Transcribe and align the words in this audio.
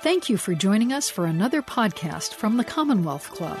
Thank 0.00 0.28
you 0.28 0.36
for 0.36 0.54
joining 0.54 0.92
us 0.92 1.10
for 1.10 1.26
another 1.26 1.60
podcast 1.60 2.34
from 2.34 2.56
the 2.56 2.62
Commonwealth 2.62 3.32
Club. 3.32 3.58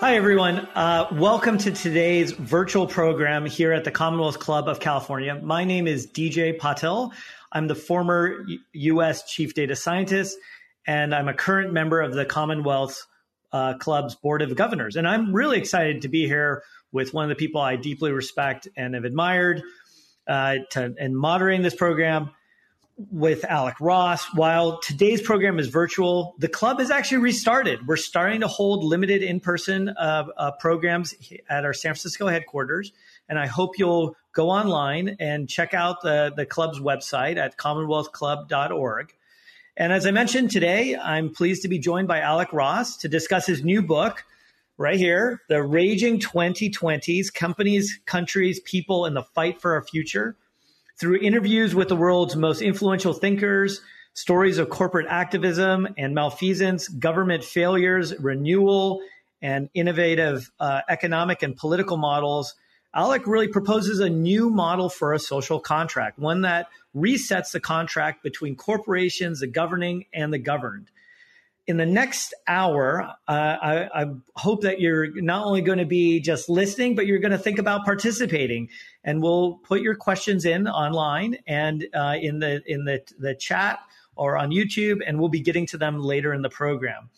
Hi, 0.00 0.16
everyone. 0.16 0.68
Uh, 0.74 1.06
welcome 1.12 1.56
to 1.56 1.72
today's 1.72 2.32
virtual 2.32 2.86
program 2.86 3.46
here 3.46 3.72
at 3.72 3.84
the 3.84 3.90
Commonwealth 3.90 4.38
Club 4.38 4.68
of 4.68 4.80
California. 4.80 5.40
My 5.42 5.64
name 5.64 5.86
is 5.86 6.06
DJ 6.06 6.58
Patil. 6.58 7.10
I'm 7.52 7.68
the 7.68 7.74
former 7.74 8.44
U.S. 8.74 9.24
Chief 9.24 9.54
Data 9.54 9.74
Scientist, 9.74 10.36
and 10.86 11.14
I'm 11.14 11.28
a 11.28 11.34
current 11.34 11.72
member 11.72 12.02
of 12.02 12.12
the 12.12 12.26
Commonwealth 12.26 13.02
uh, 13.50 13.78
Club's 13.78 14.14
Board 14.14 14.42
of 14.42 14.54
Governors. 14.56 14.96
And 14.96 15.08
I'm 15.08 15.34
really 15.34 15.56
excited 15.56 16.02
to 16.02 16.08
be 16.08 16.26
here 16.26 16.62
with 16.92 17.14
one 17.14 17.24
of 17.24 17.30
the 17.30 17.34
people 17.34 17.62
I 17.62 17.76
deeply 17.76 18.12
respect 18.12 18.68
and 18.76 18.92
have 18.92 19.04
admired 19.04 19.62
uh, 20.26 20.56
to, 20.72 20.94
and 21.00 21.16
moderating 21.16 21.62
this 21.62 21.74
program 21.74 22.30
with 23.10 23.44
Alec 23.44 23.76
Ross. 23.80 24.26
While 24.34 24.80
today's 24.80 25.22
program 25.22 25.58
is 25.58 25.68
virtual, 25.68 26.34
the 26.38 26.48
club 26.48 26.80
has 26.80 26.90
actually 26.90 27.18
restarted. 27.18 27.86
We're 27.86 27.96
starting 27.96 28.40
to 28.40 28.48
hold 28.48 28.82
limited 28.84 29.22
in 29.22 29.38
person 29.38 29.90
uh, 29.90 30.26
uh, 30.36 30.50
programs 30.52 31.14
at 31.48 31.64
our 31.64 31.72
San 31.72 31.90
Francisco 31.90 32.26
headquarters. 32.26 32.92
And 33.28 33.38
I 33.38 33.46
hope 33.46 33.78
you'll 33.78 34.16
go 34.32 34.50
online 34.50 35.16
and 35.20 35.48
check 35.48 35.74
out 35.74 36.02
the, 36.02 36.32
the 36.34 36.44
club's 36.44 36.80
website 36.80 37.36
at 37.36 37.56
commonwealthclub.org. 37.56 39.14
And 39.76 39.92
as 39.92 40.06
I 40.06 40.10
mentioned 40.10 40.50
today, 40.50 40.96
I'm 40.96 41.32
pleased 41.32 41.62
to 41.62 41.68
be 41.68 41.78
joined 41.78 42.08
by 42.08 42.20
Alec 42.20 42.52
Ross 42.52 42.96
to 42.98 43.08
discuss 43.08 43.46
his 43.46 43.62
new 43.62 43.80
book 43.80 44.24
right 44.76 44.98
here 44.98 45.42
The 45.48 45.62
Raging 45.62 46.18
2020s 46.18 47.32
Companies, 47.32 48.00
Countries, 48.06 48.58
People, 48.60 49.04
and 49.04 49.14
the 49.14 49.22
Fight 49.22 49.60
for 49.60 49.74
Our 49.74 49.84
Future 49.84 50.36
through 50.98 51.18
interviews 51.18 51.74
with 51.74 51.88
the 51.88 51.96
world's 51.96 52.36
most 52.36 52.60
influential 52.60 53.12
thinkers, 53.12 53.80
stories 54.14 54.58
of 54.58 54.68
corporate 54.68 55.06
activism 55.08 55.86
and 55.96 56.14
malfeasance, 56.14 56.88
government 56.88 57.44
failures, 57.44 58.18
renewal, 58.18 59.00
and 59.40 59.70
innovative 59.74 60.50
uh, 60.58 60.80
economic 60.88 61.42
and 61.42 61.56
political 61.56 61.96
models, 61.96 62.54
Alec 62.94 63.26
really 63.26 63.48
proposes 63.48 64.00
a 64.00 64.08
new 64.08 64.50
model 64.50 64.88
for 64.88 65.12
a 65.12 65.18
social 65.18 65.60
contract, 65.60 66.18
one 66.18 66.40
that 66.40 66.66
resets 66.96 67.52
the 67.52 67.60
contract 67.60 68.22
between 68.22 68.56
corporations, 68.56 69.40
the 69.40 69.46
governing, 69.46 70.06
and 70.12 70.32
the 70.32 70.38
governed 70.38 70.90
in 71.68 71.76
the 71.76 71.86
next 71.86 72.32
hour, 72.46 73.02
uh, 73.02 73.12
I, 73.28 74.02
I, 74.02 74.06
hope 74.36 74.62
that 74.62 74.80
you're 74.80 75.20
not 75.20 75.44
only 75.44 75.60
going 75.60 75.76
to 75.76 75.84
be 75.84 76.18
just 76.18 76.48
listening, 76.48 76.94
but 76.94 77.06
you're 77.06 77.18
going 77.18 77.32
to 77.32 77.38
think 77.38 77.58
about 77.58 77.84
participating. 77.84 78.70
And 79.04 79.22
we'll 79.22 79.58
put 79.58 79.82
your 79.82 79.94
questions 79.94 80.46
in 80.46 80.66
online 80.66 81.36
and 81.46 81.86
uh, 81.92 82.16
in 82.20 82.38
the 82.38 82.62
in 82.66 82.86
the 82.86 83.02
the 83.18 83.34
chat 83.34 83.80
or 84.16 84.38
on 84.38 84.50
YouTube, 84.50 85.00
and 85.06 85.20
we'll 85.20 85.28
be 85.28 85.40
getting 85.40 85.66
to 85.66 85.78
them 85.78 86.00
later 86.00 86.32
in 86.32 86.40
the 86.40 86.48
program. 86.48 87.10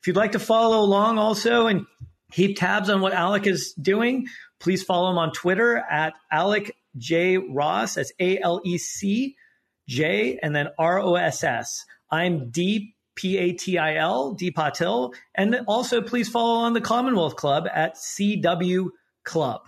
If 0.00 0.06
you'd 0.06 0.16
like 0.16 0.32
to 0.32 0.38
follow 0.38 0.80
along, 0.80 1.18
also 1.18 1.66
and 1.66 1.84
keep 2.32 2.58
tabs 2.58 2.88
on 2.88 3.02
what 3.02 3.12
Alec 3.12 3.46
is 3.46 3.74
doing, 3.74 4.26
please 4.58 4.82
follow 4.82 5.10
him 5.10 5.18
on 5.18 5.32
Twitter 5.32 5.76
at 5.76 6.14
Alec 6.32 6.74
J 6.96 7.36
Ross. 7.36 7.94
That's 7.94 8.12
A 8.18 8.40
L 8.40 8.62
E 8.64 8.78
C 8.78 9.36
J 9.86 10.38
and 10.42 10.56
then 10.56 10.68
R 10.78 10.98
O 10.98 11.16
S 11.16 11.44
S. 11.44 11.84
I'm 12.10 12.48
deep 12.48 12.94
P 13.18 13.36
A 13.36 13.52
T 13.52 13.78
I 13.78 13.96
L, 13.96 14.32
D 14.32 14.52
Patil. 14.52 15.12
And 15.34 15.62
also, 15.66 16.00
please 16.00 16.28
follow 16.28 16.60
on 16.60 16.72
the 16.72 16.80
Commonwealth 16.80 17.34
Club 17.34 17.66
at 17.74 17.96
CW 17.96 18.90
Club. 19.24 19.62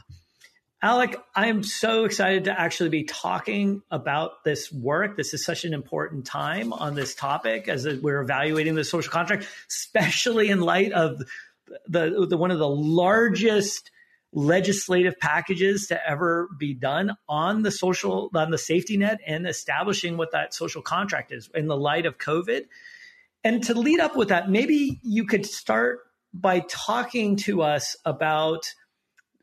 Alec, 0.81 1.21
I'm 1.35 1.65
so 1.65 2.05
excited 2.05 2.45
to 2.45 2.59
actually 2.59 2.91
be 2.91 3.03
talking 3.03 3.83
about 3.91 4.45
this 4.45 4.73
work. 4.73 5.17
This 5.17 5.35
is 5.35 5.45
such 5.45 5.65
an 5.65 5.75
important 5.75 6.27
time 6.27 6.73
on 6.73 6.95
this 6.95 7.15
topic 7.17 7.67
as 7.67 7.87
we're 8.01 8.21
evaluating 8.21 8.77
the 8.77 8.85
social 8.85 9.11
contract, 9.11 9.47
especially 9.69 10.49
in 10.49 10.61
light 10.61 10.93
of 10.93 11.21
the, 11.89 12.27
the 12.31 12.37
one 12.37 12.53
of 12.53 12.61
the 12.61 12.69
largest 12.69 13.91
legislative 14.33 15.19
packages 15.19 15.89
to 15.89 16.09
ever 16.09 16.49
be 16.57 16.73
done 16.73 17.17
on 17.29 17.63
the 17.63 17.73
social 17.73 18.31
on 18.33 18.53
the 18.53 18.59
safety 18.59 18.97
net 18.97 19.19
and 19.27 19.45
establishing 19.45 20.17
what 20.17 20.31
that 20.31 20.55
social 20.55 20.83
contract 20.83 21.33
is 21.33 21.51
in 21.53 21.67
the 21.67 21.77
light 21.77 22.07
of 22.07 22.17
COVID. 22.17 22.67
And 23.43 23.63
to 23.65 23.75
lead 23.75 24.01
up 24.01 24.17
with 24.17 24.29
that, 24.29 24.51
maybe 24.51 25.01
you 25.03 25.27
could 25.27 25.47
start 25.47 26.01
by 26.33 26.61
talking 26.69 27.37
to 27.37 27.63
us 27.63 27.97
about 28.05 28.65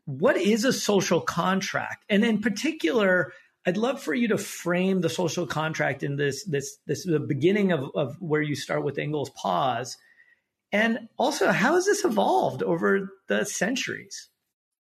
what 0.04 0.36
is 0.36 0.64
a 0.64 0.72
social 0.72 1.20
contract? 1.20 2.04
And 2.08 2.24
in 2.24 2.40
particular, 2.40 3.32
I'd 3.66 3.76
love 3.76 4.00
for 4.00 4.14
you 4.14 4.28
to 4.28 4.38
frame 4.38 5.02
the 5.02 5.10
social 5.10 5.46
contract 5.46 6.02
in 6.02 6.16
this 6.16 6.44
this 6.44 6.78
this 6.86 7.04
the 7.04 7.20
beginning 7.20 7.72
of, 7.72 7.90
of 7.94 8.16
where 8.20 8.40
you 8.40 8.54
start 8.54 8.84
with 8.84 8.98
Engels' 8.98 9.30
pause. 9.30 9.96
And 10.72 11.08
also, 11.18 11.50
how 11.50 11.74
has 11.74 11.84
this 11.84 12.04
evolved 12.04 12.62
over 12.62 13.10
the 13.28 13.44
centuries? 13.44 14.30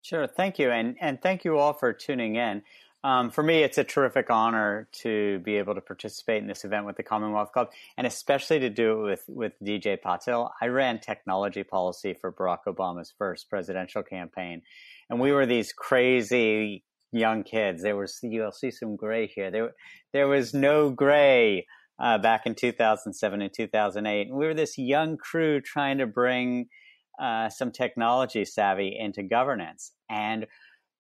Sure, 0.03 0.28
thank 0.28 0.59
you, 0.59 0.70
and 0.70 0.96
and 1.02 1.20
thank 1.20 1.44
you 1.44 1.58
all 1.58 1.74
for 1.74 1.94
tuning 1.94 2.36
in. 2.36 2.62
Um, 3.05 3.29
for 3.29 3.43
me, 3.43 3.61
it's 3.61 3.77
a 3.77 3.83
terrific 3.83 4.31
honor 4.31 4.88
to 5.03 5.38
be 5.45 5.57
able 5.57 5.75
to 5.75 5.81
participate 5.81 6.41
in 6.41 6.47
this 6.47 6.66
event 6.66 6.88
with 6.88 6.97
the 6.97 7.03
Commonwealth 7.03 7.51
Club, 7.51 7.69
and 7.99 8.07
especially 8.07 8.57
to 8.61 8.69
do 8.71 8.93
it 8.93 9.03
with 9.03 9.23
with 9.27 9.53
DJ 9.63 10.01
Patil. 10.01 10.49
I 10.59 10.69
ran 10.69 10.99
technology 10.99 11.61
policy 11.61 12.16
for 12.19 12.31
Barack 12.31 12.66
Obama's 12.67 13.13
first 13.16 13.47
presidential 13.47 14.01
campaign, 14.01 14.63
and 15.07 15.19
we 15.19 15.31
were 15.31 15.45
these 15.45 15.71
crazy 15.71 16.83
young 17.11 17.43
kids. 17.43 17.83
There 17.83 17.95
was 17.95 18.17
you'll 18.23 18.51
see 18.51 18.71
some 18.71 18.95
gray 18.95 19.27
here. 19.27 19.51
There 19.51 19.75
there 20.11 20.27
was 20.27 20.55
no 20.55 20.89
gray 20.89 21.67
uh, 21.99 22.17
back 22.17 22.47
in 22.47 22.55
2007 22.55 23.39
and 23.39 23.53
2008. 23.53 24.29
And 24.29 24.35
we 24.35 24.47
were 24.47 24.55
this 24.55 24.79
young 24.79 25.17
crew 25.17 25.61
trying 25.61 25.99
to 25.99 26.07
bring 26.07 26.69
uh, 27.22 27.49
some 27.49 27.72
technology 27.72 28.45
savvy 28.45 28.97
into 28.99 29.22
governance 29.22 29.91
and 30.09 30.47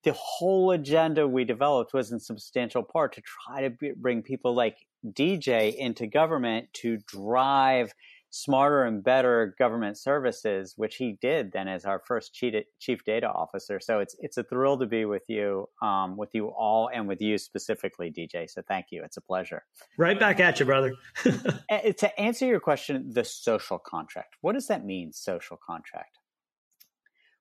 the 0.05 0.13
whole 0.13 0.71
agenda 0.71 1.27
we 1.27 1.43
developed 1.43 1.93
was 1.93 2.11
in 2.11 2.19
substantial 2.19 2.83
part 2.83 3.13
to 3.15 3.21
try 3.21 3.67
to 3.67 3.93
bring 3.97 4.21
people 4.21 4.53
like 4.53 4.77
DJ 5.05 5.75
into 5.75 6.05
government 6.05 6.67
to 6.73 6.97
drive 7.07 7.91
smarter 8.29 8.83
and 8.83 9.03
better 9.03 9.55
government 9.57 9.97
services, 9.97 10.73
which 10.77 10.97
he 10.97 11.17
did 11.21 11.51
then 11.53 11.67
as 11.67 11.85
our 11.85 12.01
first 12.05 12.33
chief 12.33 13.03
data 13.05 13.27
officer. 13.27 13.79
So 13.79 13.99
it's 13.99 14.15
it's 14.19 14.37
a 14.37 14.43
thrill 14.43 14.77
to 14.77 14.85
be 14.85 15.05
with 15.05 15.23
you, 15.27 15.67
um, 15.81 16.17
with 16.17 16.29
you 16.33 16.47
all, 16.49 16.89
and 16.93 17.07
with 17.07 17.21
you 17.21 17.37
specifically, 17.39 18.11
DJ. 18.11 18.47
So 18.49 18.61
thank 18.67 18.87
you. 18.91 19.03
It's 19.03 19.17
a 19.17 19.21
pleasure. 19.21 19.63
Right 19.97 20.19
back 20.19 20.39
at 20.39 20.59
you, 20.59 20.65
brother. 20.65 20.93
to 21.23 22.19
answer 22.19 22.45
your 22.45 22.59
question, 22.59 23.11
the 23.11 23.23
social 23.23 23.79
contract. 23.79 24.35
What 24.41 24.53
does 24.53 24.67
that 24.67 24.85
mean, 24.85 25.13
social 25.13 25.57
contract? 25.57 26.19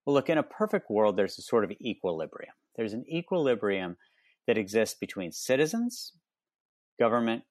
Well, 0.05 0.15
look, 0.15 0.29
in 0.29 0.39
a 0.39 0.43
perfect 0.43 0.91
world, 0.91 1.17
there's 1.17 1.39
a 1.39 1.43
sort 1.43 1.65
of 1.65 1.73
equilibrium. 1.81 2.55
There's 2.77 2.93
an 2.93 3.05
equilibrium 3.11 3.97
that 4.47 4.59
exists 4.59 4.97
between 4.99 5.33
citizens, 5.33 6.13
government, 6.99 7.45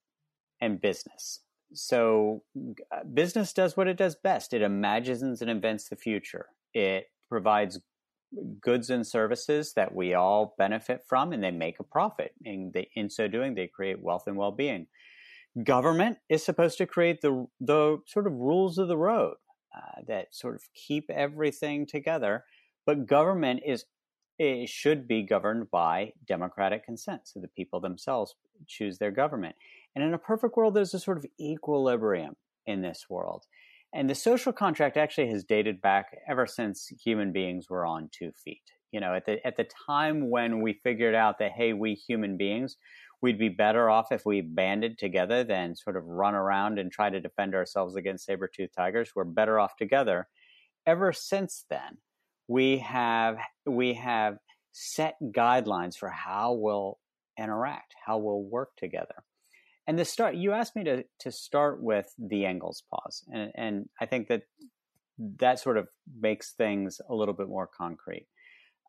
and 0.61 0.79
business. 0.79 1.39
So, 1.73 2.43
uh, 2.91 3.03
business 3.11 3.53
does 3.53 3.75
what 3.75 3.87
it 3.87 3.97
does 3.97 4.15
best 4.15 4.53
it 4.53 4.61
imagines 4.61 5.41
and 5.41 5.49
invents 5.49 5.89
the 5.89 5.95
future. 5.95 6.47
It 6.73 7.05
provides 7.29 7.79
goods 8.61 8.89
and 8.89 9.05
services 9.05 9.73
that 9.75 9.93
we 9.93 10.13
all 10.13 10.53
benefit 10.57 11.01
from, 11.07 11.33
and 11.33 11.43
they 11.43 11.51
make 11.51 11.79
a 11.79 11.83
profit. 11.83 12.33
And 12.45 12.71
they, 12.73 12.89
in 12.95 13.09
so 13.09 13.27
doing, 13.27 13.55
they 13.55 13.67
create 13.67 14.01
wealth 14.01 14.23
and 14.27 14.37
well 14.37 14.51
being. 14.51 14.87
Government 15.63 16.17
is 16.29 16.43
supposed 16.43 16.77
to 16.79 16.85
create 16.85 17.21
the, 17.21 17.47
the 17.59 17.97
sort 18.07 18.27
of 18.27 18.33
rules 18.33 18.77
of 18.77 18.87
the 18.87 18.97
road 18.97 19.35
uh, 19.75 20.01
that 20.07 20.33
sort 20.33 20.55
of 20.55 20.61
keep 20.73 21.09
everything 21.09 21.85
together. 21.85 22.43
But 22.85 23.05
government 23.05 23.61
is 23.65 23.85
it 24.39 24.67
should 24.67 25.07
be 25.07 25.21
governed 25.21 25.69
by 25.69 26.13
democratic 26.27 26.83
consent, 26.83 27.21
so 27.25 27.39
the 27.39 27.47
people 27.47 27.79
themselves 27.79 28.35
choose 28.67 28.97
their 28.97 29.11
government. 29.11 29.55
And 29.95 30.03
in 30.03 30.13
a 30.13 30.17
perfect 30.17 30.57
world, 30.57 30.73
there's 30.73 30.93
a 30.93 30.99
sort 30.99 31.17
of 31.17 31.25
equilibrium 31.39 32.35
in 32.65 32.81
this 32.81 33.05
world. 33.09 33.45
And 33.93 34.09
the 34.09 34.15
social 34.15 34.51
contract 34.51 34.97
actually 34.97 35.29
has 35.29 35.43
dated 35.43 35.81
back 35.81 36.17
ever 36.27 36.47
since 36.47 36.87
human 37.03 37.31
beings 37.31 37.69
were 37.69 37.85
on 37.85 38.09
two 38.11 38.31
feet. 38.31 38.71
You 38.91 38.99
know, 38.99 39.13
at 39.13 39.25
the 39.25 39.45
at 39.45 39.55
the 39.57 39.67
time 39.87 40.29
when 40.29 40.61
we 40.61 40.73
figured 40.73 41.15
out 41.15 41.39
that 41.39 41.51
hey, 41.51 41.73
we 41.73 41.93
human 41.93 42.37
beings 42.37 42.77
we'd 43.23 43.39
be 43.39 43.47
better 43.47 43.89
off 43.89 44.11
if 44.11 44.25
we 44.25 44.41
banded 44.41 44.97
together 44.97 45.45
than 45.45 45.77
sort 45.77 45.95
of 45.95 46.05
run 46.05 46.35
around 46.35 46.77
and 46.77 46.91
try 46.91 47.09
to 47.09 47.21
defend 47.21 47.55
ourselves 47.55 47.95
against 47.95 48.25
saber-toothed 48.25 48.73
tigers. 48.75 49.11
We're 49.15 49.23
better 49.23 49.61
off 49.61 49.77
together. 49.77 50.27
Ever 50.85 51.13
since 51.13 51.65
then, 51.69 51.99
we 52.49 52.79
have 52.79 53.37
we 53.65 53.93
have 53.93 54.37
set 54.73 55.15
guidelines 55.21 55.97
for 55.97 56.09
how 56.09 56.51
we'll 56.51 56.99
interact, 57.39 57.95
how 58.05 58.17
we'll 58.17 58.43
work 58.43 58.75
together. 58.75 59.23
And 59.87 59.97
the 59.97 60.03
start, 60.03 60.35
you 60.35 60.51
asked 60.51 60.75
me 60.75 60.83
to 60.83 61.05
to 61.21 61.31
start 61.31 61.81
with 61.81 62.13
the 62.19 62.45
Engels 62.45 62.83
pause, 62.91 63.23
and, 63.33 63.51
and 63.55 63.89
I 64.01 64.05
think 64.05 64.27
that 64.27 64.43
that 65.39 65.59
sort 65.59 65.77
of 65.77 65.87
makes 66.19 66.51
things 66.51 66.99
a 67.09 67.15
little 67.15 67.33
bit 67.33 67.47
more 67.47 67.67
concrete. 67.67 68.27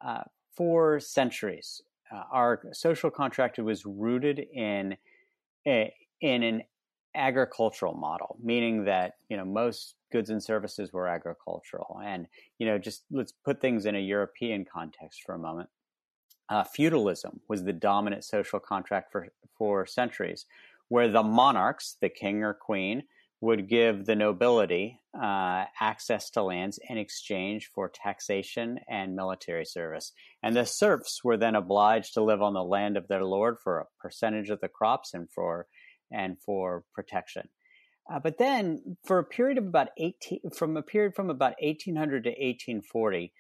Uh, 0.05 0.25
for 0.57 0.99
centuries, 0.99 1.83
uh, 2.15 2.23
our 2.31 2.63
social 2.73 3.11
contract 3.11 3.59
was 3.59 3.85
rooted 3.85 4.39
in 4.39 4.97
in 5.67 6.43
an 6.43 6.63
agricultural 7.15 7.95
model, 7.95 8.37
meaning 8.43 8.85
that 8.85 9.15
you 9.29 9.37
know 9.37 9.45
most 9.45 9.95
goods 10.13 10.31
and 10.31 10.43
services 10.43 10.93
were 10.93 11.09
agricultural, 11.09 12.01
and 12.05 12.27
you 12.59 12.67
know 12.67 12.79
just 12.79 13.05
let's 13.11 13.33
put 13.33 13.61
things 13.61 13.87
in 13.87 13.97
a 13.97 14.01
European 14.01 14.65
context 14.65 15.23
for 15.25 15.35
a 15.35 15.39
moment. 15.39 15.69
Uh, 16.51 16.63
feudalism 16.63 17.41
was 17.49 17.65
the 17.65 17.73
dominant 17.73 18.25
social 18.25 18.61
contract 18.61 19.11
for 19.11 19.29
for 19.57 19.87
centuries, 19.87 20.47
where 20.89 21.09
the 21.09 21.23
monarchs, 21.23 21.97
the 22.01 22.09
king 22.09 22.43
or 22.43 22.55
queen, 22.55 23.03
would 23.45 23.69
give 23.69 24.07
the 24.07 24.17
nobility 24.17 25.01
uh, 25.15 25.65
access 25.79 26.31
to 26.31 26.43
lands 26.43 26.79
in 26.89 26.97
exchange 26.97 27.71
for 27.75 27.91
taxation 27.95 28.81
and 28.89 29.15
military 29.15 29.67
service. 29.67 30.13
And 30.43 30.57
the 30.57 30.65
serfs 30.65 31.23
were 31.23 31.37
then 31.37 31.55
obliged 31.55 32.15
to 32.15 32.23
live 32.23 32.41
on 32.41 32.55
the 32.55 32.65
land 32.65 32.97
of 32.97 33.07
their 33.07 33.25
lord 33.25 33.57
for 33.63 33.79
a 33.79 33.87
percentage 34.01 34.49
of 34.49 34.61
the 34.61 34.69
crops 34.69 35.13
and 35.13 35.29
for 35.31 35.67
and 36.11 36.37
for 36.41 36.85
protection. 36.95 37.49
Uh, 38.11 38.19
but 38.19 38.39
then, 38.39 38.97
for 39.05 39.19
a 39.19 39.25
period 39.25 39.59
of 39.59 39.67
about 39.67 39.89
18, 39.99 40.41
from 40.57 40.77
a 40.77 40.83
period 40.83 41.15
from 41.15 41.31
about 41.31 41.55
1800 41.61 42.25
to 42.25 42.31
1840, 42.31 43.33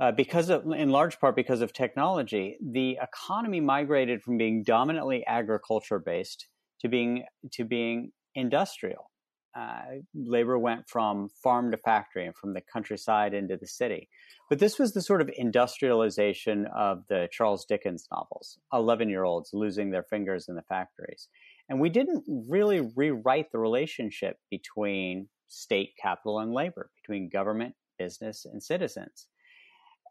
uh, 0.00 0.10
because 0.12 0.50
of, 0.50 0.64
in 0.72 0.90
large 0.90 1.20
part 1.20 1.36
because 1.36 1.60
of 1.60 1.72
technology, 1.72 2.56
the 2.60 2.98
economy 3.00 3.60
migrated 3.60 4.22
from 4.22 4.36
being 4.36 4.64
dominantly 4.64 5.24
agriculture 5.26 6.00
based 6.00 6.46
to 6.80 6.88
being 6.88 7.24
to 7.52 7.64
being 7.64 8.10
industrial 8.34 9.10
uh, 9.56 10.00
labor 10.14 10.58
went 10.58 10.88
from 10.88 11.28
farm 11.28 11.70
to 11.70 11.76
factory 11.76 12.26
and 12.26 12.34
from 12.34 12.54
the 12.54 12.60
countryside 12.60 13.34
into 13.34 13.56
the 13.56 13.66
city. 13.66 14.08
But 14.50 14.58
this 14.58 14.78
was 14.78 14.92
the 14.92 15.02
sort 15.02 15.20
of 15.20 15.30
industrialization 15.36 16.66
of 16.74 17.04
the 17.08 17.28
Charles 17.30 17.64
Dickens 17.64 18.08
novels 18.10 18.58
11 18.72 19.08
year 19.08 19.24
olds 19.24 19.50
losing 19.52 19.90
their 19.90 20.02
fingers 20.02 20.48
in 20.48 20.56
the 20.56 20.62
factories. 20.62 21.28
And 21.68 21.80
we 21.80 21.88
didn't 21.88 22.24
really 22.48 22.80
rewrite 22.94 23.50
the 23.52 23.58
relationship 23.58 24.38
between 24.50 25.28
state, 25.48 25.90
capital, 26.00 26.40
and 26.40 26.52
labor, 26.52 26.90
between 27.00 27.28
government, 27.28 27.74
business, 27.98 28.44
and 28.44 28.62
citizens. 28.62 29.28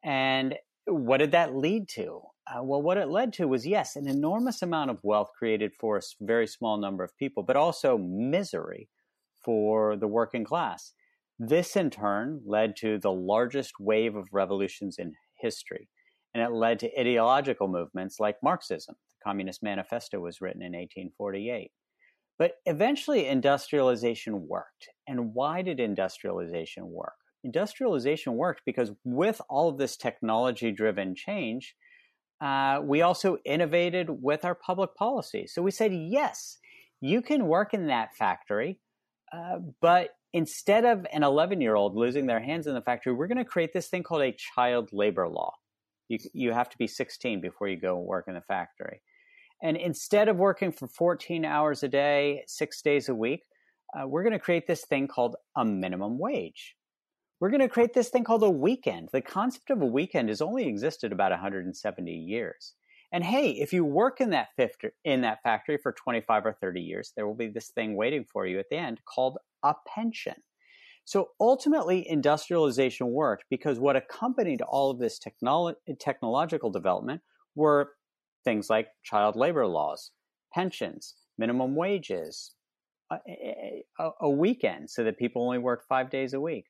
And 0.03 0.55
what 0.85 1.17
did 1.17 1.31
that 1.31 1.55
lead 1.55 1.87
to? 1.89 2.21
Uh, 2.47 2.63
well, 2.63 2.81
what 2.81 2.97
it 2.97 3.07
led 3.07 3.33
to 3.33 3.47
was, 3.47 3.65
yes, 3.65 3.95
an 3.95 4.07
enormous 4.07 4.61
amount 4.61 4.89
of 4.89 4.99
wealth 5.03 5.29
created 5.37 5.73
for 5.79 5.97
a 5.97 6.01
very 6.21 6.47
small 6.47 6.77
number 6.77 7.03
of 7.03 7.15
people, 7.17 7.43
but 7.43 7.55
also 7.55 7.97
misery 7.97 8.89
for 9.43 9.95
the 9.95 10.07
working 10.07 10.43
class. 10.43 10.93
This, 11.39 11.75
in 11.75 11.89
turn, 11.89 12.41
led 12.45 12.75
to 12.77 12.99
the 12.99 13.11
largest 13.11 13.73
wave 13.79 14.15
of 14.15 14.27
revolutions 14.31 14.97
in 14.97 15.13
history, 15.39 15.89
and 16.33 16.43
it 16.43 16.51
led 16.51 16.79
to 16.79 16.99
ideological 16.99 17.67
movements 17.67 18.19
like 18.19 18.37
Marxism. 18.43 18.95
The 19.09 19.29
Communist 19.29 19.63
Manifesto 19.63 20.19
was 20.19 20.41
written 20.41 20.61
in 20.61 20.73
1848. 20.73 21.71
But 22.39 22.53
eventually, 22.65 23.27
industrialization 23.27 24.47
worked. 24.47 24.89
And 25.07 25.33
why 25.33 25.61
did 25.61 25.79
industrialization 25.79 26.89
work? 26.89 27.13
Industrialization 27.43 28.35
worked 28.35 28.61
because 28.65 28.91
with 29.03 29.41
all 29.49 29.69
of 29.69 29.77
this 29.77 29.97
technology 29.97 30.71
driven 30.71 31.13
change, 31.15 31.75
uh, 32.41 32.81
we 32.83 33.01
also 33.01 33.37
innovated 33.45 34.07
with 34.09 34.43
our 34.43 34.55
public 34.55 34.95
policy. 34.95 35.47
So 35.47 35.61
we 35.61 35.71
said, 35.71 35.93
yes, 35.93 36.57
you 36.99 37.21
can 37.21 37.47
work 37.47 37.73
in 37.73 37.87
that 37.87 38.15
factory, 38.15 38.79
uh, 39.33 39.57
but 39.81 40.11
instead 40.33 40.85
of 40.85 41.05
an 41.11 41.23
11 41.23 41.59
year 41.59 41.75
old 41.75 41.95
losing 41.95 42.27
their 42.27 42.39
hands 42.39 42.67
in 42.67 42.73
the 42.73 42.81
factory, 42.81 43.13
we're 43.13 43.27
going 43.27 43.37
to 43.37 43.45
create 43.45 43.73
this 43.73 43.87
thing 43.87 44.03
called 44.03 44.21
a 44.21 44.35
child 44.55 44.89
labor 44.93 45.27
law. 45.27 45.53
You, 46.07 46.19
you 46.33 46.51
have 46.51 46.69
to 46.69 46.77
be 46.77 46.87
16 46.87 47.41
before 47.41 47.67
you 47.67 47.77
go 47.77 47.97
work 47.97 48.25
in 48.27 48.35
the 48.35 48.41
factory. 48.41 49.01
And 49.63 49.77
instead 49.77 50.27
of 50.27 50.37
working 50.37 50.71
for 50.71 50.87
14 50.87 51.45
hours 51.45 51.83
a 51.83 51.87
day, 51.87 52.43
six 52.47 52.81
days 52.81 53.09
a 53.09 53.15
week, 53.15 53.43
uh, 53.97 54.07
we're 54.07 54.23
going 54.23 54.33
to 54.33 54.39
create 54.39 54.67
this 54.67 54.85
thing 54.85 55.07
called 55.07 55.35
a 55.55 55.63
minimum 55.63 56.19
wage. 56.19 56.75
We're 57.39 57.49
going 57.49 57.61
to 57.61 57.69
create 57.69 57.93
this 57.93 58.09
thing 58.09 58.23
called 58.23 58.43
a 58.43 58.49
weekend. 58.49 59.09
The 59.11 59.21
concept 59.21 59.69
of 59.69 59.81
a 59.81 59.85
weekend 59.85 60.29
has 60.29 60.41
only 60.41 60.67
existed 60.67 61.11
about 61.11 61.31
170 61.31 62.11
years. 62.11 62.73
And 63.13 63.23
hey, 63.23 63.51
if 63.51 63.71
you 63.71 63.85
work 63.85 64.19
in 64.19 64.31
that 64.31 64.49
fifth, 64.57 64.77
in 65.05 65.21
that 65.21 65.43
factory 65.43 65.77
for 65.77 65.91
25 65.91 66.47
or 66.47 66.57
30 66.59 66.81
years, 66.81 67.13
there 67.15 67.27
will 67.27 67.35
be 67.35 67.47
this 67.47 67.69
thing 67.69 67.95
waiting 67.95 68.25
for 68.25 68.47
you 68.47 68.57
at 68.57 68.65
the 68.71 68.77
end 68.77 69.01
called 69.05 69.37
a 69.61 69.75
pension. 69.87 70.33
So 71.05 71.29
ultimately, 71.39 72.09
industrialization 72.09 73.11
worked 73.11 73.43
because 73.51 73.79
what 73.79 73.95
accompanied 73.95 74.63
all 74.63 74.89
of 74.89 74.97
this 74.97 75.19
technolo- 75.19 75.75
technological 75.99 76.71
development 76.71 77.21
were 77.55 77.91
things 78.43 78.67
like 78.67 78.87
child 79.03 79.35
labor 79.35 79.67
laws, 79.67 80.09
pensions, 80.51 81.13
minimum 81.37 81.75
wages, 81.75 82.55
a, 83.11 83.83
a, 83.99 84.09
a 84.21 84.29
weekend 84.29 84.89
so 84.89 85.03
that 85.03 85.19
people 85.19 85.43
only 85.43 85.59
work 85.59 85.83
five 85.87 86.09
days 86.09 86.33
a 86.33 86.41
week. 86.41 86.65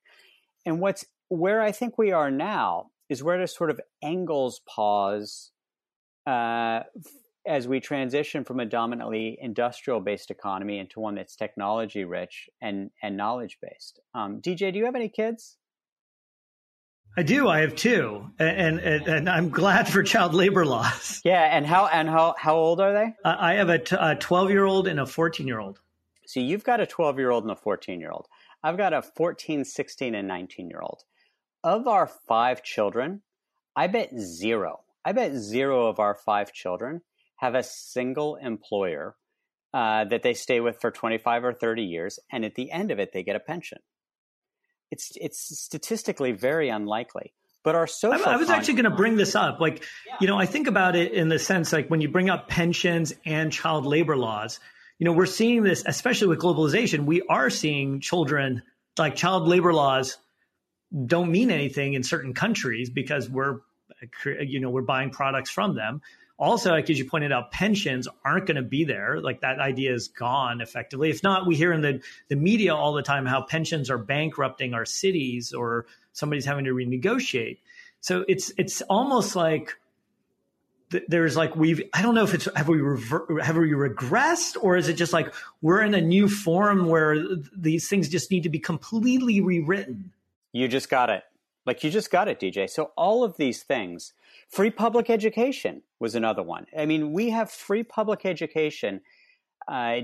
And 0.65 0.81
what's 0.81 1.05
where 1.29 1.61
I 1.61 1.71
think 1.71 1.97
we 1.97 2.11
are 2.11 2.29
now 2.29 2.87
is 3.07 3.23
where 3.23 3.37
to 3.37 3.47
sort 3.47 3.69
of 3.69 3.79
Engels' 4.01 4.59
pause 4.67 5.52
uh, 6.25 6.81
as 7.45 7.67
we 7.67 7.79
transition 7.79 8.43
from 8.43 8.59
a 8.59 8.65
dominantly 8.65 9.37
industrial 9.41 9.99
based 9.99 10.31
economy 10.31 10.79
into 10.79 10.99
one 10.99 11.15
that's 11.15 11.35
technology 11.35 12.05
rich 12.05 12.49
and, 12.61 12.89
and 13.01 13.17
knowledge 13.17 13.57
based. 13.61 13.99
Um, 14.13 14.39
DJ, 14.41 14.71
do 14.71 14.79
you 14.79 14.85
have 14.85 14.95
any 14.95 15.09
kids? 15.09 15.57
I 17.15 17.21
do. 17.21 17.47
I 17.47 17.59
have 17.59 17.75
two, 17.75 18.27
and, 18.39 18.79
and, 18.79 19.07
and 19.07 19.29
I'm 19.29 19.51
glad 19.51 19.87
for 19.87 20.01
child 20.01 20.33
labor 20.33 20.65
laws. 20.65 21.21
Yeah, 21.25 21.43
and 21.43 21.65
how 21.65 21.85
and 21.85 22.09
how 22.09 22.33
how 22.39 22.55
old 22.55 22.81
are 22.81 22.91
they? 22.91 23.13
Uh, 23.23 23.35
I 23.37 23.53
have 23.53 23.69
a 23.69 24.15
12 24.15 24.49
year 24.49 24.65
old 24.65 24.87
and 24.87 24.99
a 24.99 25.05
14 25.05 25.45
year 25.45 25.59
old. 25.59 25.79
So 26.25 26.39
you've 26.39 26.63
got 26.63 26.79
a 26.79 26.87
12 26.87 27.19
year 27.19 27.29
old 27.29 27.43
and 27.43 27.51
a 27.51 27.55
14 27.55 27.99
year 27.99 28.09
old. 28.09 28.27
I've 28.63 28.77
got 28.77 28.93
a 28.93 29.01
14, 29.01 29.63
16, 29.63 30.15
and 30.15 30.27
19 30.27 30.69
year 30.69 30.81
old. 30.81 31.03
Of 31.63 31.87
our 31.87 32.07
five 32.07 32.63
children, 32.63 33.21
I 33.75 33.87
bet 33.87 34.17
zero 34.17 34.82
I 35.05 35.11
bet 35.11 35.33
zero 35.33 35.87
of 35.87 35.99
our 35.99 36.15
five 36.15 36.53
children 36.53 37.01
have 37.37 37.55
a 37.55 37.63
single 37.63 38.35
employer 38.35 39.15
uh, 39.73 40.05
that 40.05 40.23
they 40.23 40.33
stay 40.33 40.59
with 40.59 40.79
for 40.79 40.91
25 40.91 41.43
or 41.43 41.53
30 41.53 41.83
years, 41.83 42.19
and 42.31 42.45
at 42.45 42.55
the 42.55 42.71
end 42.71 42.91
of 42.91 42.99
it, 42.99 43.11
they 43.11 43.23
get 43.23 43.35
a 43.35 43.39
pension. 43.39 43.79
It's 44.91 45.11
it's 45.19 45.59
statistically 45.59 46.31
very 46.31 46.69
unlikely. 46.69 47.33
But 47.63 47.75
our 47.75 47.87
social. 47.87 48.27
I, 48.27 48.33
I 48.33 48.35
was 48.35 48.47
con- 48.47 48.57
actually 48.57 48.75
going 48.75 48.91
to 48.91 48.95
bring 48.95 49.15
this 49.15 49.35
up. 49.35 49.59
Like, 49.59 49.83
yeah. 50.05 50.17
you 50.21 50.27
know, 50.27 50.37
I 50.37 50.45
think 50.45 50.67
about 50.67 50.95
it 50.95 51.13
in 51.13 51.29
the 51.29 51.39
sense 51.39 51.73
like 51.73 51.89
when 51.89 52.01
you 52.01 52.09
bring 52.09 52.29
up 52.29 52.47
pensions 52.47 53.13
and 53.25 53.51
child 53.51 53.85
labor 53.85 54.17
laws, 54.17 54.59
you 54.99 55.05
know, 55.05 55.13
we're 55.13 55.25
seeing 55.25 55.63
this, 55.63 55.83
especially 55.85 56.27
with 56.27 56.39
globalization. 56.39 57.05
We 57.05 57.23
are 57.23 57.49
seeing 57.49 57.99
children 57.99 58.61
like 58.97 59.15
child 59.15 59.47
labor 59.47 59.73
laws 59.73 60.17
don't 61.05 61.31
mean 61.31 61.49
anything 61.49 61.93
in 61.93 62.03
certain 62.03 62.33
countries 62.33 62.89
because 62.89 63.29
we're 63.29 63.61
you 64.25 64.59
know, 64.59 64.69
we're 64.69 64.81
buying 64.81 65.09
products 65.09 65.49
from 65.49 65.75
them. 65.75 66.01
Also, 66.39 66.71
like 66.71 66.89
as 66.89 66.97
you 66.97 67.05
pointed 67.05 67.31
out, 67.31 67.51
pensions 67.51 68.07
aren't 68.25 68.47
going 68.47 68.55
to 68.55 68.63
be 68.63 68.83
there. 68.83 69.21
Like 69.21 69.41
that 69.41 69.59
idea 69.59 69.93
is 69.93 70.07
gone 70.07 70.61
effectively. 70.61 71.09
If 71.09 71.21
not, 71.21 71.45
we 71.45 71.55
hear 71.55 71.71
in 71.71 71.81
the, 71.81 72.01
the 72.27 72.35
media 72.35 72.75
all 72.75 72.93
the 72.93 73.03
time 73.03 73.25
how 73.25 73.43
pensions 73.43 73.89
are 73.89 73.99
bankrupting 73.99 74.73
our 74.73 74.85
cities 74.85 75.53
or 75.53 75.85
somebody's 76.11 76.45
having 76.45 76.65
to 76.65 76.71
renegotiate. 76.71 77.59
So 78.01 78.25
it's 78.27 78.51
it's 78.57 78.81
almost 78.83 79.35
like 79.35 79.77
there's 81.07 81.37
like 81.37 81.55
we've 81.55 81.81
I 81.93 82.01
don't 82.01 82.15
know 82.15 82.23
if 82.23 82.33
it's 82.33 82.47
have 82.55 82.67
we 82.67 82.81
rever, 82.81 83.39
have 83.41 83.55
we 83.55 83.71
regressed 83.71 84.57
or 84.61 84.75
is 84.75 84.87
it 84.87 84.95
just 84.95 85.13
like 85.13 85.33
we're 85.61 85.81
in 85.81 85.93
a 85.93 86.01
new 86.01 86.27
form 86.27 86.87
where 86.87 87.17
these 87.55 87.87
things 87.87 88.09
just 88.09 88.31
need 88.31 88.43
to 88.43 88.49
be 88.49 88.59
completely 88.59 89.39
rewritten. 89.39 90.11
You 90.51 90.67
just 90.67 90.89
got 90.89 91.09
it. 91.09 91.23
Like 91.65 91.83
you 91.83 91.89
just 91.89 92.11
got 92.11 92.27
it, 92.27 92.39
DJ. 92.39 92.69
So 92.69 92.91
all 92.97 93.23
of 93.23 93.37
these 93.37 93.63
things, 93.63 94.13
free 94.49 94.69
public 94.69 95.09
education 95.09 95.83
was 95.99 96.15
another 96.15 96.43
one. 96.43 96.65
I 96.77 96.85
mean, 96.85 97.13
we 97.13 97.29
have 97.29 97.49
free 97.49 97.83
public 97.83 98.25
education 98.25 99.01
uh, 99.67 100.01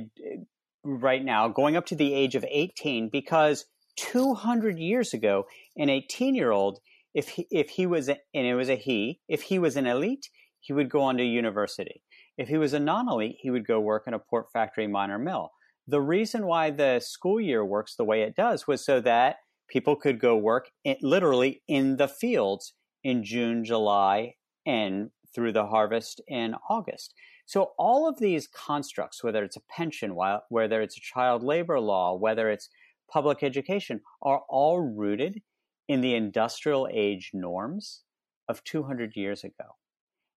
right 0.83 1.23
now 1.23 1.47
going 1.49 1.75
up 1.75 1.85
to 1.87 1.95
the 1.95 2.13
age 2.13 2.35
of 2.35 2.45
18 2.49 3.09
because 3.09 3.65
200 3.97 4.79
years 4.79 5.13
ago, 5.13 5.45
an 5.77 5.89
18 5.89 6.35
year 6.35 6.51
old, 6.51 6.79
if 7.13 7.29
he, 7.29 7.47
if 7.51 7.69
he 7.71 7.85
was, 7.85 8.07
a, 8.07 8.17
and 8.33 8.47
it 8.47 8.55
was 8.55 8.69
a 8.69 8.75
he, 8.75 9.19
if 9.27 9.43
he 9.43 9.59
was 9.59 9.75
an 9.75 9.85
elite, 9.85 10.29
he 10.61 10.71
would 10.73 10.89
go 10.89 11.01
on 11.01 11.17
to 11.17 11.23
university. 11.23 12.01
If 12.37 12.47
he 12.47 12.57
was 12.57 12.73
a 12.73 12.79
non 12.79 13.09
elite, 13.09 13.37
he 13.41 13.49
would 13.49 13.67
go 13.67 13.79
work 13.81 14.03
in 14.07 14.13
a 14.13 14.19
port 14.19 14.51
factory, 14.53 14.87
minor 14.87 15.19
mill. 15.19 15.51
The 15.87 16.01
reason 16.01 16.45
why 16.45 16.69
the 16.69 16.99
school 16.99 17.41
year 17.41 17.65
works 17.65 17.95
the 17.95 18.05
way 18.05 18.21
it 18.21 18.35
does 18.35 18.67
was 18.67 18.85
so 18.85 19.01
that 19.01 19.37
people 19.69 19.95
could 19.95 20.19
go 20.19 20.35
work 20.35 20.69
in, 20.83 20.97
literally 21.01 21.61
in 21.67 21.97
the 21.97 22.07
fields 22.07 22.73
in 23.03 23.23
June, 23.23 23.63
July, 23.63 24.35
and 24.65 25.11
through 25.33 25.53
the 25.53 25.67
harvest 25.67 26.21
in 26.27 26.55
August. 26.69 27.13
So 27.45 27.71
all 27.77 28.07
of 28.07 28.19
these 28.19 28.47
constructs, 28.47 29.23
whether 29.23 29.43
it's 29.43 29.57
a 29.57 29.61
pension, 29.69 30.15
whether 30.49 30.81
it's 30.81 30.97
a 30.97 31.01
child 31.01 31.43
labor 31.43 31.79
law, 31.79 32.15
whether 32.15 32.49
it's 32.49 32.69
public 33.11 33.41
education, 33.41 34.01
are 34.21 34.41
all 34.49 34.79
rooted 34.79 35.41
in 35.87 36.01
the 36.01 36.13
industrial 36.13 36.87
age 36.91 37.31
norms 37.33 38.01
of 38.47 38.63
200 38.63 39.15
years 39.15 39.43
ago. 39.43 39.77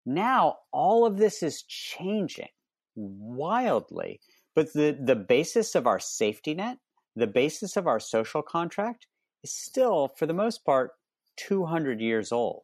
Now, 0.06 0.58
all 0.72 1.06
of 1.06 1.18
this 1.18 1.44
is 1.44 1.64
changing 1.64 2.48
wildly 2.96 4.20
But 4.56 4.74
the, 4.74 4.98
the 5.00 5.16
basis 5.16 5.76
of 5.76 5.88
our 5.88 6.00
safety 6.00 6.54
net, 6.54 6.78
the 7.16 7.28
basis 7.28 7.78
of 7.78 7.88
our 7.88 8.00
social 8.00 8.42
contract 8.42 9.08
is 9.44 9.54
still, 9.54 10.10
for 10.18 10.26
the 10.26 10.34
most 10.34 10.66
part, 10.66 10.92
200 11.38 12.00
years 12.00 12.32
old. 12.32 12.64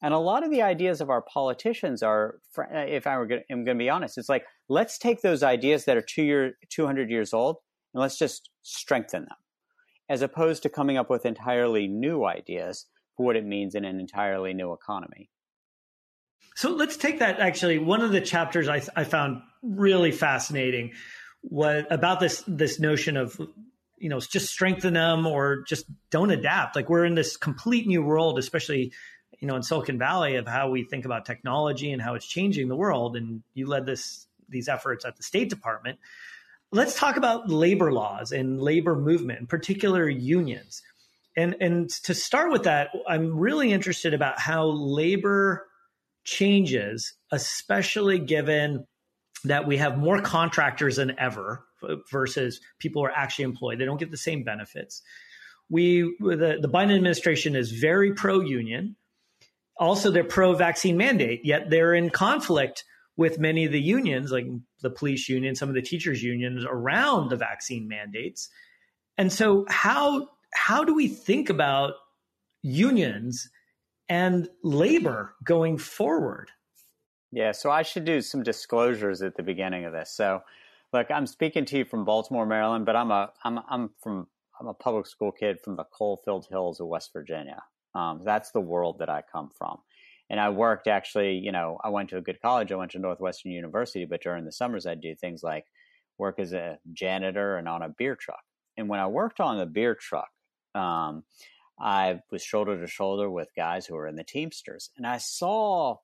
And 0.00 0.14
a 0.14 0.18
lot 0.18 0.44
of 0.44 0.50
the 0.50 0.62
ideas 0.62 1.00
of 1.00 1.10
our 1.10 1.22
politicians 1.22 2.02
are, 2.02 2.36
if 2.70 3.06
I 3.06 3.14
am 3.14 3.64
going 3.64 3.66
to 3.66 3.74
be 3.74 3.90
honest, 3.90 4.16
it's 4.16 4.28
like, 4.28 4.44
let's 4.68 4.96
take 4.96 5.22
those 5.22 5.42
ideas 5.42 5.86
that 5.86 5.96
are 5.96 6.02
two 6.02 6.22
year, 6.22 6.52
200 6.70 7.10
years 7.10 7.34
old 7.34 7.56
and 7.92 8.00
let's 8.00 8.18
just 8.18 8.50
strengthen 8.62 9.22
them, 9.22 9.36
as 10.08 10.22
opposed 10.22 10.62
to 10.62 10.68
coming 10.68 10.96
up 10.96 11.10
with 11.10 11.26
entirely 11.26 11.88
new 11.88 12.24
ideas 12.24 12.86
for 13.16 13.26
what 13.26 13.36
it 13.36 13.44
means 13.44 13.74
in 13.74 13.84
an 13.84 13.98
entirely 13.98 14.54
new 14.54 14.72
economy. 14.72 15.30
So 16.54 16.70
let's 16.70 16.96
take 16.96 17.18
that. 17.20 17.40
Actually, 17.40 17.78
one 17.78 18.00
of 18.00 18.12
the 18.12 18.20
chapters 18.20 18.68
I, 18.68 18.82
I 18.96 19.04
found 19.04 19.42
really 19.62 20.12
fascinating 20.12 20.92
was 21.42 21.84
about 21.90 22.18
this 22.18 22.42
this 22.48 22.80
notion 22.80 23.16
of 23.16 23.40
you 24.00 24.08
know 24.08 24.20
just 24.20 24.50
strengthen 24.50 24.94
them 24.94 25.26
or 25.26 25.62
just 25.66 25.86
don't 26.10 26.30
adapt. 26.30 26.76
Like 26.76 26.88
we're 26.88 27.04
in 27.04 27.14
this 27.14 27.36
complete 27.36 27.86
new 27.86 28.02
world, 28.02 28.38
especially 28.38 28.92
you 29.38 29.48
know 29.48 29.56
in 29.56 29.62
Silicon 29.62 29.98
Valley, 29.98 30.36
of 30.36 30.46
how 30.46 30.70
we 30.70 30.84
think 30.84 31.04
about 31.04 31.24
technology 31.26 31.92
and 31.92 32.00
how 32.00 32.14
it's 32.14 32.26
changing 32.26 32.68
the 32.68 32.76
world. 32.76 33.16
And 33.16 33.42
you 33.54 33.66
led 33.66 33.86
this 33.86 34.26
these 34.48 34.68
efforts 34.68 35.04
at 35.04 35.16
the 35.16 35.22
State 35.22 35.50
Department. 35.50 35.98
Let's 36.70 36.98
talk 36.98 37.16
about 37.16 37.48
labor 37.48 37.92
laws 37.92 38.32
and 38.32 38.60
labor 38.60 38.94
movement, 38.94 39.40
in 39.40 39.46
particular 39.46 40.08
unions. 40.08 40.82
And 41.36 41.56
and 41.60 41.90
to 42.04 42.14
start 42.14 42.50
with 42.50 42.64
that, 42.64 42.90
I'm 43.06 43.38
really 43.38 43.72
interested 43.72 44.14
about 44.14 44.38
how 44.38 44.66
labor 44.66 45.66
changes, 46.24 47.14
especially 47.32 48.18
given 48.18 48.86
that 49.44 49.66
we 49.66 49.76
have 49.78 49.96
more 49.96 50.20
contractors 50.20 50.96
than 50.96 51.18
ever 51.18 51.64
versus 52.10 52.60
people 52.78 53.02
who 53.02 53.06
are 53.06 53.16
actually 53.16 53.44
employed. 53.44 53.78
They 53.78 53.84
don't 53.84 54.00
get 54.00 54.10
the 54.10 54.16
same 54.16 54.44
benefits. 54.44 55.02
We 55.70 56.16
the, 56.20 56.58
the 56.60 56.68
Biden 56.68 56.94
administration 56.94 57.54
is 57.54 57.72
very 57.72 58.14
pro 58.14 58.40
union. 58.40 58.96
Also, 59.76 60.10
they're 60.10 60.24
pro 60.24 60.54
vaccine 60.54 60.96
mandate, 60.96 61.42
yet 61.44 61.70
they're 61.70 61.94
in 61.94 62.10
conflict 62.10 62.84
with 63.16 63.38
many 63.38 63.64
of 63.64 63.72
the 63.72 63.80
unions, 63.80 64.30
like 64.30 64.46
the 64.80 64.90
police 64.90 65.28
union, 65.28 65.54
some 65.54 65.68
of 65.68 65.74
the 65.74 65.82
teachers' 65.82 66.22
unions 66.22 66.64
around 66.66 67.28
the 67.28 67.36
vaccine 67.36 67.88
mandates. 67.88 68.48
And 69.18 69.32
so, 69.32 69.66
how 69.68 70.28
how 70.54 70.84
do 70.84 70.94
we 70.94 71.08
think 71.08 71.50
about 71.50 71.94
unions 72.62 73.50
and 74.08 74.48
labor 74.62 75.34
going 75.44 75.78
forward? 75.78 76.50
Yeah, 77.30 77.52
so 77.52 77.70
I 77.70 77.82
should 77.82 78.04
do 78.04 78.22
some 78.22 78.42
disclosures 78.42 79.20
at 79.20 79.36
the 79.36 79.42
beginning 79.42 79.84
of 79.84 79.92
this. 79.92 80.10
So, 80.12 80.42
look, 80.92 81.10
I'm 81.10 81.26
speaking 81.26 81.64
to 81.66 81.78
you 81.78 81.84
from 81.84 82.04
Baltimore, 82.04 82.46
Maryland, 82.46 82.86
but 82.86 82.96
I'm 82.96 83.10
a 83.10 83.32
I'm 83.44 83.60
I'm 83.68 83.90
from 84.02 84.26
I'm 84.60 84.66
a 84.66 84.74
public 84.74 85.06
school 85.06 85.32
kid 85.32 85.60
from 85.60 85.76
the 85.76 85.84
coal-filled 85.84 86.46
hills 86.50 86.80
of 86.80 86.88
West 86.88 87.10
Virginia. 87.12 87.62
Um, 87.94 88.22
that's 88.24 88.50
the 88.50 88.60
world 88.60 88.98
that 88.98 89.08
I 89.08 89.22
come 89.30 89.50
from. 89.56 89.78
And 90.30 90.40
I 90.40 90.50
worked 90.50 90.88
actually, 90.88 91.38
you 91.38 91.52
know, 91.52 91.78
I 91.82 91.88
went 91.88 92.10
to 92.10 92.18
a 92.18 92.22
good 92.22 92.40
college. 92.42 92.70
I 92.70 92.76
went 92.76 92.90
to 92.92 92.98
Northwestern 92.98 93.52
University, 93.52 94.04
but 94.04 94.22
during 94.22 94.44
the 94.44 94.52
summers, 94.52 94.84
I'd 94.84 95.00
do 95.00 95.14
things 95.14 95.42
like 95.42 95.64
work 96.18 96.38
as 96.38 96.52
a 96.52 96.78
janitor 96.92 97.56
and 97.56 97.68
on 97.68 97.82
a 97.82 97.88
beer 97.88 98.16
truck. 98.16 98.42
And 98.76 98.88
when 98.88 99.00
I 99.00 99.06
worked 99.06 99.40
on 99.40 99.58
the 99.58 99.66
beer 99.66 99.94
truck, 99.94 100.28
um, 100.74 101.24
I 101.80 102.20
was 102.30 102.42
shoulder 102.42 102.78
to 102.78 102.86
shoulder 102.86 103.30
with 103.30 103.48
guys 103.56 103.86
who 103.86 103.94
were 103.94 104.08
in 104.08 104.16
the 104.16 104.24
Teamsters, 104.24 104.90
and 104.96 105.06
I 105.06 105.18
saw 105.18 105.98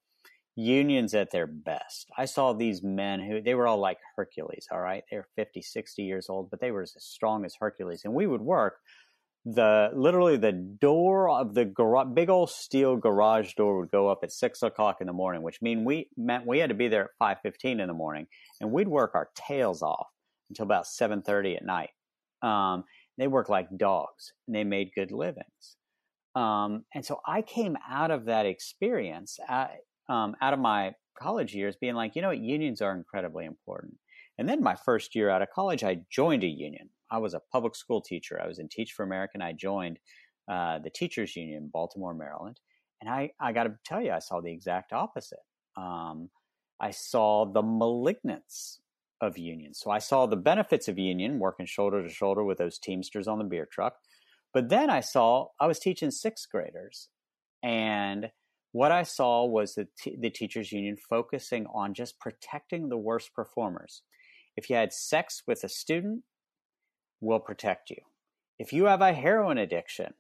unions 0.56 1.14
at 1.14 1.30
their 1.30 1.46
best. 1.46 2.10
I 2.16 2.26
saw 2.26 2.52
these 2.52 2.82
men 2.82 3.20
who 3.20 3.40
they 3.42 3.54
were 3.54 3.66
all 3.66 3.78
like 3.78 3.98
Hercules, 4.16 4.68
all 4.70 4.80
right? 4.80 5.02
They 5.10 5.16
were 5.16 5.28
50, 5.36 5.62
60 5.62 6.02
years 6.02 6.26
old, 6.28 6.50
but 6.50 6.60
they 6.60 6.70
were 6.70 6.82
as 6.82 6.94
strong 6.98 7.44
as 7.44 7.56
Hercules. 7.58 8.02
And 8.04 8.14
we 8.14 8.26
would 8.26 8.40
work 8.40 8.76
the 9.44 9.90
literally 9.94 10.36
the 10.38 10.52
door 10.52 11.28
of 11.28 11.54
the 11.54 11.66
gar- 11.66 12.06
big 12.06 12.30
old 12.30 12.50
steel 12.50 12.96
garage 12.96 13.52
door 13.54 13.78
would 13.78 13.90
go 13.90 14.08
up 14.08 14.20
at 14.22 14.32
six 14.32 14.62
o'clock 14.62 14.98
in 15.00 15.06
the 15.06 15.12
morning, 15.12 15.42
which 15.42 15.60
mean 15.60 15.84
we 15.84 16.08
meant 16.16 16.46
we 16.46 16.58
had 16.58 16.70
to 16.70 16.74
be 16.74 16.88
there 16.88 17.04
at 17.04 17.10
five 17.18 17.36
fifteen 17.42 17.80
in 17.80 17.88
the 17.88 17.94
morning, 17.94 18.26
and 18.60 18.72
we'd 18.72 18.88
work 18.88 19.10
our 19.14 19.28
tails 19.34 19.82
off 19.82 20.06
until 20.48 20.64
about 20.64 20.86
seven 20.86 21.20
thirty 21.20 21.56
at 21.56 21.64
night. 21.64 21.90
Um, 22.42 22.84
they 23.18 23.26
worked 23.26 23.50
like 23.50 23.68
dogs, 23.76 24.32
and 24.46 24.56
they 24.56 24.64
made 24.64 24.92
good 24.94 25.12
livings. 25.12 25.76
Um, 26.34 26.84
and 26.94 27.04
so 27.04 27.20
I 27.26 27.42
came 27.42 27.76
out 27.88 28.10
of 28.10 28.24
that 28.24 28.46
experience, 28.46 29.38
um, 30.08 30.34
out 30.40 30.52
of 30.52 30.58
my 30.58 30.94
college 31.18 31.54
years, 31.54 31.76
being 31.80 31.94
like, 31.94 32.16
you 32.16 32.22
know 32.22 32.28
what, 32.28 32.38
unions 32.38 32.80
are 32.80 32.96
incredibly 32.96 33.44
important. 33.44 33.94
And 34.38 34.48
then 34.48 34.62
my 34.62 34.74
first 34.74 35.14
year 35.14 35.30
out 35.30 35.42
of 35.42 35.48
college, 35.54 35.84
I 35.84 36.00
joined 36.10 36.44
a 36.44 36.48
union. 36.48 36.90
I 37.10 37.18
was 37.18 37.34
a 37.34 37.42
public 37.52 37.76
school 37.76 38.00
teacher. 38.00 38.40
I 38.42 38.48
was 38.48 38.58
in 38.58 38.68
Teach 38.68 38.92
for 38.92 39.04
America. 39.04 39.32
And 39.34 39.42
I 39.42 39.52
joined 39.52 39.98
uh, 40.50 40.80
the 40.80 40.90
teachers 40.90 41.36
union 41.36 41.64
in 41.64 41.70
Baltimore, 41.72 42.14
Maryland. 42.14 42.58
And 43.00 43.08
I, 43.08 43.30
I 43.40 43.52
got 43.52 43.64
to 43.64 43.74
tell 43.84 44.02
you, 44.02 44.12
I 44.12 44.18
saw 44.18 44.40
the 44.40 44.52
exact 44.52 44.92
opposite. 44.92 45.38
Um, 45.76 46.30
I 46.80 46.90
saw 46.90 47.44
the 47.44 47.62
malignance 47.62 48.80
of 49.20 49.38
unions. 49.38 49.80
So 49.82 49.90
I 49.90 49.98
saw 49.98 50.26
the 50.26 50.36
benefits 50.36 50.88
of 50.88 50.98
union 50.98 51.38
working 51.38 51.66
shoulder 51.66 52.02
to 52.02 52.08
shoulder 52.12 52.44
with 52.44 52.58
those 52.58 52.78
Teamsters 52.78 53.28
on 53.28 53.38
the 53.38 53.44
beer 53.44 53.68
truck. 53.70 53.94
But 54.52 54.68
then 54.68 54.90
I 54.90 55.00
saw, 55.00 55.48
I 55.60 55.66
was 55.66 55.78
teaching 55.78 56.10
sixth 56.10 56.48
graders. 56.50 57.08
And 57.62 58.30
what 58.74 58.90
I 58.90 59.04
saw 59.04 59.44
was 59.44 59.76
the, 59.76 59.86
t- 59.96 60.16
the 60.20 60.30
teachers 60.30 60.72
union 60.72 60.96
focusing 60.96 61.64
on 61.72 61.94
just 61.94 62.18
protecting 62.18 62.88
the 62.88 62.98
worst 62.98 63.32
performers. 63.32 64.02
If 64.56 64.68
you 64.68 64.74
had 64.74 64.92
sex 64.92 65.44
with 65.46 65.62
a 65.62 65.68
student, 65.68 66.24
we'll 67.20 67.38
protect 67.38 67.90
you. 67.90 67.98
If 68.58 68.72
you 68.72 68.86
have 68.86 69.00
a 69.00 69.12
heroin 69.12 69.58
addiction, 69.58 70.14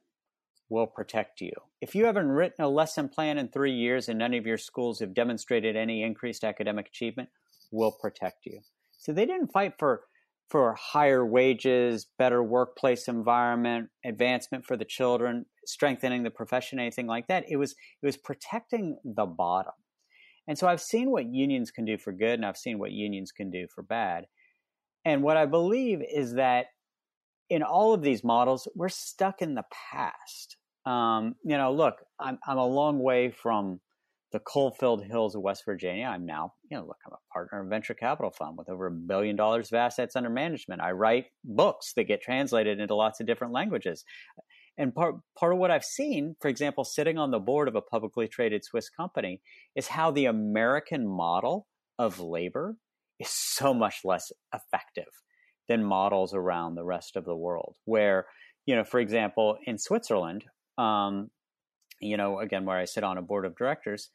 we'll 0.68 0.86
protect 0.86 1.40
you. 1.40 1.50
If 1.80 1.96
you 1.96 2.04
haven't 2.04 2.28
written 2.28 2.64
a 2.64 2.68
lesson 2.68 3.08
plan 3.08 3.38
in 3.38 3.48
three 3.48 3.74
years 3.74 4.08
and 4.08 4.20
none 4.20 4.34
of 4.34 4.46
your 4.46 4.56
schools 4.56 5.00
have 5.00 5.14
demonstrated 5.14 5.74
any 5.74 6.04
increased 6.04 6.44
academic 6.44 6.86
achievement, 6.86 7.30
we'll 7.72 7.90
protect 7.90 8.46
you. 8.46 8.60
So 8.98 9.12
they 9.12 9.26
didn't 9.26 9.50
fight 9.50 9.74
for 9.80 10.02
for 10.48 10.74
higher 10.74 11.24
wages, 11.24 12.06
better 12.18 12.42
workplace 12.42 13.08
environment, 13.08 13.88
advancement 14.04 14.64
for 14.64 14.76
the 14.76 14.84
children, 14.84 15.46
strengthening 15.66 16.22
the 16.22 16.30
profession, 16.30 16.78
anything 16.78 17.06
like 17.06 17.26
that. 17.28 17.44
It 17.48 17.56
was 17.56 17.72
it 17.72 18.06
was 18.06 18.16
protecting 18.16 18.98
the 19.04 19.26
bottom. 19.26 19.72
And 20.46 20.58
so 20.58 20.68
I've 20.68 20.80
seen 20.80 21.10
what 21.10 21.26
unions 21.26 21.70
can 21.70 21.84
do 21.84 21.96
for 21.96 22.12
good 22.12 22.34
and 22.34 22.44
I've 22.44 22.58
seen 22.58 22.78
what 22.78 22.92
unions 22.92 23.32
can 23.32 23.50
do 23.50 23.66
for 23.74 23.82
bad. 23.82 24.26
And 25.04 25.22
what 25.22 25.36
I 25.36 25.46
believe 25.46 26.02
is 26.02 26.34
that 26.34 26.66
in 27.50 27.62
all 27.62 27.94
of 27.94 28.02
these 28.02 28.24
models, 28.24 28.68
we're 28.74 28.88
stuck 28.88 29.42
in 29.42 29.54
the 29.54 29.64
past. 29.90 30.56
Um, 30.86 31.34
you 31.44 31.56
know, 31.56 31.72
look, 31.72 31.96
I'm, 32.20 32.38
I'm 32.46 32.58
a 32.58 32.66
long 32.66 32.98
way 32.98 33.30
from 33.30 33.80
the 34.34 34.40
coal-filled 34.40 35.04
hills 35.04 35.36
of 35.36 35.42
West 35.42 35.62
Virginia. 35.64 36.06
I'm 36.06 36.26
now, 36.26 36.54
you 36.68 36.76
know, 36.76 36.84
look, 36.84 36.96
I'm 37.06 37.12
a 37.12 37.32
partner 37.32 37.60
in 37.60 37.66
a 37.68 37.70
venture 37.70 37.94
capital 37.94 38.32
fund 38.32 38.58
with 38.58 38.68
over 38.68 38.88
a 38.88 38.90
billion 38.90 39.36
dollars 39.36 39.70
of 39.70 39.76
assets 39.76 40.16
under 40.16 40.28
management. 40.28 40.82
I 40.82 40.90
write 40.90 41.26
books 41.44 41.92
that 41.94 42.08
get 42.08 42.20
translated 42.20 42.80
into 42.80 42.96
lots 42.96 43.20
of 43.20 43.28
different 43.28 43.52
languages. 43.52 44.04
And 44.76 44.92
part 44.92 45.14
part 45.38 45.52
of 45.52 45.60
what 45.60 45.70
I've 45.70 45.84
seen, 45.84 46.34
for 46.40 46.48
example, 46.48 46.82
sitting 46.82 47.16
on 47.16 47.30
the 47.30 47.38
board 47.38 47.68
of 47.68 47.76
a 47.76 47.80
publicly 47.80 48.26
traded 48.26 48.64
Swiss 48.64 48.90
company, 48.90 49.40
is 49.76 49.86
how 49.86 50.10
the 50.10 50.24
American 50.24 51.06
model 51.06 51.68
of 51.96 52.18
labor 52.18 52.76
is 53.20 53.30
so 53.30 53.72
much 53.72 54.00
less 54.02 54.32
effective 54.52 55.12
than 55.68 55.84
models 55.84 56.34
around 56.34 56.74
the 56.74 56.84
rest 56.84 57.14
of 57.14 57.24
the 57.24 57.36
world. 57.36 57.76
Where, 57.84 58.26
you 58.66 58.74
know, 58.74 58.82
for 58.82 58.98
example, 58.98 59.58
in 59.64 59.78
Switzerland, 59.78 60.44
um, 60.76 61.30
you 62.00 62.16
know, 62.16 62.40
again, 62.40 62.64
where 62.64 62.76
I 62.76 62.84
sit 62.84 63.04
on 63.04 63.16
a 63.16 63.22
board 63.22 63.46
of 63.46 63.56
directors, 63.56 64.10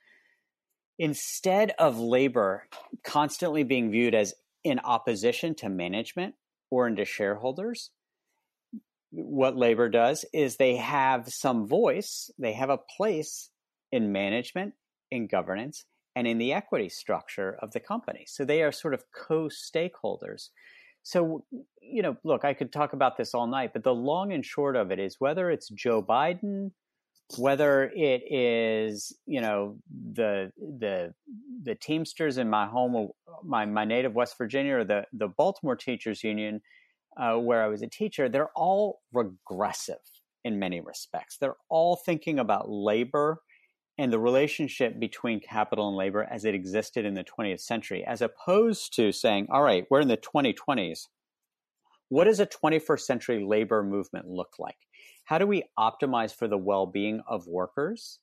instead 1.00 1.72
of 1.80 1.98
labor 1.98 2.68
constantly 3.04 3.64
being 3.64 3.90
viewed 3.90 4.14
as 4.14 4.34
in 4.64 4.80
opposition 4.80 5.56
to 5.56 5.70
management 5.70 6.36
or 6.70 6.88
into 6.88 7.06
shareholders, 7.06 7.90
what 9.12 9.56
labor 9.56 9.90
does 9.90 10.26
is 10.34 10.58
they 10.58 10.76
have 10.76 11.30
some 11.30 11.66
voice, 11.66 12.30
they 12.38 12.54
have 12.54 12.70
a 12.70 12.78
place 12.98 13.50
in 13.92 14.12
management, 14.12 14.74
in 15.10 15.26
governance, 15.26 15.86
and 16.16 16.28
in 16.28 16.38
the 16.38 16.54
equity 16.54 16.90
structure 16.90 17.58
of 17.62 17.72
the 17.72 17.80
company. 17.80 18.26
So 18.28 18.44
they 18.46 18.62
are 18.62 18.72
sort 18.72 18.94
of 18.94 19.06
co 19.16 19.48
stakeholders. 19.50 20.50
So, 21.02 21.46
you 21.82 22.04
know, 22.04 22.18
look, 22.24 22.44
I 22.44 22.54
could 22.54 22.74
talk 22.74 22.94
about 22.94 23.18
this 23.18 23.34
all 23.34 23.48
night, 23.48 23.72
but 23.74 23.84
the 23.84 23.96
long 23.96 24.34
and 24.34 24.46
short 24.46 24.76
of 24.76 24.92
it 24.92 25.00
is 25.00 25.16
whether 25.18 25.50
it's 25.50 25.70
Joe 25.70 26.04
Biden 26.04 26.72
whether 27.38 27.92
it 27.96 28.24
is 28.32 29.16
you 29.26 29.42
know 29.42 29.78
the 30.14 30.52
the 30.58 31.14
the 31.64 31.76
Teamsters 31.76 32.38
in 32.38 32.50
my 32.50 32.66
home, 32.66 33.10
my 33.44 33.66
my 33.66 33.86
native 33.86 34.14
West 34.14 34.38
Virginia, 34.38 34.78
or 34.78 34.84
the 34.84 35.06
the 35.14 35.28
Baltimore 35.28 35.76
Teachers 35.76 36.24
Union, 36.24 36.62
uh, 37.18 37.36
where 37.36 37.64
I 37.64 37.68
was 37.68 37.82
a 37.82 37.88
teacher, 37.88 38.30
they're 38.30 38.52
all 38.56 39.02
regressive 39.14 39.98
in 40.44 40.60
many 40.60 40.82
respects. 40.82 41.38
They're 41.38 41.58
all 41.70 41.96
thinking 41.96 42.40
about 42.40 42.70
labor 42.70 43.42
and 44.00 44.14
the 44.14 44.20
relationship 44.20 44.98
between 44.98 45.42
capital 45.42 45.90
and 45.90 45.98
labor 45.98 46.26
as 46.32 46.46
it 46.46 46.56
existed 46.56 47.04
in 47.04 47.16
the 47.16 47.26
20th 47.26 47.60
century, 47.60 48.06
as 48.06 48.22
opposed 48.22 48.96
to 48.96 49.12
saying, 49.12 49.48
all 49.52 49.62
right, 49.62 49.86
we're 49.90 50.00
in 50.00 50.08
the 50.08 50.16
2020s. 50.16 51.08
What 52.10 52.26
does 52.26 52.40
a 52.40 52.46
21st 52.46 53.02
century 53.02 53.44
labor 53.44 53.84
movement 53.84 54.28
look 54.28 54.56
like? 54.60 54.78
How 55.26 55.38
do 55.38 55.48
we 55.48 55.64
optimize 55.78 56.34
for 56.34 56.48
the 56.48 56.58
well 56.58 56.88
being 56.88 57.22
of 57.28 57.48
workers 57.48 58.20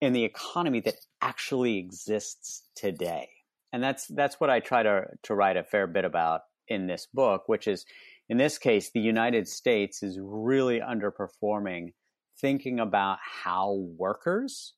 in 0.00 0.12
the 0.12 0.24
economy 0.24 0.80
that 0.80 0.96
actually 1.22 1.78
exists 1.78 2.68
today? 2.74 3.28
And 3.72 3.82
that's 3.82 4.06
that's 4.08 4.40
what 4.40 4.50
I 4.50 4.60
try 4.60 4.82
to 4.82 5.06
to 5.22 5.34
write 5.34 5.56
a 5.56 5.64
fair 5.64 5.86
bit 5.86 6.04
about 6.04 6.42
in 6.68 6.86
this 6.86 7.06
book, 7.12 7.44
which 7.46 7.68
is 7.68 7.84
in 8.28 8.36
this 8.36 8.58
case, 8.58 8.90
the 8.90 9.00
United 9.00 9.46
States 9.48 10.02
is 10.02 10.18
really 10.20 10.80
underperforming 10.80 11.92
thinking 12.40 12.80
about 12.80 13.18
how 13.20 13.74
workers 13.96 14.74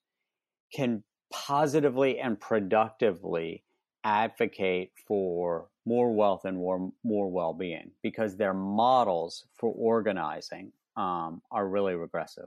can 0.74 1.04
positively 1.32 2.18
and 2.18 2.40
productively 2.40 3.64
advocate 4.06 4.92
for 5.04 5.66
more 5.84 6.14
wealth 6.14 6.44
and 6.44 6.56
more 6.56 6.92
more 7.02 7.28
well-being 7.28 7.90
because 8.02 8.36
their 8.36 8.54
models 8.54 9.44
for 9.56 9.72
organizing 9.76 10.72
um, 10.96 11.42
are 11.50 11.66
really 11.66 11.96
regressive. 11.96 12.46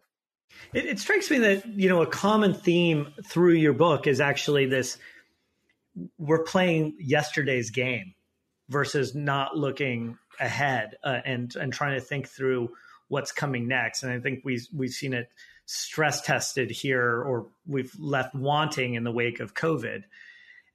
It, 0.73 0.85
it, 0.85 0.99
strikes 0.99 1.29
me 1.29 1.37
that 1.39 1.67
you 1.67 1.89
know 1.89 2.01
a 2.01 2.07
common 2.07 2.53
theme 2.53 3.13
through 3.27 3.53
your 3.53 3.73
book 3.73 4.07
is 4.07 4.21
actually 4.21 4.67
this: 4.67 4.97
we're 6.17 6.43
playing 6.43 6.95
yesterday's 6.97 7.71
game 7.71 8.15
versus 8.69 9.13
not 9.13 9.57
looking 9.57 10.17
ahead 10.39 10.95
uh, 11.03 11.19
and 11.25 11.53
and 11.57 11.73
trying 11.73 11.99
to 11.99 12.01
think 12.01 12.29
through 12.29 12.71
what's 13.09 13.33
coming 13.33 13.67
next. 13.67 14.03
And 14.03 14.13
I 14.13 14.19
think 14.19 14.45
we 14.45 14.61
we've 14.73 14.91
seen 14.91 15.13
it 15.13 15.29
stress 15.65 16.21
tested 16.21 16.71
here, 16.71 17.21
or 17.21 17.47
we've 17.67 17.93
left 17.99 18.33
wanting 18.33 18.93
in 18.93 19.03
the 19.03 19.11
wake 19.11 19.41
of 19.41 19.53
COVID. 19.53 20.03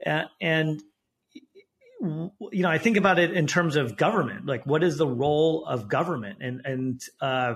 And 0.04 0.82
you 2.00 2.30
know, 2.52 2.68
I 2.68 2.78
think 2.78 2.96
about 2.96 3.18
it 3.18 3.32
in 3.32 3.46
terms 3.46 3.76
of 3.76 3.96
government. 3.96 4.46
Like, 4.46 4.66
what 4.66 4.84
is 4.84 4.99
the 4.99 5.06
role 5.06 5.64
of 5.64 5.88
government 5.88 6.38
and 6.40 6.61
and 6.64 7.00
uh, 7.20 7.54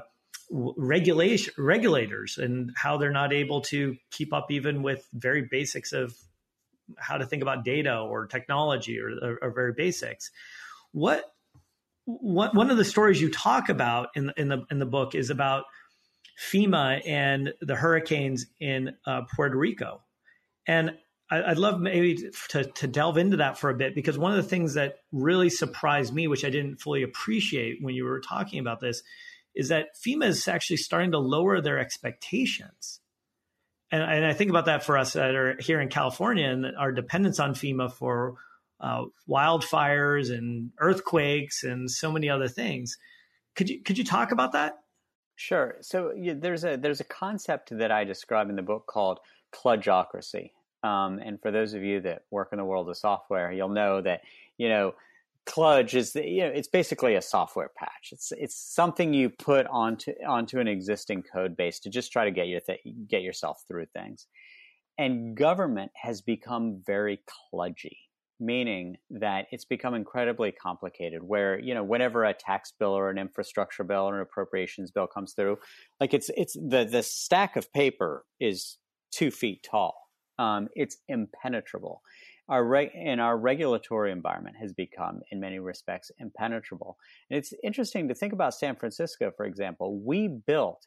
regulation 0.50 1.52
regulators 1.58 2.38
and 2.38 2.72
how 2.74 2.96
they're 2.96 3.10
not 3.10 3.32
able 3.32 3.60
to 3.60 3.96
keep 4.10 4.32
up 4.32 4.50
even 4.50 4.82
with 4.82 5.06
very 5.12 5.46
basics 5.50 5.92
of 5.92 6.16
how 6.96 7.18
to 7.18 7.26
think 7.26 7.42
about 7.42 7.64
data 7.64 7.98
or 7.98 8.26
technology 8.26 8.98
or, 8.98 9.10
or, 9.10 9.38
or 9.42 9.50
very 9.50 9.74
basics. 9.74 10.30
What 10.92 11.24
what 12.04 12.54
one 12.54 12.70
of 12.70 12.78
the 12.78 12.84
stories 12.84 13.20
you 13.20 13.30
talk 13.30 13.68
about 13.68 14.08
in 14.14 14.32
in 14.36 14.48
the 14.48 14.64
in 14.70 14.78
the 14.78 14.86
book 14.86 15.14
is 15.14 15.28
about 15.28 15.64
FEMA 16.50 17.06
and 17.06 17.52
the 17.60 17.74
hurricanes 17.74 18.46
in 18.60 18.94
uh, 19.06 19.22
Puerto 19.34 19.56
Rico, 19.56 20.00
and 20.66 20.92
I'd 21.30 21.58
love 21.58 21.80
maybe 21.80 22.30
to, 22.50 22.64
to 22.64 22.87
delve 22.87 23.18
into 23.18 23.38
that 23.38 23.58
for 23.58 23.68
a 23.68 23.75
bit 23.75 23.94
because 23.94 24.16
one 24.16 24.30
of 24.32 24.38
the 24.38 24.49
things 24.49 24.75
that 24.75 25.00
really 25.12 25.50
surprised 25.50 26.14
me, 26.14 26.26
which 26.26 26.44
I 26.44 26.50
didn't 26.50 26.80
fully 26.80 27.02
appreciate 27.02 27.82
when 27.82 27.94
you 27.94 28.04
were 28.04 28.20
talking 28.20 28.61
about 28.61 28.80
this, 28.80 29.02
is 29.54 29.68
that 29.68 29.88
FEMA 29.97 30.26
is 30.26 30.49
actually 30.49 30.78
starting 30.78 31.11
to 31.11 31.18
lower 31.18 31.61
their 31.61 31.78
expectations. 31.78 33.00
And, 33.90 34.02
and 34.02 34.25
I 34.25 34.32
think 34.32 34.50
about 34.50 34.66
that 34.66 34.85
for 34.85 34.97
us 34.97 35.14
that 35.14 35.35
are 35.35 35.56
here 35.61 35.80
in 35.80 35.88
California 35.88 36.49
and 36.49 36.64
our 36.76 36.92
dependence 36.92 37.40
on 37.40 37.54
FEMA 37.54 37.92
for 37.92 38.37
uh, 38.80 39.04
wildfires 39.28 40.30
and 40.30 40.70
earthquakes 40.78 41.64
and 41.64 41.90
so 41.90 42.12
many 42.12 42.30
other 42.30 42.49
things. 42.49 42.97
Could 43.56 43.68
you 43.68 43.82
could 43.82 43.99
you 43.99 44.04
talk 44.04 44.30
about 44.30 44.52
that? 44.52 44.75
Sure. 45.35 45.76
So 45.80 46.12
yeah, 46.16 46.35
there's 46.37 46.64
a 46.64 46.76
there's 46.76 47.00
a 47.00 47.04
concept 47.04 47.76
that 47.76 47.90
I 47.90 48.04
describe 48.04 48.50
in 48.50 48.56
the 48.56 48.62
book 48.62 48.87
called 48.87 49.18
kludgeocracy, 49.52 50.50
um, 50.82 51.18
and 51.18 51.40
for 51.40 51.50
those 51.50 51.75
of 51.75 51.82
you 51.82 52.00
that 52.02 52.23
work 52.30 52.50
in 52.52 52.58
the 52.58 52.64
world 52.64 52.88
of 52.88 52.97
software, 52.97 53.52
you'll 53.52 53.68
know 53.68 54.00
that 54.00 54.23
you 54.58 54.68
know 54.68 54.94
Kludge 55.47 55.94
is 55.94 56.12
the, 56.12 56.26
you 56.26 56.42
know 56.42 56.49
it's 56.49 56.68
basically 56.68 57.14
a 57.14 57.22
software 57.22 57.70
patch. 57.76 58.11
It's 58.12 58.33
it's 58.33 58.55
something 58.55 59.12
you 59.14 59.31
put 59.31 59.66
onto 59.66 60.12
onto 60.26 60.61
an 60.61 60.68
existing 60.68 61.22
code 61.22 61.57
base 61.57 61.81
to 61.81 61.90
just 61.90 62.12
try 62.12 62.24
to 62.24 62.31
get 62.31 62.48
your 62.48 62.61
th- 62.61 62.81
get 63.09 63.22
yourself 63.22 63.64
through 63.66 63.87
things. 63.87 64.26
And 64.98 65.37
government 65.37 65.92
has 65.94 66.20
become 66.20 66.83
very 66.85 67.20
kludgy, 67.55 67.96
meaning 68.40 68.96
that 69.11 69.46
it's 69.52 69.64
become 69.64 69.94
incredibly 69.94 70.52
complicated. 70.52 71.22
Where 71.22 71.59
you 71.59 71.74
know 71.74 71.83
whenever 71.83 72.24
a 72.24 72.35
tax 72.35 72.72
bill 72.79 72.92
or 72.92 73.11
an 73.11 73.18
infrastructure 73.18 73.85
bill 73.85 74.02
or 74.02 74.16
an 74.16 74.20
appropriations 74.20 74.90
bill 74.90 75.07
comes 75.09 75.33
through, 75.33 75.59
like 75.98 76.14
it's 76.14 76.31
it's 76.37 76.52
the 76.55 76.85
the 76.85 77.02
stack 77.02 77.57
of 77.57 77.72
paper 77.72 78.24
is 78.38 78.76
two 79.11 79.31
feet 79.31 79.66
tall 79.68 80.08
um, 80.38 80.68
it's 80.74 80.98
impenetrable. 81.09 82.03
Our 82.48 82.64
re- 82.64 82.92
and 82.94 83.20
our 83.20 83.37
regulatory 83.37 84.11
environment 84.11 84.57
has 84.59 84.72
become, 84.72 85.20
in 85.31 85.40
many 85.40 85.59
respects, 85.59 86.11
impenetrable. 86.18 86.96
And 87.31 87.38
it's 87.38 87.53
interesting 87.62 88.09
to 88.09 88.14
think 88.14 88.33
about 88.33 88.55
San 88.55 88.77
Francisco, 88.77 89.31
for 89.37 89.44
example. 89.44 90.01
We 90.01 90.29
built 90.29 90.87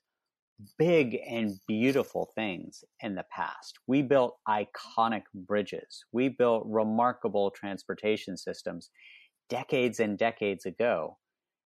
big 0.78 1.20
and 1.28 1.60
beautiful 1.68 2.32
things 2.36 2.84
in 3.02 3.16
the 3.16 3.26
past. 3.32 3.80
We 3.88 4.02
built 4.02 4.38
iconic 4.48 5.24
bridges. 5.34 6.06
We 6.12 6.30
built 6.30 6.64
remarkable 6.68 7.52
transportation 7.52 8.38
systems 8.38 8.90
decades 9.50 10.00
and 10.00 10.18
decades 10.18 10.66
ago 10.66 11.18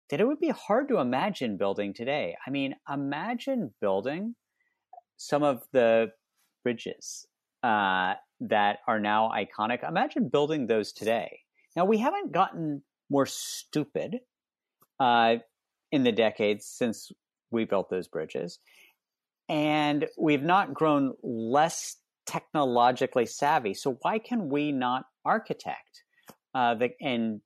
that 0.09 0.21
it 0.21 0.27
would 0.27 0.39
be 0.39 0.49
hard 0.49 0.87
to 0.87 0.99
imagine 0.99 1.57
building 1.57 1.93
today. 1.93 2.35
I 2.45 2.49
mean, 2.49 2.75
imagine 2.91 3.73
building 3.81 4.35
some 5.17 5.43
of 5.43 5.63
the 5.71 6.11
bridges 6.63 7.27
uh, 7.63 8.13
that 8.41 8.79
are 8.87 8.99
now 8.99 9.31
iconic. 9.31 9.87
Imagine 9.87 10.29
building 10.29 10.67
those 10.67 10.91
today. 10.91 11.39
Now, 11.75 11.85
we 11.85 11.97
haven't 11.97 12.31
gotten 12.31 12.83
more 13.09 13.25
stupid 13.25 14.17
uh, 14.99 15.35
in 15.91 16.03
the 16.03 16.11
decades 16.11 16.65
since 16.65 17.11
we 17.51 17.65
built 17.65 17.89
those 17.89 18.07
bridges. 18.07 18.59
And 19.49 20.07
we've 20.17 20.43
not 20.43 20.73
grown 20.73 21.13
less 21.23 21.97
technologically 22.25 23.25
savvy. 23.25 23.73
So 23.73 23.97
why 24.01 24.19
can 24.19 24.49
we 24.49 24.71
not 24.71 25.05
architect 25.25 26.03
uh, 26.55 26.75
the, 26.75 26.89
and 27.01 27.41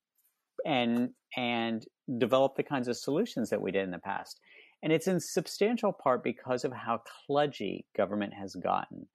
and 0.65 1.09
and 1.35 1.85
develop 2.17 2.55
the 2.55 2.63
kinds 2.63 2.87
of 2.87 2.97
solutions 2.97 3.49
that 3.49 3.61
we 3.61 3.71
did 3.71 3.83
in 3.83 3.91
the 3.91 3.99
past? 3.99 4.39
And 4.83 4.93
it's 4.93 5.07
in 5.07 5.19
substantial 5.19 5.91
part 5.91 6.23
because 6.23 6.63
of 6.63 6.71
how 6.71 7.01
kludgy 7.29 7.85
government 7.95 8.33
has 8.35 8.55
gotten. 8.55 9.07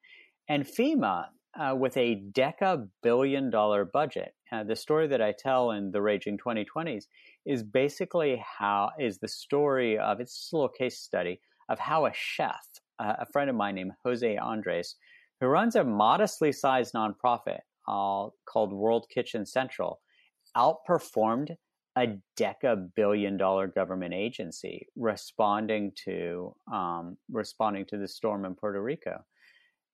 And 0.49 0.65
FEMA, 0.65 1.27
uh, 1.59 1.75
with 1.77 1.97
a 1.97 2.23
deca 2.33 2.89
billion 3.03 3.51
dollar 3.51 3.85
budget, 3.85 4.35
uh, 4.51 4.65
the 4.65 4.77
story 4.77 5.07
that 5.09 5.23
I 5.23 5.33
tell 5.39 5.73
in 5.73 5.91
the 5.91 6.03
Raging 6.03 6.39
2020s 6.39 7.05
is 7.47 7.63
basically 7.63 8.43
how 8.59 8.91
is 8.99 9.19
the 9.19 9.29
story 9.29 9.99
of 9.99 10.21
it's 10.21 10.51
a 10.53 10.57
little 10.57 10.69
case 10.69 10.99
study 10.99 11.41
of 11.69 11.79
how 11.79 12.07
a 12.07 12.13
chef, 12.13 12.67
uh, 12.99 13.15
a 13.19 13.27
friend 13.27 13.49
of 13.49 13.57
mine 13.57 13.77
named 13.77 13.93
Jose 14.05 14.37
Andres, 14.37 14.97
who 15.41 15.47
runs 15.47 15.77
a 15.77 15.85
modestly 15.85 16.53
sized 16.53 16.95
nonprofit 16.95 17.61
called 17.87 18.73
World 18.73 19.07
Kitchen 19.13 19.45
Central, 19.45 20.01
outperformed 20.57 21.57
a 21.97 22.17
deca 22.39 22.89
billion 22.95 23.37
dollar 23.37 23.67
government 23.67 24.15
agency 24.15 24.87
responding 24.97 25.93
to 26.05 26.55
um, 26.73 27.19
responding 27.31 27.85
to 27.87 27.99
the 27.99 28.09
storm 28.09 28.45
in 28.45 28.55
Puerto 28.55 28.83
Rico 28.83 29.23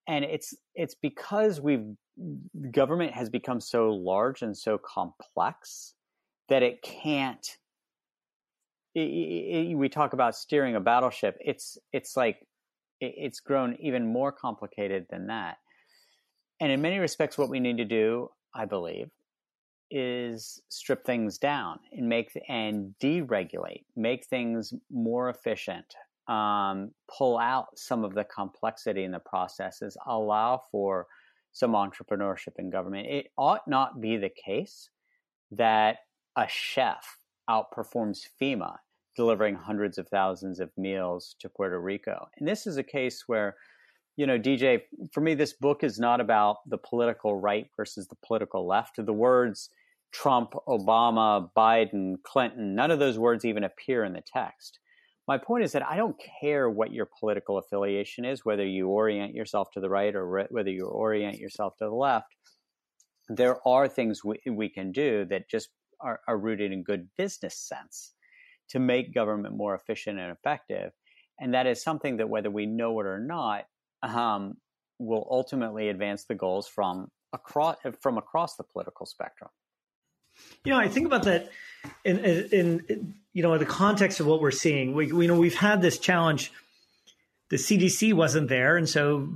and 0.09 0.25
it's 0.25 0.55
it's 0.75 0.94
because 0.94 1.61
we've 1.61 1.87
government 2.73 3.12
has 3.12 3.29
become 3.29 3.61
so 3.61 3.90
large 3.90 4.42
and 4.42 4.57
so 4.57 4.79
complex 4.79 5.94
that 6.49 6.62
it 6.62 6.83
can't 6.83 7.57
it, 8.94 9.01
it, 9.01 9.75
we 9.77 9.88
talk 9.88 10.14
about 10.14 10.35
steering 10.35 10.75
a 10.75 10.81
battleship. 10.81 11.37
It's 11.40 11.79
it's 11.92 12.16
like 12.16 12.38
it, 13.01 13.14
it's 13.16 13.38
grown 13.38 13.77
even 13.79 14.12
more 14.12 14.33
complicated 14.33 15.07
than 15.11 15.29
that. 15.29 15.59
And 16.61 16.73
in 16.73 16.83
many 16.83 16.99
respects 16.99 17.38
what 17.38 17.49
we 17.51 17.61
need 17.61 17.77
to 17.77 17.85
do 17.85 18.31
i 18.55 18.64
believe 18.64 19.11
is 19.90 20.61
strip 20.68 21.05
things 21.05 21.38
down 21.38 21.79
and 21.92 22.09
make 22.09 22.31
and 22.49 22.94
deregulate 23.01 23.85
make 23.97 24.27
things 24.27 24.75
more 24.90 25.31
efficient 25.31 25.94
um, 26.29 26.91
pull 27.09 27.38
out 27.38 27.67
some 27.77 28.05
of 28.05 28.14
the 28.14 28.25
complexity 28.25 29.05
in 29.05 29.12
the 29.12 29.19
processes, 29.19 29.97
allow 30.07 30.62
for 30.71 31.07
some 31.53 31.73
entrepreneurship 31.73 32.59
in 32.59 32.71
government. 32.71 33.09
It 33.09 33.29
ought 33.37 33.67
not 33.67 34.01
be 34.01 34.17
the 34.17 34.31
case 34.31 34.91
that 35.51 35.99
a 36.37 36.47
chef 36.47 37.17
outperforms 37.49 38.21
FEMA 38.41 38.77
delivering 39.17 39.57
hundreds 39.57 39.99
of 39.99 40.07
thousands 40.09 40.61
of 40.61 40.71
meals 40.77 41.35
to 41.41 41.49
Puerto 41.49 41.81
Rico. 41.81 42.29
And 42.38 42.47
this 42.47 42.67
is 42.67 42.77
a 42.77 42.85
case 42.85 43.25
where, 43.27 43.57
you 44.17 44.27
know, 44.27 44.38
DJ, 44.38 44.83
for 45.12 45.21
me, 45.21 45.35
this 45.35 45.55
book 45.55 45.83
is 45.83 45.99
not 45.99 46.21
about 46.21 46.59
the 46.69 46.79
political 46.79 47.35
right 47.35 47.67
versus 47.77 48.07
the 48.07 48.17
political 48.25 48.67
left. 48.67 49.05
The 49.05 49.12
words 49.12 49.71
Trump, 50.12 50.55
Obama, 50.69 51.51
Biden, 51.57 52.14
Clinton, 52.23 52.75
none 52.75 52.91
of 52.91 52.99
those 52.99 53.19
words 53.19 53.45
even 53.45 53.64
appear 53.64 54.05
in 54.05 54.12
the 54.12 54.23
text. 54.23 54.79
My 55.29 55.37
point 55.37 55.62
is 55.62 55.73
that 55.73 55.87
I 55.87 55.97
don't 55.97 56.17
care 56.41 56.71
what 56.71 56.91
your 56.91 57.07
political 57.21 57.59
affiliation 57.59 58.25
is, 58.25 58.47
whether 58.47 58.64
you 58.64 58.88
orient 58.88 59.35
yourself 59.35 59.71
to 59.73 59.81
the 59.81 59.91
right 59.91 60.14
or 60.14 60.27
re- 60.27 60.47
whether 60.51 60.71
you 60.71 60.87
orient 60.87 61.38
yourself 61.38 61.77
to 61.77 61.85
the 61.85 61.95
left. 61.95 62.35
There 63.29 63.59
are 63.69 63.87
things 63.88 64.25
we, 64.25 64.38
we 64.51 64.71
can 64.71 64.91
do 64.91 65.27
that 65.27 65.51
just 65.51 65.69
are, 66.01 66.21
are 66.27 66.38
rooted 66.38 66.73
in 66.73 66.83
good 66.83 67.09
business 67.19 67.59
sense 67.59 68.14
to 68.71 68.79
make 68.79 69.12
government 69.12 69.55
more 69.55 69.75
efficient 69.75 70.19
and 70.19 70.33
effective. 70.33 70.93
And 71.38 71.53
that 71.53 71.67
is 71.67 71.83
something 71.83 72.17
that, 72.17 72.31
whether 72.31 72.51
we 72.51 72.64
know 72.64 72.99
it 73.01 73.07
or 73.07 73.21
not, 73.21 73.67
um, 74.03 74.55
will 74.99 75.29
ultimately 75.31 75.91
advance 75.91 76.25
the 76.25 76.35
goals 76.35 76.67
from 76.67 77.09
across 77.35 77.77
from 78.01 78.17
across 78.17 78.57
the 78.57 78.64
political 78.64 79.05
spectrum. 79.05 79.51
You 80.64 80.73
know, 80.73 80.79
I 80.79 80.88
think 80.88 81.07
about 81.07 81.25
that 81.25 81.51
in, 82.05 82.19
in, 82.19 82.81
in 82.91 83.14
you 83.38 83.44
know 83.44 83.53
in 83.53 83.61
the 83.61 83.66
context 83.66 84.18
of 84.18 84.27
what 84.27 84.40
we're 84.40 84.51
seeing. 84.51 84.94
We, 84.94 85.12
we 85.12 85.27
you 85.27 85.29
know 85.33 85.38
we've 85.38 85.55
had 85.55 85.81
this 85.81 85.96
challenge. 85.96 86.53
The 87.51 87.57
CDC 87.57 88.12
wasn't 88.12 88.48
there, 88.48 88.77
and 88.77 88.88
so 88.88 89.29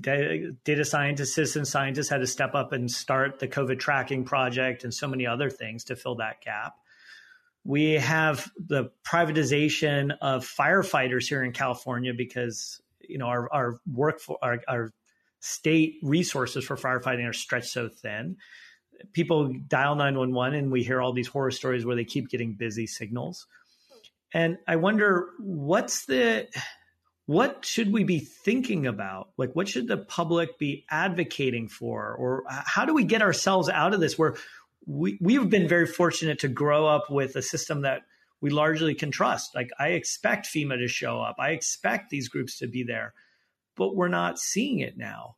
data 0.00 0.86
scientists, 0.86 1.34
citizen 1.34 1.66
scientists 1.66 2.08
had 2.08 2.22
to 2.22 2.26
step 2.26 2.54
up 2.54 2.72
and 2.72 2.90
start 2.90 3.40
the 3.40 3.46
COVID 3.46 3.78
tracking 3.78 4.24
project 4.24 4.84
and 4.84 4.94
so 4.94 5.06
many 5.06 5.26
other 5.26 5.50
things 5.50 5.84
to 5.84 5.96
fill 5.96 6.14
that 6.14 6.40
gap. 6.40 6.76
We 7.62 7.92
have 7.92 8.50
the 8.56 8.90
privatization 9.04 10.16
of 10.22 10.46
firefighters 10.46 11.28
here 11.28 11.44
in 11.44 11.52
California 11.52 12.14
because 12.16 12.80
you 13.02 13.18
know 13.18 13.26
our 13.26 13.52
our 13.52 13.80
work 13.86 14.20
for 14.20 14.38
our, 14.40 14.62
our 14.66 14.94
state 15.40 15.96
resources 16.02 16.64
for 16.64 16.76
firefighting 16.78 17.28
are 17.28 17.34
stretched 17.34 17.68
so 17.68 17.90
thin. 17.90 18.38
People 19.12 19.52
dial 19.68 19.94
911 19.94 20.58
and 20.58 20.72
we 20.72 20.82
hear 20.82 21.00
all 21.00 21.12
these 21.12 21.28
horror 21.28 21.50
stories 21.50 21.84
where 21.84 21.96
they 21.96 22.04
keep 22.04 22.28
getting 22.28 22.54
busy 22.54 22.86
signals. 22.86 23.46
And 24.34 24.58
I 24.66 24.76
wonder 24.76 25.28
what's 25.38 26.06
the 26.06 26.48
what 27.26 27.64
should 27.64 27.92
we 27.92 28.02
be 28.04 28.18
thinking 28.18 28.86
about? 28.86 29.30
Like 29.36 29.52
what 29.52 29.68
should 29.68 29.86
the 29.88 29.98
public 29.98 30.58
be 30.58 30.84
advocating 30.90 31.68
for 31.68 32.14
or 32.14 32.44
how 32.48 32.84
do 32.84 32.94
we 32.94 33.04
get 33.04 33.22
ourselves 33.22 33.68
out 33.68 33.94
of 33.94 34.00
this 34.00 34.18
where 34.18 34.36
we 34.86 35.18
we've 35.20 35.48
been 35.48 35.68
very 35.68 35.86
fortunate 35.86 36.40
to 36.40 36.48
grow 36.48 36.86
up 36.86 37.10
with 37.10 37.36
a 37.36 37.42
system 37.42 37.82
that 37.82 38.02
we 38.42 38.50
largely 38.50 38.94
can 38.94 39.10
trust. 39.10 39.54
Like 39.54 39.70
I 39.78 39.90
expect 39.90 40.46
FEMA 40.46 40.76
to 40.78 40.88
show 40.88 41.20
up. 41.20 41.36
I 41.38 41.50
expect 41.50 42.10
these 42.10 42.28
groups 42.28 42.58
to 42.58 42.66
be 42.66 42.82
there, 42.82 43.14
but 43.76 43.94
we're 43.94 44.08
not 44.08 44.38
seeing 44.38 44.80
it 44.80 44.98
now. 44.98 45.36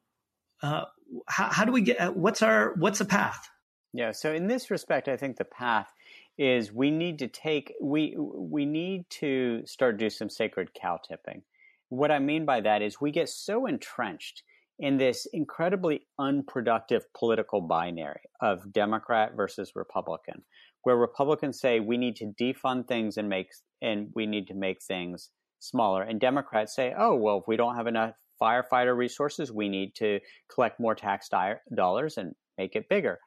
Uh, 0.63 0.87
how, 1.29 1.51
how 1.53 1.65
do 1.67 1.73
we 1.73 1.83
get? 1.83 2.17
What's 2.17 2.43
our 2.43 2.75
what's 2.77 2.99
the 2.99 3.05
path? 3.05 3.49
Yeah. 3.95 4.11
So 4.11 4.35
in 4.35 4.49
this 4.49 4.73
respect, 4.73 5.07
I 5.07 5.17
think 5.17 5.37
the 5.37 5.45
path 5.45 5.93
is 6.37 6.73
we 6.73 6.91
need 6.91 7.17
to 7.21 7.29
take 7.29 7.73
we 7.81 8.17
we 8.19 8.67
need 8.67 9.09
to 9.09 9.63
start 9.67 9.99
do 9.99 10.11
some 10.11 10.29
sacred 10.29 10.75
cow 10.75 10.99
tipping. 11.07 11.43
What 11.91 12.11
I 12.11 12.19
mean 12.19 12.45
by 12.45 12.61
that 12.61 12.83
is 12.83 13.01
we 13.01 13.13
get 13.13 13.29
so 13.29 13.67
entrenched 13.67 14.43
in 14.81 14.97
this 14.97 15.27
incredibly 15.33 16.09
unproductive 16.19 17.05
political 17.15 17.61
binary 17.61 18.23
of 18.41 18.73
Democrat 18.73 19.37
versus 19.37 19.77
Republican, 19.77 20.43
where 20.83 20.97
Republicans 20.97 21.61
say 21.61 21.79
we 21.79 21.97
need 21.97 22.17
to 22.17 22.35
defund 22.41 22.89
things 22.89 23.17
and 23.17 23.29
make 23.29 23.53
and 23.81 24.09
we 24.17 24.27
need 24.27 24.49
to 24.49 24.55
make 24.55 24.83
things 24.83 25.31
smaller, 25.61 26.03
and 26.03 26.21
Democrats 26.21 26.75
say, 26.75 26.93
oh 26.99 27.15
well, 27.15 27.39
if 27.39 27.45
we 27.47 27.57
don't 27.57 27.77
have 27.77 27.87
enough 27.87 28.15
firefighter 28.43 28.97
resources, 28.97 29.53
we 29.53 29.69
need 29.69 29.95
to 29.95 30.19
collect 30.53 30.81
more 30.81 30.97
tax 30.97 31.29
dollars 31.77 32.19
and 32.19 32.35
make 32.59 32.75
it 32.75 32.89
bigger. 32.89 33.21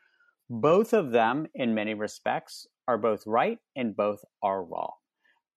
Both 0.50 0.94
of 0.94 1.12
them, 1.12 1.48
in 1.56 1.76
many 1.76 1.94
respects, 1.94 2.68
are 2.88 2.98
both 2.98 3.24
right 3.28 3.60
and 3.76 3.96
both 3.96 4.24
are 4.42 4.64
wrong. 4.64 4.94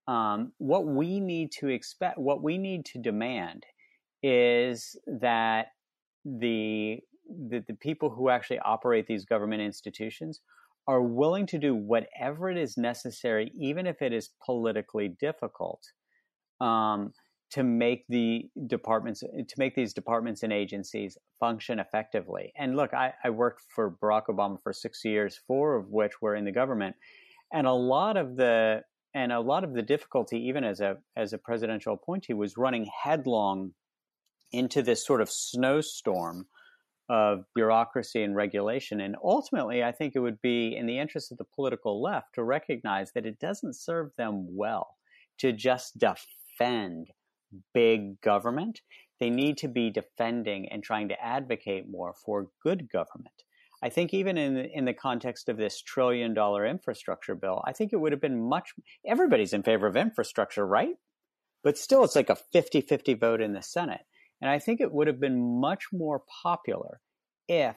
Um, 0.08 0.52
what 0.58 0.86
we 0.86 1.20
need 1.20 1.52
to 1.60 1.68
expect, 1.68 2.18
what 2.18 2.42
we 2.42 2.58
need 2.58 2.84
to 2.86 2.98
demand, 2.98 3.64
is 4.22 4.98
that 5.06 5.68
the, 6.24 6.98
the 7.28 7.64
the 7.66 7.74
people 7.74 8.10
who 8.10 8.28
actually 8.28 8.58
operate 8.58 9.06
these 9.06 9.24
government 9.24 9.62
institutions 9.62 10.40
are 10.88 11.02
willing 11.02 11.46
to 11.46 11.58
do 11.58 11.74
whatever 11.74 12.50
it 12.50 12.58
is 12.58 12.76
necessary, 12.76 13.52
even 13.54 13.86
if 13.86 14.02
it 14.02 14.12
is 14.12 14.30
politically 14.44 15.08
difficult, 15.20 15.80
um, 16.60 17.12
to 17.50 17.64
make 17.64 18.04
the 18.08 18.48
departments 18.66 19.20
to 19.20 19.54
make 19.58 19.74
these 19.74 19.92
departments 19.92 20.42
and 20.42 20.52
agencies 20.52 21.18
function 21.38 21.80
effectively. 21.80 22.52
And 22.56 22.76
look, 22.76 22.94
I, 22.94 23.12
I 23.24 23.30
worked 23.30 23.62
for 23.74 23.96
Barack 24.02 24.26
Obama 24.28 24.62
for 24.62 24.72
six 24.72 25.04
years, 25.04 25.40
four 25.46 25.76
of 25.76 25.88
which 25.88 26.22
were 26.22 26.36
in 26.36 26.44
the 26.44 26.52
government, 26.52 26.96
and 27.52 27.66
a 27.66 27.72
lot 27.72 28.16
of 28.16 28.36
the 28.36 28.82
and 29.12 29.32
a 29.32 29.40
lot 29.40 29.64
of 29.64 29.74
the 29.74 29.82
difficulty, 29.82 30.38
even 30.38 30.62
as 30.62 30.80
a 30.80 30.98
as 31.16 31.32
a 31.32 31.38
presidential 31.38 31.94
appointee, 31.94 32.34
was 32.34 32.56
running 32.56 32.88
headlong 33.02 33.72
into 34.52 34.82
this 34.82 35.04
sort 35.04 35.20
of 35.20 35.30
snowstorm 35.30 36.46
of 37.08 37.44
bureaucracy 37.56 38.22
and 38.22 38.36
regulation. 38.36 39.00
And 39.00 39.16
ultimately, 39.22 39.82
I 39.82 39.90
think 39.90 40.14
it 40.14 40.20
would 40.20 40.40
be 40.42 40.76
in 40.76 40.86
the 40.86 40.98
interest 40.98 41.32
of 41.32 41.38
the 41.38 41.44
political 41.56 42.00
left 42.00 42.34
to 42.36 42.44
recognize 42.44 43.10
that 43.12 43.26
it 43.26 43.40
doesn't 43.40 43.74
serve 43.74 44.10
them 44.16 44.46
well 44.48 44.96
to 45.38 45.52
just 45.52 45.98
defend 45.98 47.08
big 47.74 48.20
government. 48.20 48.80
They 49.18 49.30
need 49.30 49.58
to 49.58 49.68
be 49.68 49.90
defending 49.90 50.68
and 50.70 50.82
trying 50.82 51.08
to 51.08 51.22
advocate 51.22 51.90
more 51.90 52.14
for 52.24 52.48
good 52.62 52.88
government. 52.90 53.44
I 53.82 53.88
think 53.88 54.12
even 54.12 54.36
in 54.36 54.56
in 54.58 54.84
the 54.84 54.94
context 54.94 55.48
of 55.48 55.56
this 55.56 55.80
trillion 55.80 56.34
dollar 56.34 56.66
infrastructure 56.66 57.34
bill, 57.34 57.62
I 57.66 57.72
think 57.72 57.92
it 57.92 57.96
would 57.96 58.12
have 58.12 58.20
been 58.20 58.48
much 58.48 58.74
everybody's 59.06 59.52
in 59.52 59.62
favor 59.62 59.86
of 59.86 59.96
infrastructure, 59.96 60.66
right? 60.66 60.96
But 61.62 61.78
still 61.78 62.04
it's 62.04 62.16
like 62.16 62.30
a 62.30 62.38
50-50 62.54 63.18
vote 63.20 63.40
in 63.40 63.52
the 63.52 63.62
Senate. 63.62 64.00
And 64.40 64.50
I 64.50 64.58
think 64.58 64.80
it 64.80 64.92
would 64.92 65.06
have 65.06 65.20
been 65.20 65.60
much 65.60 65.84
more 65.92 66.22
popular 66.42 67.00
if 67.48 67.76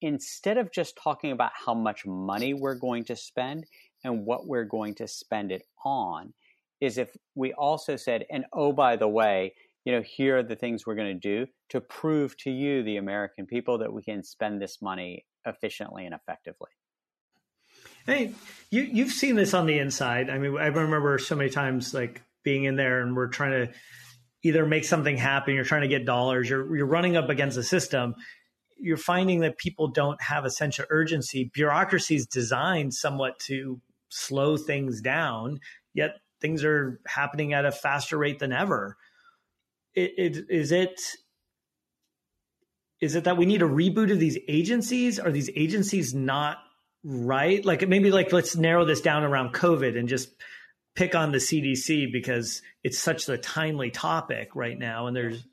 instead 0.00 0.56
of 0.56 0.72
just 0.72 0.98
talking 1.02 1.30
about 1.30 1.52
how 1.54 1.74
much 1.74 2.06
money 2.06 2.54
we're 2.54 2.74
going 2.74 3.04
to 3.04 3.16
spend 3.16 3.66
and 4.02 4.24
what 4.24 4.46
we're 4.46 4.64
going 4.64 4.94
to 4.96 5.06
spend 5.06 5.52
it 5.52 5.62
on, 5.84 6.32
is 6.80 6.98
if 6.98 7.16
we 7.34 7.52
also 7.52 7.96
said, 7.96 8.24
and 8.30 8.44
oh, 8.52 8.72
by 8.72 8.96
the 8.96 9.08
way, 9.08 9.54
you 9.84 9.92
know, 9.92 10.02
here 10.02 10.38
are 10.38 10.42
the 10.42 10.56
things 10.56 10.86
we're 10.86 10.94
going 10.94 11.18
to 11.18 11.28
do 11.28 11.46
to 11.70 11.80
prove 11.80 12.36
to 12.38 12.50
you, 12.50 12.82
the 12.82 12.96
American 12.96 13.46
people, 13.46 13.78
that 13.78 13.92
we 13.92 14.02
can 14.02 14.22
spend 14.22 14.60
this 14.60 14.82
money 14.82 15.24
efficiently 15.46 16.04
and 16.04 16.14
effectively. 16.14 16.70
Hey, 18.06 18.32
you 18.70 18.82
you've 18.82 19.12
seen 19.12 19.36
this 19.36 19.54
on 19.54 19.66
the 19.66 19.78
inside. 19.78 20.30
I 20.30 20.38
mean, 20.38 20.56
I 20.58 20.66
remember 20.66 21.18
so 21.18 21.36
many 21.36 21.50
times 21.50 21.94
like 21.94 22.22
being 22.42 22.64
in 22.64 22.76
there 22.76 23.00
and 23.00 23.14
we're 23.14 23.28
trying 23.28 23.66
to 23.66 23.72
either 24.42 24.64
make 24.66 24.84
something 24.84 25.16
happen, 25.16 25.54
you're 25.54 25.64
trying 25.64 25.82
to 25.82 25.88
get 25.88 26.06
dollars, 26.06 26.48
you're 26.48 26.76
you're 26.76 26.86
running 26.86 27.16
up 27.16 27.28
against 27.28 27.58
a 27.58 27.62
system. 27.62 28.14
You're 28.78 28.96
finding 28.96 29.40
that 29.40 29.58
people 29.58 29.88
don't 29.88 30.20
have 30.22 30.46
a 30.46 30.50
sense 30.50 30.78
of 30.78 30.86
urgency. 30.88 31.50
Bureaucracy 31.52 32.16
is 32.16 32.26
designed 32.26 32.94
somewhat 32.94 33.38
to 33.40 33.80
slow 34.08 34.56
things 34.56 35.02
down, 35.02 35.60
yet 35.92 36.12
things 36.40 36.64
are 36.64 37.00
happening 37.06 37.52
at 37.52 37.64
a 37.64 37.72
faster 37.72 38.18
rate 38.18 38.38
than 38.38 38.52
ever. 38.52 38.96
It, 39.94 40.12
it, 40.16 40.44
is 40.48 40.72
it 40.72 41.00
is 43.00 43.14
it 43.14 43.24
that 43.24 43.36
we 43.36 43.46
need 43.46 43.62
a 43.62 43.68
reboot 43.68 44.12
of 44.12 44.20
these 44.20 44.38
agencies? 44.46 45.18
Are 45.18 45.32
these 45.32 45.50
agencies 45.56 46.14
not 46.14 46.58
right? 47.02 47.64
Like 47.64 47.88
maybe 47.88 48.10
like 48.10 48.32
let's 48.32 48.56
narrow 48.56 48.84
this 48.84 49.00
down 49.00 49.24
around 49.24 49.54
COVID 49.54 49.98
and 49.98 50.08
just 50.08 50.30
pick 50.94 51.14
on 51.14 51.32
the 51.32 51.38
CDC 51.38 52.12
because 52.12 52.62
it's 52.84 52.98
such 52.98 53.28
a 53.28 53.38
timely 53.38 53.90
topic 53.90 54.54
right 54.54 54.78
now. 54.78 55.06
And 55.06 55.16
there's 55.16 55.46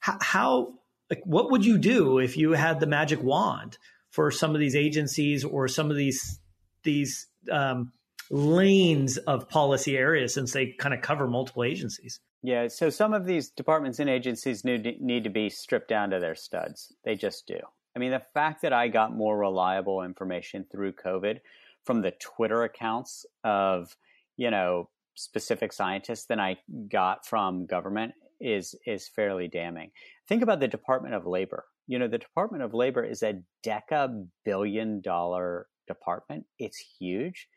how, 0.00 0.74
like 1.08 1.22
what 1.24 1.50
would 1.52 1.64
you 1.64 1.78
do 1.78 2.18
if 2.18 2.36
you 2.36 2.52
had 2.52 2.80
the 2.80 2.86
magic 2.86 3.22
wand 3.22 3.78
for 4.10 4.30
some 4.30 4.54
of 4.54 4.60
these 4.60 4.74
agencies 4.74 5.44
or 5.44 5.68
some 5.68 5.90
of 5.90 5.96
these 5.96 6.40
these 6.82 7.26
um, 7.50 7.92
lanes 8.30 9.16
of 9.18 9.48
policy 9.48 9.96
areas 9.96 10.34
since 10.34 10.52
they 10.52 10.66
kind 10.78 10.94
of 10.94 11.00
cover 11.00 11.26
multiple 11.26 11.64
agencies. 11.64 12.20
Yeah, 12.42 12.68
so 12.68 12.88
some 12.90 13.14
of 13.14 13.26
these 13.26 13.50
departments 13.50 13.98
and 13.98 14.08
agencies 14.08 14.64
need, 14.64 15.00
need 15.00 15.24
to 15.24 15.30
be 15.30 15.50
stripped 15.50 15.88
down 15.88 16.10
to 16.10 16.20
their 16.20 16.36
studs. 16.36 16.94
They 17.04 17.16
just 17.16 17.46
do. 17.46 17.58
I 17.96 17.98
mean, 17.98 18.12
the 18.12 18.22
fact 18.32 18.62
that 18.62 18.72
I 18.72 18.88
got 18.88 19.16
more 19.16 19.36
reliable 19.36 20.02
information 20.02 20.64
through 20.70 20.92
COVID 20.92 21.40
from 21.84 22.02
the 22.02 22.12
Twitter 22.12 22.62
accounts 22.62 23.26
of, 23.42 23.96
you 24.36 24.50
know, 24.50 24.88
specific 25.14 25.72
scientists 25.72 26.26
than 26.26 26.38
I 26.38 26.58
got 26.88 27.26
from 27.26 27.66
government 27.66 28.14
is 28.40 28.76
is 28.86 29.08
fairly 29.08 29.48
damning. 29.48 29.90
Think 30.28 30.42
about 30.42 30.60
the 30.60 30.68
Department 30.68 31.14
of 31.14 31.26
Labor. 31.26 31.64
You 31.88 31.98
know, 31.98 32.06
the 32.06 32.18
Department 32.18 32.62
of 32.62 32.72
Labor 32.72 33.02
is 33.02 33.22
a 33.24 33.42
deca 33.66 34.28
billion 34.44 35.00
dollar 35.00 35.66
department. 35.88 36.44
It's 36.58 36.78
huge. 37.00 37.48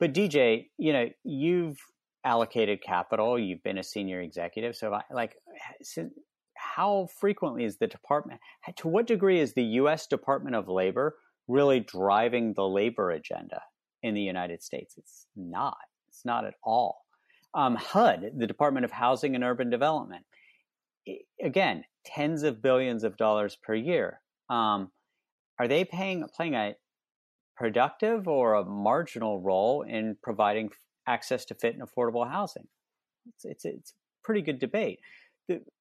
But 0.00 0.14
DJ, 0.14 0.66
you 0.78 0.92
know, 0.92 1.08
you've 1.24 1.78
allocated 2.24 2.82
capital. 2.82 3.38
You've 3.38 3.62
been 3.62 3.78
a 3.78 3.82
senior 3.82 4.20
executive. 4.20 4.76
So, 4.76 4.92
I, 4.92 5.02
like, 5.12 5.36
how 6.54 7.08
frequently 7.18 7.64
is 7.64 7.78
the 7.78 7.86
department? 7.86 8.40
To 8.76 8.88
what 8.88 9.06
degree 9.06 9.40
is 9.40 9.54
the 9.54 9.64
U.S. 9.64 10.06
Department 10.06 10.56
of 10.56 10.68
Labor 10.68 11.16
really 11.46 11.80
driving 11.80 12.54
the 12.54 12.66
labor 12.66 13.10
agenda 13.10 13.62
in 14.02 14.14
the 14.14 14.20
United 14.20 14.62
States? 14.62 14.94
It's 14.96 15.26
not. 15.36 15.78
It's 16.08 16.24
not 16.24 16.44
at 16.44 16.54
all. 16.62 17.04
Um, 17.54 17.76
HUD, 17.76 18.32
the 18.36 18.46
Department 18.46 18.84
of 18.84 18.92
Housing 18.92 19.34
and 19.34 19.42
Urban 19.42 19.70
Development, 19.70 20.24
again, 21.42 21.84
tens 22.04 22.42
of 22.42 22.62
billions 22.62 23.04
of 23.04 23.16
dollars 23.16 23.56
per 23.62 23.74
year. 23.74 24.20
Um, 24.50 24.90
are 25.58 25.68
they 25.68 25.84
paying 25.84 26.24
playing 26.34 26.54
a 26.54 26.74
productive 27.58 28.28
or 28.28 28.54
a 28.54 28.64
marginal 28.64 29.40
role 29.40 29.82
in 29.82 30.16
providing 30.22 30.70
access 31.06 31.44
to 31.46 31.54
fit 31.54 31.74
and 31.74 31.82
affordable 31.82 32.30
housing? 32.30 32.68
It's 33.26 33.44
it's, 33.44 33.64
it's 33.64 33.90
a 33.90 33.94
pretty 34.24 34.42
good 34.42 34.58
debate. 34.58 35.00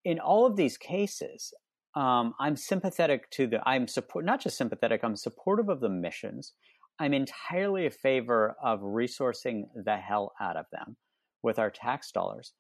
In 0.06 0.20
all 0.20 0.46
of 0.46 0.56
these 0.56 0.78
cases, 0.78 1.54
um, 1.96 2.34
I'm 2.40 2.56
sympathetic 2.56 3.30
to 3.32 3.48
the. 3.48 3.68
I'm 3.68 3.88
support 3.88 4.26
not 4.26 4.42
just 4.42 4.58
sympathetic. 4.58 5.02
I'm 5.04 5.16
supportive 5.16 5.70
of 5.70 5.80
the 5.82 5.90
missions. 5.90 6.54
I'm 7.00 7.14
entirely 7.14 7.86
in 7.86 7.92
favor 7.92 8.56
of 8.64 8.80
resourcing 8.80 9.64
the 9.76 9.98
hell 9.98 10.34
out 10.40 10.58
of 10.58 10.66
them 10.72 10.98
with 11.44 11.60
our 11.60 11.70
tax 11.70 12.12
dollars. 12.12 12.54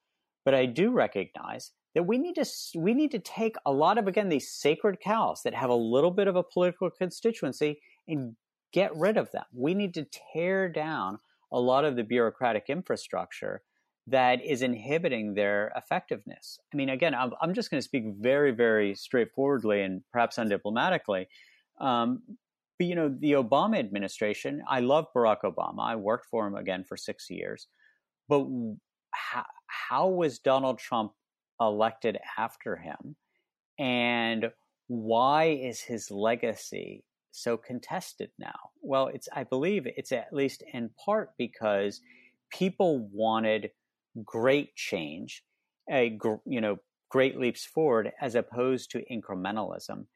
But 0.46 0.54
I 0.54 0.66
do 0.66 0.92
recognize 0.92 1.72
that 1.96 2.04
we 2.04 2.18
need 2.18 2.36
to 2.36 2.46
we 2.76 2.94
need 2.94 3.12
to 3.12 3.20
take 3.20 3.56
a 3.66 3.72
lot 3.72 3.98
of 3.98 4.08
again 4.08 4.30
these 4.30 4.52
sacred 4.52 5.00
cows 5.00 5.42
that 5.44 5.56
have 5.56 5.70
a 5.70 5.76
little 5.76 6.12
bit 6.12 6.28
of 6.28 6.36
a 6.36 6.44
political 6.44 6.90
constituency 6.90 7.80
and 8.08 8.36
get 8.74 8.96
rid 8.96 9.18
of 9.18 9.32
them. 9.32 9.46
We 9.54 9.74
need 9.74 9.94
to 9.96 10.08
tear 10.34 10.70
down 10.70 11.20
a 11.52 11.60
lot 11.60 11.86
of 11.86 11.96
the 11.96 12.04
bureaucratic 12.04 12.66
infrastructure 12.68 13.62
that 14.08 14.44
is 14.44 14.62
inhibiting 14.62 15.34
their 15.34 15.72
effectiveness. 15.76 16.60
I 16.74 16.78
mean, 16.78 16.90
again, 16.90 17.14
I'm, 17.14 17.32
I'm 17.42 17.54
just 17.54 17.70
going 17.70 17.80
to 17.80 17.86
speak 17.86 18.06
very, 18.20 18.52
very 18.52 18.96
straightforwardly 18.96 19.82
and 19.82 20.02
perhaps 20.14 20.38
undiplomatically. 20.38 21.26
Um, 21.80 22.22
but 22.80 22.88
you 22.88 22.96
know, 22.96 23.14
the 23.20 23.34
Obama 23.34 23.80
administration, 23.80 24.62
I 24.68 24.80
love 24.80 25.08
Barack 25.16 25.42
Obama. 25.44 25.82
I 25.82 25.96
worked 25.96 26.28
for 26.28 26.48
him 26.48 26.56
again 26.56 26.84
for 26.84 26.96
six 26.96 27.30
years. 27.30 27.68
But 28.30 28.46
how, 29.12 29.46
how 29.68 30.08
was 30.08 30.40
Donald 30.40 30.80
Trump 30.80 31.12
elected 31.60 32.18
after 32.38 32.78
him? 32.78 33.16
And 33.80 34.52
why 34.88 35.46
is 35.46 35.82
his 35.82 36.12
legacy 36.12 37.04
so 37.38 37.58
contested 37.58 38.32
now? 38.40 38.72
Well, 38.82 39.08
it's 39.08 39.30
I 39.34 39.44
believe 39.44 39.86
it's 39.86 40.12
at 40.12 40.34
least 40.34 40.64
in 40.74 40.90
part 41.04 41.32
because 41.38 42.02
people 42.50 43.08
wanted 43.12 43.72
great 44.26 44.76
change, 44.76 45.44
a 45.90 46.18
you 46.46 46.62
know 46.62 46.78
great 47.10 47.40
leaps 47.40 47.66
forward 47.66 48.12
as 48.22 48.36
opposed 48.36 48.92
to 48.92 49.04
incrementalism, 49.12 50.08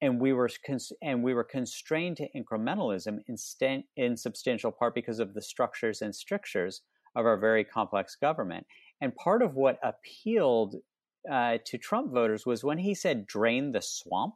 and 0.00 0.20
we 0.20 0.32
were 0.32 0.50
cons- 0.66 0.92
and 1.02 1.22
we 1.22 1.34
were 1.34 1.44
constrained 1.44 2.16
to 2.16 2.28
incrementalism 2.34 3.18
in, 3.28 3.36
st- 3.36 3.86
in 3.96 4.16
substantial 4.16 4.72
part 4.72 4.94
because 4.94 5.18
of 5.18 5.34
the 5.34 5.42
structures 5.42 6.02
and 6.02 6.14
strictures 6.14 6.82
of 7.14 7.26
our 7.26 7.36
very 7.36 7.64
complex 7.64 8.16
government. 8.16 8.66
And 9.00 9.14
part 9.14 9.42
of 9.42 9.54
what 9.54 9.78
appealed 9.82 10.76
uh, 11.30 11.58
to 11.66 11.78
Trump 11.78 12.12
voters 12.12 12.46
was 12.46 12.64
when 12.64 12.78
he 12.78 12.94
said 12.94 13.26
"drain 13.26 13.72
the 13.72 13.82
swamp." 13.82 14.34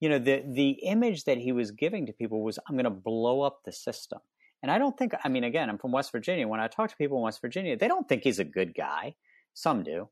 You 0.00 0.08
know, 0.08 0.18
the 0.18 0.42
the 0.46 0.70
image 0.82 1.24
that 1.24 1.38
he 1.38 1.52
was 1.52 1.70
giving 1.70 2.06
to 2.06 2.12
people 2.12 2.42
was, 2.42 2.58
"I'm 2.66 2.74
going 2.74 2.84
to 2.84 2.90
blow 2.90 3.42
up 3.42 3.60
the 3.64 3.72
system." 3.72 4.20
And 4.62 4.70
I 4.70 4.78
don't 4.78 4.96
think, 4.96 5.14
I 5.24 5.28
mean, 5.28 5.44
again, 5.44 5.70
I'm 5.70 5.78
from 5.78 5.92
West 5.92 6.12
Virginia. 6.12 6.46
When 6.46 6.60
I 6.60 6.68
talk 6.68 6.90
to 6.90 6.96
people 6.96 7.18
in 7.18 7.24
West 7.24 7.40
Virginia, 7.40 7.76
they 7.76 7.88
don't 7.88 8.08
think 8.08 8.24
he's 8.24 8.38
a 8.38 8.44
good 8.44 8.74
guy. 8.74 9.14
Some 9.54 9.82
do. 9.82 10.08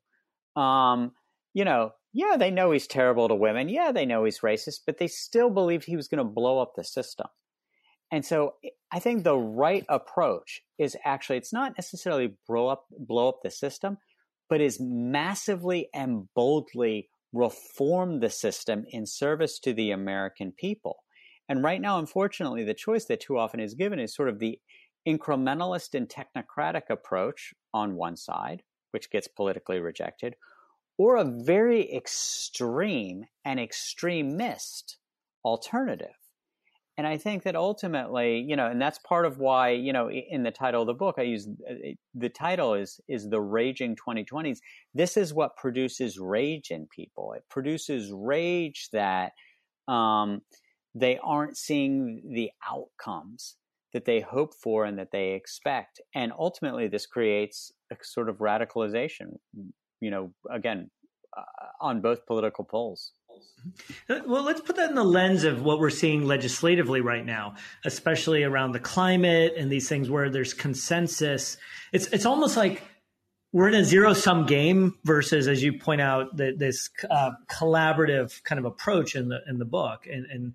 Um, 0.60 1.12
you 1.52 1.64
know, 1.64 1.92
yeah, 2.12 2.36
they 2.38 2.50
know 2.50 2.70
he's 2.70 2.86
terrible 2.86 3.28
to 3.28 3.34
women. 3.34 3.68
Yeah, 3.68 3.92
they 3.92 4.06
know 4.06 4.24
he's 4.24 4.40
racist, 4.40 4.80
but 4.86 4.98
they 4.98 5.08
still 5.08 5.50
believed 5.50 5.84
he 5.84 5.96
was 5.96 6.08
going 6.08 6.18
to 6.18 6.24
blow 6.24 6.60
up 6.60 6.72
the 6.74 6.84
system. 6.84 7.26
And 8.10 8.24
so 8.24 8.54
I 8.90 9.00
think 9.00 9.22
the 9.22 9.36
right 9.36 9.84
approach 9.88 10.62
is 10.78 10.96
actually 11.04 11.36
it's 11.36 11.52
not 11.52 11.76
necessarily 11.76 12.36
blow 12.46 12.68
up 12.68 12.86
blow 12.98 13.28
up 13.28 13.40
the 13.42 13.50
system, 13.50 13.98
but 14.48 14.62
is 14.62 14.80
massively 14.80 15.90
and 15.92 16.26
boldly 16.34 17.10
reform 17.32 18.20
the 18.20 18.30
system 18.30 18.84
in 18.88 19.06
service 19.06 19.58
to 19.60 19.72
the 19.72 19.90
American 19.90 20.52
people. 20.52 21.04
And 21.48 21.62
right 21.62 21.80
now, 21.80 21.98
unfortunately, 21.98 22.64
the 22.64 22.74
choice 22.74 23.06
that 23.06 23.20
too 23.20 23.38
often 23.38 23.60
is 23.60 23.74
given 23.74 23.98
is 23.98 24.14
sort 24.14 24.28
of 24.28 24.38
the 24.38 24.58
incrementalist 25.06 25.94
and 25.94 26.08
technocratic 26.08 26.90
approach 26.90 27.54
on 27.72 27.96
one 27.96 28.16
side, 28.16 28.62
which 28.90 29.10
gets 29.10 29.28
politically 29.28 29.80
rejected, 29.80 30.34
or 30.98 31.16
a 31.16 31.24
very 31.24 31.94
extreme 31.94 33.24
and 33.44 33.58
extremist 33.58 34.98
alternative. 35.44 36.17
And 36.98 37.06
I 37.06 37.16
think 37.16 37.44
that 37.44 37.54
ultimately, 37.54 38.40
you 38.40 38.56
know, 38.56 38.66
and 38.66 38.82
that's 38.82 38.98
part 38.98 39.24
of 39.24 39.38
why, 39.38 39.70
you 39.70 39.92
know, 39.92 40.10
in 40.10 40.42
the 40.42 40.50
title 40.50 40.82
of 40.82 40.88
the 40.88 40.94
book, 40.94 41.14
I 41.16 41.22
use 41.22 41.48
uh, 41.70 41.74
the 42.12 42.28
title 42.28 42.74
is 42.74 43.00
is 43.08 43.30
the 43.30 43.40
raging 43.40 43.94
2020s. 43.94 44.58
This 44.94 45.16
is 45.16 45.32
what 45.32 45.56
produces 45.56 46.18
rage 46.18 46.72
in 46.72 46.88
people. 46.88 47.34
It 47.34 47.44
produces 47.48 48.10
rage 48.12 48.88
that 48.92 49.30
um, 49.86 50.42
they 50.92 51.20
aren't 51.22 51.56
seeing 51.56 52.20
the 52.34 52.50
outcomes 52.68 53.54
that 53.92 54.04
they 54.04 54.20
hope 54.20 54.52
for 54.52 54.84
and 54.84 54.98
that 54.98 55.12
they 55.12 55.34
expect. 55.34 56.00
And 56.16 56.32
ultimately, 56.36 56.88
this 56.88 57.06
creates 57.06 57.70
a 57.92 57.96
sort 58.02 58.28
of 58.28 58.38
radicalization, 58.38 59.38
you 60.00 60.10
know, 60.10 60.32
again, 60.50 60.90
uh, 61.36 61.42
on 61.80 62.00
both 62.00 62.26
political 62.26 62.64
poles. 62.64 63.12
Mm-hmm. 64.08 64.30
Well, 64.30 64.44
let's 64.44 64.60
put 64.60 64.76
that 64.76 64.90
in 64.90 64.94
the 64.94 65.04
lens 65.04 65.44
of 65.44 65.62
what 65.62 65.78
we're 65.78 65.90
seeing 65.90 66.24
legislatively 66.24 67.00
right 67.00 67.24
now, 67.24 67.54
especially 67.84 68.44
around 68.44 68.72
the 68.72 68.80
climate 68.80 69.54
and 69.56 69.70
these 69.70 69.88
things 69.88 70.08
where 70.08 70.30
there's 70.30 70.54
consensus. 70.54 71.56
It's 71.92 72.06
it's 72.08 72.26
almost 72.26 72.56
like 72.56 72.82
we're 73.52 73.68
in 73.68 73.74
a 73.74 73.84
zero 73.84 74.12
sum 74.12 74.46
game 74.46 74.94
versus, 75.04 75.48
as 75.48 75.62
you 75.62 75.78
point 75.78 76.00
out, 76.00 76.36
the, 76.36 76.54
this 76.56 76.90
uh, 77.10 77.30
collaborative 77.50 78.42
kind 78.44 78.58
of 78.58 78.64
approach 78.64 79.16
in 79.16 79.28
the 79.28 79.40
in 79.48 79.58
the 79.58 79.64
book. 79.64 80.06
And, 80.06 80.26
and 80.26 80.54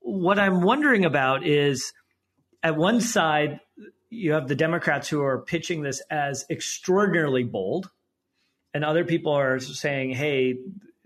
what 0.00 0.38
I'm 0.38 0.60
wondering 0.60 1.04
about 1.04 1.46
is 1.46 1.92
at 2.62 2.76
one 2.76 3.00
side, 3.00 3.60
you 4.10 4.32
have 4.32 4.48
the 4.48 4.54
Democrats 4.54 5.08
who 5.08 5.22
are 5.22 5.38
pitching 5.38 5.82
this 5.82 6.02
as 6.10 6.44
extraordinarily 6.50 7.44
bold, 7.44 7.90
and 8.74 8.84
other 8.84 9.04
people 9.04 9.32
are 9.32 9.58
saying, 9.60 10.10
hey, 10.10 10.58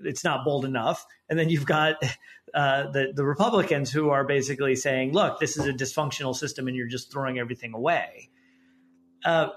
it's 0.05 0.25
not 0.25 0.45
bold 0.45 0.65
enough. 0.65 1.07
And 1.29 1.39
then 1.39 1.49
you've 1.49 1.67
got 1.67 1.97
uh, 2.55 2.91
the, 2.91 3.13
the 3.15 3.25
Republicans 3.25 3.91
who 3.91 4.11
are 4.11 4.25
basically 4.25 4.77
saying, 4.77 5.13
look, 5.13 5.41
this 5.41 5.57
is 5.57 5.67
a 5.67 5.73
dysfunctional 5.73 6.35
system 6.35 6.69
and 6.69 6.77
you're 6.77 6.89
just 6.89 7.13
throwing 7.13 7.39
everything 7.39 7.75
away. 7.75 8.29
Uh, 9.25 9.49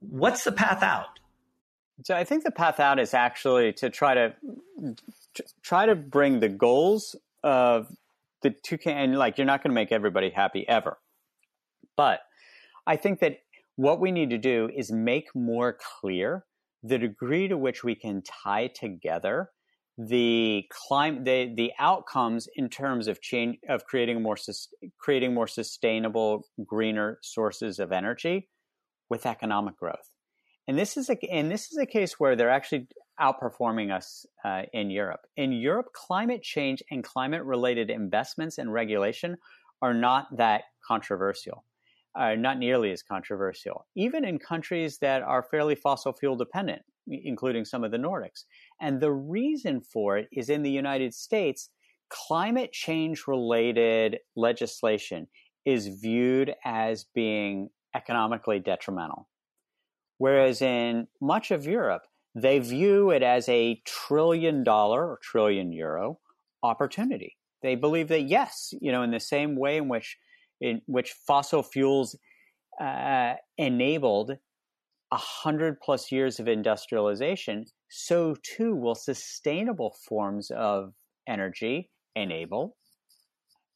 what's 0.00 0.44
the 0.44 0.52
path 0.52 0.82
out? 0.82 1.20
So 2.04 2.16
I 2.16 2.24
think 2.24 2.44
the 2.44 2.50
path 2.50 2.80
out 2.80 2.98
is 2.98 3.12
actually 3.12 3.74
to 3.74 3.90
try 3.90 4.14
to 4.14 4.34
try 5.62 5.86
to 5.86 5.94
bring 5.94 6.40
the 6.40 6.48
goals 6.48 7.14
of 7.42 7.94
the 8.42 8.50
two 8.50 8.78
can 8.78 8.96
and 8.96 9.18
like 9.18 9.36
you're 9.36 9.46
not 9.46 9.62
going 9.62 9.70
to 9.70 9.74
make 9.74 9.92
everybody 9.92 10.30
happy 10.30 10.66
ever. 10.66 10.98
But 11.96 12.20
I 12.86 12.96
think 12.96 13.20
that 13.20 13.40
what 13.76 14.00
we 14.00 14.10
need 14.10 14.30
to 14.30 14.38
do 14.38 14.70
is 14.74 14.90
make 14.90 15.34
more 15.34 15.76
clear 16.00 16.46
the 16.82 16.98
degree 16.98 17.48
to 17.48 17.56
which 17.56 17.84
we 17.84 17.94
can 17.94 18.22
tie 18.22 18.68
together 18.68 19.50
the 20.08 20.64
climate 20.70 21.24
the, 21.24 21.52
the 21.54 21.72
outcomes 21.78 22.48
in 22.56 22.68
terms 22.68 23.06
of 23.06 23.20
change 23.20 23.58
of 23.68 23.84
creating 23.84 24.22
more 24.22 24.36
creating 24.98 25.34
more 25.34 25.46
sustainable 25.46 26.44
greener 26.64 27.18
sources 27.22 27.78
of 27.78 27.92
energy 27.92 28.48
with 29.08 29.26
economic 29.26 29.76
growth 29.76 30.10
and 30.68 30.78
this 30.78 30.96
is 30.96 31.10
a 31.10 31.16
and 31.30 31.50
this 31.50 31.72
is 31.72 31.78
a 31.78 31.86
case 31.86 32.18
where 32.18 32.36
they're 32.36 32.50
actually 32.50 32.86
outperforming 33.20 33.94
us 33.94 34.24
uh, 34.44 34.62
in 34.72 34.90
Europe. 34.90 35.20
In 35.36 35.52
Europe, 35.52 35.92
climate 35.92 36.42
change 36.42 36.82
and 36.90 37.04
climate 37.04 37.44
related 37.44 37.90
investments 37.90 38.58
and 38.58 38.72
regulation 38.72 39.36
are 39.82 39.94
not 39.94 40.36
that 40.36 40.62
controversial, 40.86 41.64
uh, 42.18 42.34
not 42.34 42.58
nearly 42.58 42.90
as 42.92 43.02
controversial, 43.02 43.86
even 43.94 44.24
in 44.24 44.38
countries 44.38 44.98
that 44.98 45.22
are 45.22 45.42
fairly 45.42 45.74
fossil 45.74 46.12
fuel 46.12 46.36
dependent, 46.36 46.82
including 47.06 47.64
some 47.64 47.84
of 47.84 47.90
the 47.90 47.96
Nordics. 47.96 48.44
And 48.80 49.00
the 49.00 49.12
reason 49.12 49.80
for 49.80 50.18
it 50.18 50.28
is 50.32 50.50
in 50.50 50.62
the 50.62 50.70
United 50.70 51.14
States, 51.14 51.70
climate 52.08 52.72
change 52.72 53.26
related 53.26 54.18
legislation 54.36 55.28
is 55.64 55.86
viewed 55.86 56.54
as 56.64 57.06
being 57.14 57.68
economically 57.94 58.58
detrimental. 58.58 59.28
Whereas 60.18 60.60
in 60.60 61.06
much 61.20 61.50
of 61.50 61.64
Europe, 61.64 62.02
they 62.34 62.58
view 62.58 63.10
it 63.10 63.22
as 63.22 63.48
a 63.48 63.80
trillion 63.84 64.62
dollar 64.62 65.04
or 65.08 65.18
trillion 65.22 65.72
euro 65.72 66.18
opportunity. 66.62 67.36
They 67.62 67.74
believe 67.74 68.08
that 68.08 68.22
yes, 68.22 68.72
you 68.80 68.92
know, 68.92 69.02
in 69.02 69.10
the 69.10 69.20
same 69.20 69.56
way 69.56 69.76
in 69.76 69.88
which 69.88 70.16
in 70.60 70.82
which 70.86 71.12
fossil 71.26 71.62
fuels 71.62 72.16
uh, 72.80 73.34
enabled 73.58 74.32
a 75.12 75.16
hundred 75.16 75.80
plus 75.80 76.12
years 76.12 76.38
of 76.38 76.48
industrialization, 76.48 77.66
so 77.88 78.36
too 78.42 78.74
will 78.74 78.94
sustainable 78.94 79.96
forms 80.08 80.50
of 80.50 80.94
energy 81.28 81.90
enable 82.14 82.76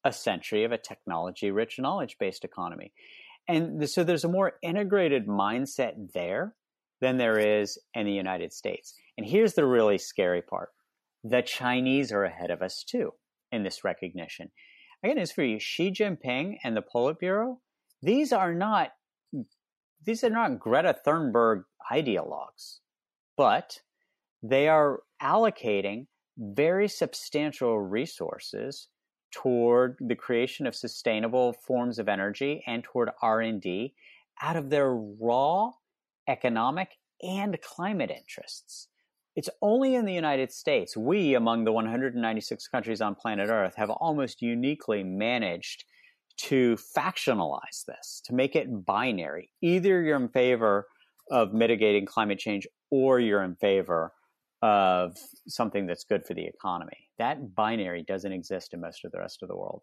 a 0.05 0.13
century 0.13 0.65
of 0.65 0.73
a 0.73 0.79
technology 0.79 1.51
rich 1.51 1.79
knowledge 1.79 2.17
based 2.21 2.45
economy. 2.45 2.93
And 3.49 3.89
so 3.89 4.05
there's 4.05 4.25
a 4.25 4.29
more 4.29 4.55
integrated 4.63 5.27
mindset 5.27 6.13
there 6.13 6.55
than 7.01 7.19
there 7.19 7.39
is 7.39 7.79
in 7.95 8.07
the 8.07 8.13
United 8.13 8.53
States. 8.53 8.95
And 9.19 9.27
here's 9.27 9.55
the 9.55 9.67
really 9.67 9.99
scary 9.99 10.43
part 10.43 10.71
the 11.23 11.43
Chinese 11.43 12.13
are 12.13 12.25
ahead 12.25 12.51
of 12.51 12.63
us 12.63 12.85
too 12.85 13.13
in 13.51 13.63
this 13.63 13.83
recognition. 13.83 14.51
I 15.05 15.09
got 15.09 15.17
news 15.17 15.33
for 15.33 15.43
you 15.43 15.59
Xi 15.59 15.91
Jinping 15.91 16.61
and 16.65 16.75
the 16.75 16.81
Politburo, 16.81 17.59
these 18.01 18.33
are 18.33 18.55
not. 18.55 18.93
These 20.03 20.25
are 20.25 20.31
not 20.31 20.59
Greta 20.59 20.97
Thunberg 21.07 21.65
ideologues, 21.93 22.79
but 23.37 23.81
they 24.43 24.67
are 24.67 25.01
allocating 25.23 26.07
very 26.39 26.89
substantial 26.89 27.79
resources 27.79 28.89
toward 29.31 29.97
the 30.01 30.17
creation 30.17 30.67
of 30.67 30.75
sustainable 30.75 31.53
forms 31.53 31.99
of 31.99 32.09
energy 32.09 32.63
and 32.67 32.83
toward 32.83 33.11
R&D 33.21 33.95
out 34.41 34.57
of 34.57 34.71
their 34.71 34.95
raw 34.95 35.73
economic 36.29 36.97
and 37.23 37.59
climate 37.61 38.11
interests. 38.11 38.89
It's 39.37 39.51
only 39.61 39.95
in 39.95 40.05
the 40.05 40.13
United 40.13 40.53
States, 40.53 40.97
we, 40.97 41.35
among 41.35 41.65
the 41.65 41.73
196 41.73 42.69
countries 42.69 43.01
on 43.01 43.15
planet 43.15 43.49
Earth, 43.51 43.75
have 43.77 43.91
almost 43.91 44.43
uniquely 44.43 45.03
managed 45.03 45.85
to 46.37 46.77
factionalize 46.97 47.85
this, 47.87 48.23
to 48.27 48.35
make 48.35 48.55
it 48.55 48.85
binary. 48.85 49.51
Either 49.61 50.03
you're 50.03 50.17
in 50.17 50.29
favor 50.29 50.87
of 51.31 51.53
mitigating 51.53 52.07
climate 52.07 52.39
change 52.39 52.67
or 52.91 53.19
you're 53.19 53.43
in 53.43 53.57
favor 53.57 54.13
of 54.63 55.17
something 55.47 55.87
that's 55.87 56.05
good 56.05 56.25
for 56.25 56.35
the 56.35 56.45
economy. 56.47 57.09
That 57.19 57.55
binary 57.55 58.03
doesn't 58.03 58.33
exist 58.33 58.73
in 58.73 58.81
most 58.81 59.05
of 59.05 59.13
the 59.13 59.19
rest 59.19 59.43
of 59.43 59.49
the 59.49 59.57
world. 59.57 59.83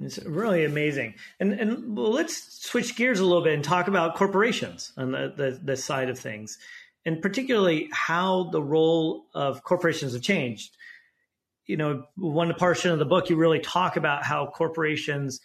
It's 0.00 0.18
really 0.24 0.64
amazing. 0.64 1.14
And 1.38 1.52
and 1.52 1.96
let's 1.96 2.64
switch 2.64 2.96
gears 2.96 3.20
a 3.20 3.24
little 3.24 3.44
bit 3.44 3.54
and 3.54 3.62
talk 3.62 3.86
about 3.86 4.16
corporations 4.16 4.92
on 4.96 5.12
the, 5.12 5.32
the, 5.36 5.60
the 5.62 5.76
side 5.76 6.08
of 6.08 6.18
things, 6.18 6.58
and 7.04 7.20
particularly 7.20 7.88
how 7.92 8.44
the 8.44 8.62
role 8.62 9.26
of 9.34 9.62
corporations 9.62 10.12
have 10.12 10.22
changed. 10.22 10.76
You 11.66 11.76
know, 11.76 12.04
one 12.16 12.52
portion 12.54 12.90
of 12.90 12.98
the 12.98 13.04
book 13.04 13.30
you 13.30 13.36
really 13.36 13.60
talk 13.60 13.96
about 13.96 14.24
how 14.24 14.46
corporations, 14.46 15.40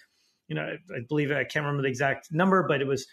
you 0.48 0.56
know, 0.56 0.64
I 0.64 1.00
believe 1.08 1.32
I 1.32 1.44
can't 1.44 1.66
remember 1.66 1.84
the 1.84 1.90
exact 1.90 2.32
number, 2.32 2.66
but 2.68 2.82
it 2.82 2.88
was 2.88 3.08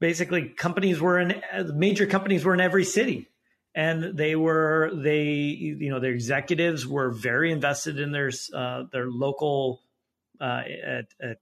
basically 0.00 0.48
companies 0.50 1.00
were 1.00 1.18
in 1.18 1.42
major 1.74 2.06
companies 2.06 2.44
were 2.44 2.54
in 2.54 2.60
every 2.60 2.84
city 2.84 3.28
and 3.74 4.16
they 4.16 4.36
were 4.36 4.90
they 4.94 5.24
you 5.24 5.90
know 5.90 6.00
their 6.00 6.12
executives 6.12 6.86
were 6.86 7.10
very 7.10 7.52
invested 7.52 8.00
in 8.00 8.12
their 8.12 8.30
uh, 8.54 8.84
their 8.92 9.08
local 9.10 9.82
uh, 10.40 10.62
at, 10.84 11.06
at 11.20 11.38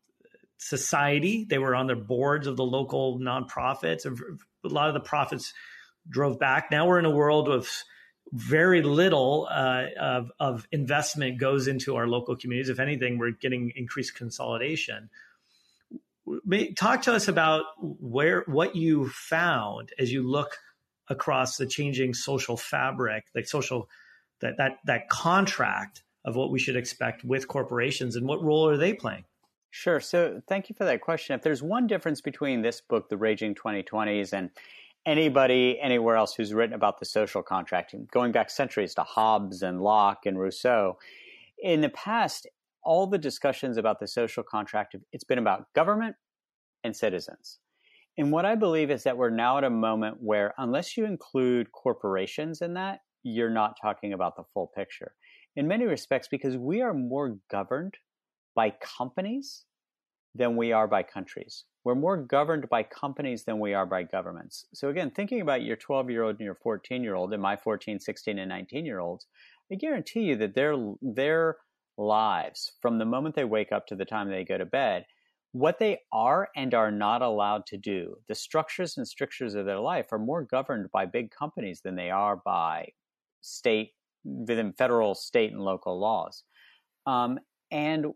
society. 0.58 1.46
They 1.48 1.58
were 1.58 1.74
on 1.74 1.86
their 1.86 1.96
boards 1.96 2.46
of 2.46 2.56
the 2.56 2.64
local 2.64 3.18
nonprofits. 3.18 4.04
A 4.06 4.68
lot 4.68 4.88
of 4.88 4.94
the 4.94 5.00
profits 5.00 5.52
drove 6.08 6.38
back. 6.38 6.70
Now 6.70 6.86
we're 6.86 6.98
in 6.98 7.04
a 7.04 7.10
world 7.10 7.48
of 7.48 7.68
very 8.32 8.82
little 8.82 9.48
uh, 9.50 9.86
of, 10.00 10.32
of 10.40 10.68
investment 10.72 11.38
goes 11.38 11.68
into 11.68 11.96
our 11.96 12.06
local 12.06 12.36
communities. 12.36 12.68
If 12.68 12.80
anything, 12.80 13.18
we're 13.18 13.30
getting 13.30 13.72
increased 13.76 14.14
consolidation. 14.14 15.10
Talk 16.76 17.02
to 17.02 17.14
us 17.14 17.28
about 17.28 17.64
where 17.78 18.44
what 18.46 18.74
you 18.74 19.08
found 19.10 19.92
as 19.98 20.12
you 20.12 20.22
look 20.22 20.58
across 21.08 21.56
the 21.58 21.66
changing 21.66 22.14
social 22.14 22.56
fabric, 22.56 23.24
like 23.34 23.46
social 23.46 23.88
that 24.40 24.56
that 24.56 24.78
that 24.86 25.08
contract 25.08 26.02
of 26.24 26.34
what 26.34 26.50
we 26.50 26.58
should 26.58 26.76
expect 26.76 27.24
with 27.24 27.46
corporations 27.46 28.16
and 28.16 28.26
what 28.26 28.42
role 28.42 28.68
are 28.68 28.78
they 28.78 28.94
playing? 28.94 29.24
Sure. 29.70 30.00
So 30.00 30.40
thank 30.48 30.68
you 30.68 30.74
for 30.74 30.84
that 30.84 31.00
question. 31.00 31.34
If 31.34 31.42
there's 31.42 31.62
one 31.62 31.86
difference 31.86 32.20
between 32.20 32.62
this 32.62 32.80
book, 32.80 33.08
The 33.08 33.16
Raging 33.16 33.54
2020s, 33.54 34.32
and 34.32 34.50
anybody 35.06 35.78
anywhere 35.80 36.16
else 36.16 36.34
who's 36.34 36.54
written 36.54 36.74
about 36.74 36.98
the 36.98 37.06
social 37.06 37.42
contract, 37.42 37.94
going 38.12 38.32
back 38.32 38.50
centuries 38.50 38.94
to 38.94 39.02
Hobbes 39.02 39.62
and 39.62 39.80
Locke 39.80 40.26
and 40.26 40.38
Rousseau, 40.38 40.98
in 41.62 41.80
the 41.80 41.90
past, 41.90 42.46
all 42.82 43.06
the 43.06 43.18
discussions 43.18 43.76
about 43.76 44.00
the 44.00 44.08
social 44.08 44.42
contract, 44.42 44.96
it's 45.12 45.24
been 45.24 45.38
about 45.38 45.72
government 45.74 46.16
and 46.82 46.94
citizens. 46.94 47.58
And 48.16 48.30
what 48.30 48.44
I 48.44 48.54
believe 48.54 48.90
is 48.90 49.02
that 49.04 49.16
we're 49.16 49.30
now 49.30 49.58
at 49.58 49.64
a 49.64 49.70
moment 49.70 50.18
where, 50.20 50.54
unless 50.58 50.96
you 50.96 51.04
include 51.04 51.72
corporations 51.72 52.62
in 52.62 52.74
that, 52.74 53.00
you're 53.22 53.50
not 53.50 53.74
talking 53.80 54.12
about 54.12 54.36
the 54.36 54.44
full 54.52 54.70
picture 54.76 55.14
in 55.56 55.68
many 55.68 55.84
respects 55.84 56.28
because 56.30 56.56
we 56.56 56.82
are 56.82 56.94
more 56.94 57.38
governed 57.50 57.94
by 58.54 58.72
companies 58.80 59.64
than 60.34 60.56
we 60.56 60.72
are 60.72 60.88
by 60.88 61.02
countries. 61.02 61.64
We're 61.84 61.94
more 61.94 62.16
governed 62.16 62.68
by 62.68 62.82
companies 62.82 63.44
than 63.44 63.60
we 63.60 63.74
are 63.74 63.86
by 63.86 64.02
governments. 64.02 64.66
So, 64.74 64.88
again, 64.88 65.10
thinking 65.10 65.40
about 65.40 65.62
your 65.62 65.76
12 65.76 66.10
year 66.10 66.24
old 66.24 66.36
and 66.36 66.44
your 66.44 66.56
14 66.56 67.02
year 67.02 67.14
old 67.14 67.32
and 67.32 67.42
my 67.42 67.56
14, 67.56 68.00
16, 68.00 68.38
and 68.38 68.48
19 68.48 68.86
year 68.86 69.00
olds, 69.00 69.26
I 69.70 69.76
guarantee 69.76 70.22
you 70.22 70.36
that 70.36 70.54
their, 70.54 70.76
their 71.02 71.56
lives, 71.96 72.72
from 72.80 72.98
the 72.98 73.04
moment 73.04 73.34
they 73.34 73.44
wake 73.44 73.70
up 73.70 73.86
to 73.88 73.96
the 73.96 74.04
time 74.04 74.28
they 74.28 74.44
go 74.44 74.58
to 74.58 74.66
bed, 74.66 75.04
what 75.52 75.78
they 75.78 76.00
are 76.12 76.48
and 76.56 76.74
are 76.74 76.90
not 76.90 77.22
allowed 77.22 77.64
to 77.66 77.76
do, 77.76 78.16
the 78.28 78.34
structures 78.34 78.96
and 78.96 79.06
strictures 79.06 79.54
of 79.54 79.66
their 79.66 79.78
life 79.78 80.12
are 80.12 80.18
more 80.18 80.42
governed 80.42 80.90
by 80.90 81.06
big 81.06 81.30
companies 81.30 81.80
than 81.80 81.94
they 81.94 82.10
are 82.10 82.40
by 82.44 82.88
state 83.40 83.92
within 84.24 84.72
federal, 84.72 85.14
state, 85.14 85.52
and 85.52 85.60
local 85.60 85.98
laws. 85.98 86.42
Um, 87.06 87.38
and 87.70 88.06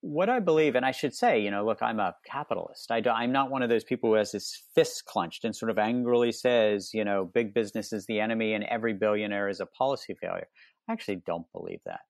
what 0.00 0.28
I 0.28 0.40
believe, 0.40 0.76
and 0.76 0.86
I 0.86 0.92
should 0.92 1.14
say, 1.14 1.40
you 1.40 1.50
know, 1.50 1.64
look, 1.64 1.82
I'm 1.82 1.98
a 1.98 2.14
capitalist. 2.24 2.90
I 2.90 3.02
am 3.24 3.32
not 3.32 3.50
one 3.50 3.62
of 3.62 3.68
those 3.68 3.84
people 3.84 4.10
who 4.10 4.16
has 4.16 4.32
his 4.32 4.62
fists 4.74 5.02
clenched 5.02 5.44
and 5.44 5.54
sort 5.54 5.70
of 5.70 5.78
angrily 5.78 6.32
says, 6.32 6.90
you 6.94 7.04
know, 7.04 7.24
big 7.24 7.54
business 7.54 7.92
is 7.92 8.06
the 8.06 8.20
enemy 8.20 8.54
and 8.54 8.64
every 8.64 8.94
billionaire 8.94 9.48
is 9.48 9.60
a 9.60 9.66
policy 9.66 10.14
failure. 10.20 10.48
I 10.88 10.92
actually 10.92 11.22
don't 11.26 11.50
believe 11.52 11.80
that. 11.86 12.00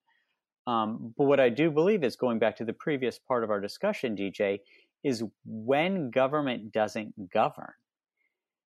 Um, 0.67 1.13
but 1.17 1.25
what 1.25 1.39
I 1.39 1.49
do 1.49 1.71
believe 1.71 2.03
is 2.03 2.15
going 2.15 2.39
back 2.39 2.55
to 2.57 2.65
the 2.65 2.73
previous 2.73 3.19
part 3.19 3.43
of 3.43 3.49
our 3.49 3.61
discussion, 3.61 4.15
DJ, 4.15 4.59
is 5.03 5.23
when 5.45 6.09
government 6.09 6.71
doesn't 6.71 7.31
govern, 7.31 7.73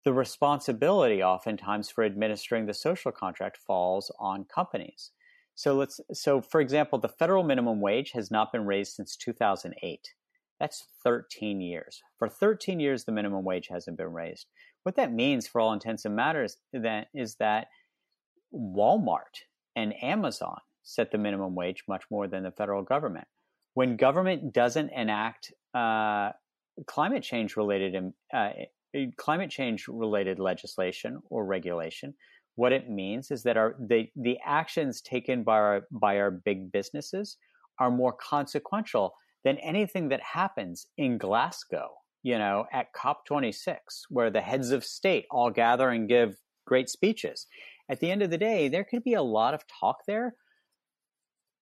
the 0.05 0.13
responsibility 0.13 1.21
oftentimes 1.21 1.89
for 1.89 2.03
administering 2.03 2.65
the 2.65 2.73
social 2.73 3.11
contract 3.11 3.57
falls 3.57 4.11
on 4.19 4.45
companies. 4.45 5.11
So 5.59 5.75
let's 5.75 5.99
so 6.13 6.39
for 6.39 6.61
example, 6.61 6.99
the 6.99 7.09
federal 7.09 7.43
minimum 7.43 7.81
wage 7.81 8.11
has 8.11 8.31
not 8.31 8.53
been 8.53 8.65
raised 8.65 8.93
since 8.93 9.17
2008. 9.17 10.13
That's 10.57 10.85
13 11.03 11.59
years. 11.59 12.01
For 12.17 12.29
13 12.29 12.79
years 12.79 13.03
the 13.03 13.11
minimum 13.11 13.43
wage 13.43 13.67
hasn't 13.67 13.97
been 13.97 14.13
raised. 14.13 14.45
What 14.83 14.95
that 14.95 15.11
means 15.11 15.49
for 15.49 15.59
all 15.59 15.73
intents 15.73 16.05
and 16.05 16.15
matters 16.15 16.55
that 16.71 17.07
is 17.13 17.35
that 17.41 17.67
Walmart 18.55 19.43
and 19.75 20.01
Amazon 20.01 20.59
set 20.83 21.11
the 21.11 21.17
minimum 21.17 21.55
wage 21.55 21.83
much 21.89 22.05
more 22.09 22.29
than 22.29 22.43
the 22.43 22.51
federal 22.51 22.81
government. 22.81 23.27
When 23.73 23.97
government 23.97 24.53
doesn't 24.53 24.91
enact 24.93 25.51
uh, 25.73 26.31
climate 26.87 27.21
change 27.21 27.57
related 27.57 28.13
uh, 28.33 28.51
climate 29.17 29.49
change 29.49 29.89
related 29.89 30.39
legislation 30.39 31.19
or 31.29 31.45
regulation, 31.45 32.13
what 32.59 32.73
it 32.73 32.89
means 32.89 33.31
is 33.31 33.41
that 33.43 33.55
our 33.55 33.73
the, 33.79 34.09
the 34.17 34.37
actions 34.45 34.99
taken 34.99 35.43
by 35.43 35.57
our 35.57 35.87
by 35.91 36.19
our 36.19 36.29
big 36.29 36.73
businesses 36.73 37.37
are 37.79 37.89
more 37.89 38.11
consequential 38.11 39.13
than 39.45 39.57
anything 39.59 40.09
that 40.09 40.19
happens 40.21 40.85
in 40.97 41.17
Glasgow, 41.17 41.87
you 42.21 42.37
know, 42.37 42.65
at 42.73 42.93
COP26, 42.93 43.77
where 44.09 44.29
the 44.29 44.41
heads 44.41 44.71
of 44.71 44.83
state 44.83 45.25
all 45.31 45.49
gather 45.49 45.89
and 45.91 46.09
give 46.09 46.35
great 46.67 46.89
speeches. 46.89 47.47
At 47.87 48.01
the 48.01 48.11
end 48.11 48.21
of 48.21 48.29
the 48.29 48.37
day, 48.37 48.67
there 48.67 48.83
could 48.83 49.05
be 49.05 49.13
a 49.13 49.21
lot 49.21 49.53
of 49.53 49.63
talk 49.79 49.99
there, 50.05 50.35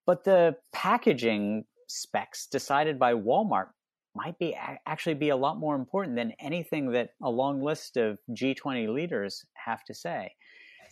but 0.07 0.23
the 0.23 0.55
packaging 0.73 1.65
specs 1.87 2.47
decided 2.47 2.97
by 2.97 3.13
Walmart 3.13 3.67
might 4.15 4.39
be 4.39 4.57
actually 4.87 5.13
be 5.13 5.29
a 5.29 5.37
lot 5.37 5.59
more 5.59 5.75
important 5.75 6.15
than 6.15 6.33
anything 6.39 6.91
that 6.93 7.11
a 7.21 7.29
long 7.29 7.61
list 7.61 7.97
of 7.97 8.17
G20 8.31 8.91
leaders 8.91 9.45
have 9.53 9.83
to 9.83 9.93
say. 9.93 10.33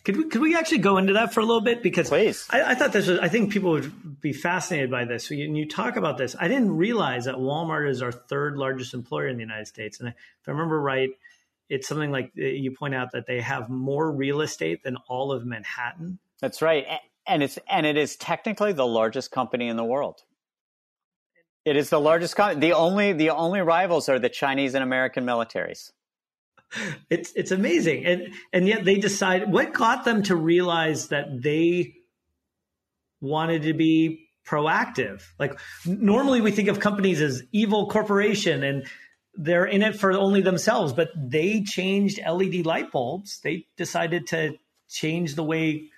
Could 0.06 0.16
we, 0.16 0.24
could 0.28 0.40
we 0.40 0.54
actually 0.54 0.78
go 0.78 0.98
into 0.98 1.14
that 1.14 1.34
for 1.34 1.40
a 1.40 1.44
little 1.44 1.60
bit? 1.60 1.82
Because 1.82 2.10
Please. 2.10 2.46
I, 2.48 2.62
I 2.62 2.74
thought 2.76 2.92
this 2.92 3.08
was, 3.08 3.18
I 3.18 3.26
think 3.26 3.50
people 3.50 3.72
would 3.72 4.20
be 4.20 4.32
fascinated 4.32 4.88
by 4.88 5.04
this. 5.04 5.28
When 5.28 5.56
you 5.56 5.66
talk 5.68 5.96
about 5.96 6.16
this, 6.16 6.36
I 6.38 6.46
didn't 6.46 6.76
realize 6.76 7.24
that 7.24 7.34
Walmart 7.34 7.90
is 7.90 8.02
our 8.02 8.12
third 8.12 8.56
largest 8.56 8.94
employer 8.94 9.26
in 9.26 9.36
the 9.36 9.42
United 9.42 9.66
States. 9.66 9.98
And 9.98 10.10
if 10.10 10.14
I 10.46 10.52
remember 10.52 10.80
right, 10.80 11.10
it's 11.68 11.88
something 11.88 12.12
like 12.12 12.30
uh, 12.38 12.42
you 12.42 12.70
point 12.70 12.94
out 12.94 13.10
that 13.14 13.26
they 13.26 13.40
have 13.40 13.68
more 13.68 14.08
real 14.12 14.42
estate 14.42 14.84
than 14.84 14.96
all 15.08 15.32
of 15.32 15.44
Manhattan. 15.44 16.20
That's 16.40 16.62
right. 16.62 16.86
And 17.26 17.42
it's, 17.42 17.58
and 17.68 17.84
it 17.84 17.96
is 17.96 18.14
technically 18.14 18.74
the 18.74 18.86
largest 18.86 19.32
company 19.32 19.66
in 19.66 19.74
the 19.76 19.84
world. 19.84 20.22
It 21.64 21.76
is 21.76 21.90
the 21.90 21.98
largest. 21.98 22.36
Con- 22.36 22.60
the 22.60 22.74
only 22.74 23.12
the 23.12 23.30
only 23.30 23.60
rivals 23.60 24.08
are 24.08 24.20
the 24.20 24.28
Chinese 24.28 24.74
and 24.74 24.84
American 24.84 25.26
militaries. 25.26 25.90
It's 27.10 27.32
it's 27.36 27.52
amazing, 27.52 28.04
and 28.04 28.34
and 28.52 28.66
yet 28.66 28.84
they 28.84 28.96
decide. 28.96 29.50
What 29.50 29.72
got 29.72 30.04
them 30.04 30.22
to 30.24 30.36
realize 30.36 31.08
that 31.08 31.42
they 31.42 31.94
wanted 33.20 33.62
to 33.62 33.72
be 33.72 34.28
proactive? 34.46 35.22
Like 35.38 35.58
normally 35.86 36.40
we 36.40 36.50
think 36.50 36.68
of 36.68 36.80
companies 36.80 37.20
as 37.20 37.42
evil 37.52 37.88
corporation, 37.88 38.62
and 38.64 38.86
they're 39.34 39.64
in 39.64 39.82
it 39.82 39.98
for 39.98 40.12
only 40.12 40.40
themselves, 40.40 40.92
but 40.92 41.10
they 41.16 41.62
changed 41.62 42.20
LED 42.26 42.66
light 42.66 42.90
bulbs. 42.90 43.40
They 43.40 43.66
decided 43.76 44.26
to 44.28 44.56
change 44.88 45.34
the 45.34 45.44
way 45.44 45.90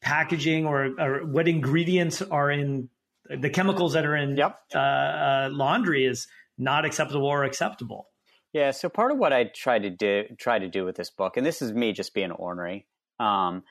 packaging 0.00 0.66
or, 0.66 0.90
or 0.98 1.26
what 1.26 1.48
ingredients 1.48 2.22
are 2.22 2.50
in 2.50 2.88
the 3.28 3.50
chemicals 3.50 3.94
that 3.94 4.04
are 4.04 4.16
in 4.16 4.36
yep. 4.36 4.58
uh, 4.74 4.78
uh, 4.78 5.48
laundry 5.50 6.04
is 6.04 6.26
not 6.58 6.84
acceptable 6.84 7.26
or 7.26 7.44
acceptable. 7.44 8.08
Yeah. 8.54 8.70
So 8.70 8.88
part 8.88 9.10
of 9.10 9.18
what 9.18 9.32
I 9.32 9.44
try 9.44 9.80
to 9.80 9.90
do, 9.90 10.24
try 10.38 10.60
to 10.60 10.68
do 10.68 10.84
with 10.84 10.94
this 10.96 11.10
book, 11.10 11.36
and 11.36 11.44
this 11.44 11.60
is 11.60 11.72
me 11.72 11.92
just 11.92 12.14
being 12.14 12.30
ornery, 12.30 12.86
um, 13.18 13.64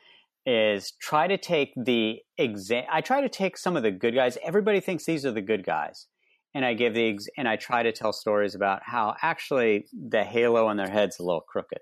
is 0.46 0.92
try 1.02 1.26
to 1.26 1.38
take 1.38 1.72
the 1.78 2.20
exam. 2.38 2.84
I 2.92 3.00
try 3.00 3.22
to 3.22 3.30
take 3.30 3.58
some 3.58 3.78
of 3.78 3.84
the 3.84 3.92
good 3.92 4.14
guys. 4.14 4.38
Everybody 4.44 4.82
thinks 4.82 5.06
these 5.06 5.26
are 5.26 5.32
the 5.32 5.42
good 5.42 5.66
guys, 5.66 6.08
and 6.54 6.66
I 6.66 6.74
give 6.74 6.94
the 6.94 7.12
ex- 7.12 7.28
and 7.38 7.48
I 7.48 7.56
try 7.56 7.84
to 7.84 7.94
tell 7.94 8.12
stories 8.12 8.56
about 8.56 8.82
how 8.84 9.16
actually 9.22 9.86
the 9.94 10.26
halo 10.26 10.68
on 10.68 10.76
their 10.76 10.90
head's 10.90 11.18
a 11.18 11.24
little 11.24 11.42
crooked. 11.48 11.80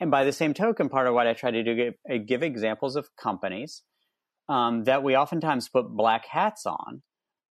And 0.00 0.10
by 0.10 0.24
the 0.24 0.32
same 0.32 0.52
token, 0.52 0.88
part 0.88 1.06
of 1.06 1.14
what 1.14 1.28
I 1.28 1.32
try 1.32 1.52
to 1.52 1.62
do 1.62 1.74
give, 1.76 1.94
uh, 2.12 2.18
give 2.26 2.42
examples 2.42 2.96
of 2.96 3.08
companies 3.16 3.82
um, 4.48 4.82
that 4.84 5.04
we 5.04 5.16
oftentimes 5.16 5.68
put 5.68 5.88
black 5.88 6.26
hats 6.26 6.66
on, 6.66 7.02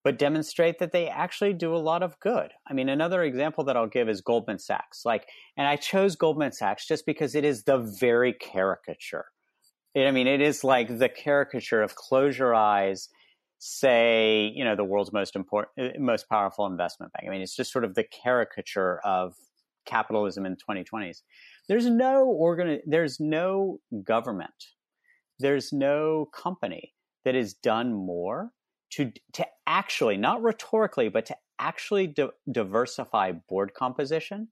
but 0.10 0.18
demonstrate 0.18 0.80
that 0.80 0.92
they 0.92 1.08
actually 1.08 1.54
do 1.54 1.76
a 1.76 1.78
lot 1.78 2.02
of 2.02 2.20
good. 2.20 2.50
I 2.68 2.74
mean, 2.74 2.90
another 2.90 3.22
example 3.22 3.64
that 3.66 3.78
I'll 3.78 3.86
give 3.86 4.10
is 4.10 4.22
Goldman 4.22 4.58
Sachs. 4.58 5.06
Like, 5.06 5.28
and 5.56 5.68
I 5.68 5.76
chose 5.76 6.16
Goldman 6.16 6.52
Sachs 6.52 6.88
just 6.88 7.06
because 7.06 7.36
it 7.36 7.46
is 7.46 7.66
the 7.66 7.78
very 7.78 8.34
caricature. 8.34 9.26
It, 9.94 10.08
I 10.08 10.12
mean, 10.12 10.26
it 10.26 10.42
is 10.42 10.64
like 10.64 10.98
the 10.98 11.10
caricature 11.10 11.84
of 11.84 11.94
close 11.94 12.40
your 12.40 12.56
eyes, 12.56 13.10
say, 13.60 14.52
you 14.56 14.64
know, 14.64 14.76
the 14.76 14.84
world's 14.84 15.14
most 15.14 15.36
important, 15.36 15.96
uh, 15.96 16.00
most 16.00 16.28
powerful 16.28 16.66
investment 16.66 17.14
bank. 17.14 17.28
I 17.28 17.32
mean, 17.32 17.42
it's 17.42 17.56
just 17.56 17.72
sort 17.72 17.86
of 17.86 17.94
the 17.94 18.06
caricature 18.24 19.02
of 19.06 19.36
capitalism 19.86 20.44
in 20.44 20.54
the 20.54 20.76
2020s. 20.76 21.22
There's 21.68 21.86
no 21.86 22.26
organ, 22.26 22.80
there's 22.88 23.20
no 23.20 23.80
government, 24.04 24.50
there's 25.38 25.72
no 25.72 26.32
company 26.34 26.96
that 27.26 27.36
has 27.36 27.54
done 27.54 27.94
more 27.94 28.54
to 28.92 29.12
to 29.34 29.46
actually, 29.68 30.18
not 30.18 30.42
rhetorically, 30.42 31.10
but 31.10 31.26
to 31.28 31.36
actually 31.60 32.08
di- 32.08 32.30
diversify 32.52 33.32
board 33.32 33.74
composition 33.74 34.48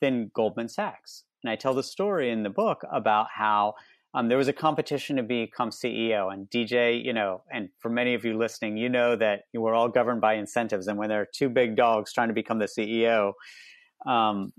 than 0.00 0.30
Goldman 0.34 0.68
Sachs. 0.68 1.24
And 1.42 1.50
I 1.50 1.56
tell 1.56 1.74
the 1.74 1.82
story 1.82 2.30
in 2.30 2.42
the 2.42 2.50
book 2.50 2.84
about 2.90 3.26
how 3.34 3.74
um, 4.14 4.28
there 4.28 4.38
was 4.38 4.48
a 4.48 4.52
competition 4.52 5.16
to 5.16 5.22
become 5.22 5.70
CEO. 5.70 6.32
And 6.32 6.48
DJ, 6.50 7.02
you 7.02 7.12
know, 7.12 7.42
and 7.50 7.70
for 7.78 7.88
many 7.88 8.14
of 8.14 8.24
you 8.24 8.36
listening, 8.36 8.76
you 8.76 8.88
know 8.88 9.16
that 9.16 9.44
we're 9.54 9.74
all 9.74 9.88
governed 9.88 10.20
by 10.20 10.34
incentives. 10.34 10.86
And 10.86 10.98
when 10.98 11.08
there 11.08 11.22
are 11.22 11.28
two 11.32 11.48
big 11.48 11.76
dogs 11.76 12.12
trying 12.12 12.28
to 12.28 12.34
become 12.34 12.58
the 12.58 12.66
CEO, 12.66 13.32
um, 14.06 14.52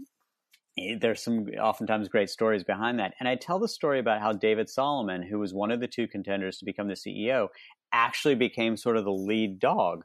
eh, 0.77 0.95
there's 0.99 1.21
some 1.21 1.47
oftentimes 1.61 2.07
great 2.07 2.31
stories 2.31 2.63
behind 2.63 2.97
that. 2.99 3.13
And 3.19 3.29
I 3.29 3.35
tell 3.35 3.59
the 3.59 3.67
story 3.67 3.99
about 3.99 4.21
how 4.21 4.33
David 4.33 4.69
Solomon, 4.69 5.21
who 5.21 5.37
was 5.37 5.53
one 5.53 5.69
of 5.69 5.79
the 5.79 5.87
two 5.87 6.07
contenders 6.07 6.57
to 6.57 6.65
become 6.65 6.87
the 6.87 6.95
CEO, 6.95 7.49
actually 7.93 8.35
became 8.35 8.75
sort 8.75 8.97
of 8.97 9.05
the 9.05 9.11
lead 9.11 9.59
dog 9.59 10.03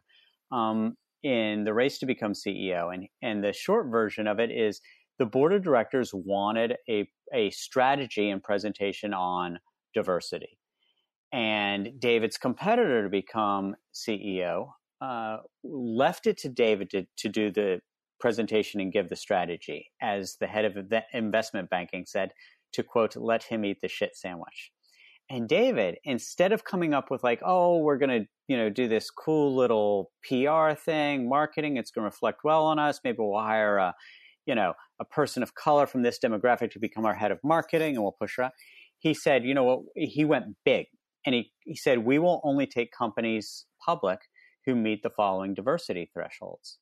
um, 0.53 0.97
in 1.23 1.65
the 1.65 1.75
race 1.75 1.99
to 1.99 2.07
become 2.07 2.33
CEO. 2.33 2.93
And 2.93 3.09
and 3.23 3.43
the 3.43 3.53
short 3.53 3.89
version 3.91 4.27
of 4.27 4.39
it 4.39 4.51
is 4.51 4.81
the 5.19 5.27
board 5.27 5.53
of 5.53 5.63
directors 5.63 6.13
wanted 6.15 6.77
a 6.89 7.09
a 7.35 7.51
strategy 7.51 8.31
and 8.31 8.43
presentation 8.43 9.13
on 9.13 9.59
diversity. 9.95 10.59
And 11.33 11.99
David's 11.99 12.39
competitor 12.39 13.03
to 13.03 13.09
become 13.09 13.75
CEO 13.93 14.69
uh, 15.01 15.39
left 15.63 16.27
it 16.27 16.39
to 16.39 16.49
David 16.49 16.91
to, 16.91 17.07
to 17.19 17.29
do 17.29 17.51
the 17.51 17.81
presentation 18.19 18.81
and 18.81 18.93
give 18.93 19.09
the 19.09 19.17
strategy, 19.17 19.91
as 20.03 20.37
the 20.41 20.47
head 20.47 20.65
of 20.65 20.77
investment 21.13 21.71
banking 21.71 22.05
said, 22.07 22.33
to 22.73 22.83
quote, 22.83 23.17
let 23.17 23.45
him 23.45 23.65
eat 23.65 23.81
the 23.81 23.89
shit 23.89 24.17
sandwich. 24.17 24.73
And 25.31 25.49
David, 25.49 25.97
instead 26.05 26.53
of 26.53 26.65
coming 26.65 26.95
up 26.95 27.11
with 27.11 27.23
like, 27.23 27.41
oh, 27.45 27.79
we're 27.79 27.99
going 27.99 28.23
to, 28.23 28.29
you 28.47 28.57
know, 28.57 28.71
do 28.71 28.89
this 28.89 29.11
cool 29.11 29.55
little 29.55 30.11
PR 30.27 30.73
thing, 30.73 31.29
marketing, 31.29 31.77
it's 31.77 31.91
going 31.91 32.05
to 32.05 32.07
reflect 32.07 32.41
well 32.45 32.65
on 32.65 32.79
us. 32.79 33.01
Maybe 33.05 33.19
we'll 33.21 33.39
hire 33.39 33.77
a, 33.77 33.95
you 34.47 34.55
know, 34.55 34.73
a 34.99 35.05
person 35.05 35.43
of 35.43 35.55
color 35.55 35.87
from 35.87 36.03
this 36.03 36.19
demographic 36.19 36.71
to 36.73 36.79
become 36.79 37.05
our 37.05 37.15
head 37.15 37.31
of 37.31 37.39
marketing 37.45 37.95
and 37.95 38.03
we'll 38.03 38.17
push 38.19 38.37
her. 38.39 38.51
He 38.99 39.13
said, 39.13 39.45
you 39.45 39.55
know 39.55 39.65
what, 39.65 39.81
he 39.95 40.25
went 40.25 40.47
big. 40.65 40.87
And 41.27 41.35
he, 41.35 41.53
he 41.65 41.77
said, 41.77 41.99
we 41.99 42.19
will 42.19 42.41
only 42.43 42.67
take 42.67 42.91
companies 42.97 43.67
public 43.85 44.21
who 44.65 44.75
meet 44.75 45.03
the 45.03 45.11
following 45.11 45.53
diversity 45.53 46.11
thresholds. 46.13 46.79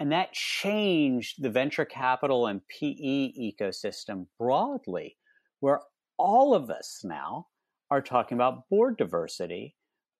And 0.00 0.10
that 0.10 0.32
changed 0.32 1.42
the 1.42 1.50
venture 1.50 1.84
capital 1.84 2.46
and 2.46 2.62
PE 2.68 3.32
ecosystem 3.38 4.26
broadly, 4.38 5.16
where 5.60 5.82
all 6.18 6.54
of 6.54 6.70
us 6.70 7.02
now 7.04 7.46
are 7.90 8.02
talking 8.02 8.36
about 8.36 8.68
board 8.68 8.96
diversity 8.96 9.74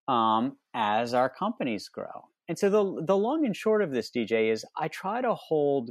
um, 0.08 0.56
as 0.74 1.14
our 1.14 1.30
companies 1.30 1.88
grow. 1.88 2.28
And 2.48 2.58
so 2.58 2.68
the 2.68 3.04
the 3.06 3.16
long 3.16 3.46
and 3.46 3.54
short 3.54 3.80
of 3.80 3.92
this, 3.92 4.10
DJ, 4.10 4.50
is 4.50 4.64
I 4.76 4.88
try 4.88 5.20
to 5.22 5.34
hold 5.34 5.90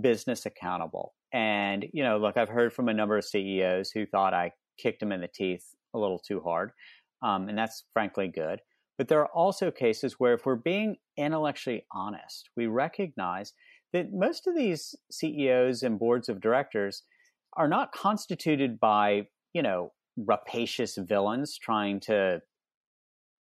business 0.00 0.46
accountable. 0.46 1.14
And 1.32 1.84
you 1.92 2.02
know, 2.04 2.18
look, 2.18 2.36
I've 2.36 2.48
heard 2.48 2.72
from 2.72 2.88
a 2.88 2.94
number 2.94 3.18
of 3.18 3.24
CEOs 3.24 3.90
who 3.90 4.06
thought 4.06 4.32
I 4.32 4.52
kicked 4.78 5.00
them 5.00 5.12
in 5.12 5.20
the 5.20 5.28
teeth 5.28 5.64
a 5.94 5.98
little 5.98 6.20
too 6.20 6.40
hard, 6.40 6.70
um, 7.22 7.48
and 7.48 7.58
that's 7.58 7.84
frankly 7.92 8.28
good. 8.28 8.60
But 8.98 9.08
there 9.08 9.20
are 9.20 9.32
also 9.34 9.70
cases 9.70 10.14
where, 10.18 10.34
if 10.34 10.46
we're 10.46 10.56
being 10.56 10.96
intellectually 11.16 11.84
honest, 11.92 12.50
we 12.56 12.66
recognize 12.66 13.52
that 13.92 14.12
most 14.12 14.46
of 14.46 14.54
these 14.54 14.94
CEOs 15.10 15.82
and 15.82 15.98
boards 15.98 16.28
of 16.28 16.40
directors 16.40 17.02
are 17.56 17.68
not 17.68 17.92
constituted 17.92 18.78
by 18.78 19.26
you 19.52 19.62
know 19.62 19.92
rapacious 20.16 20.96
villains 20.96 21.58
trying 21.58 22.00
to, 22.00 22.42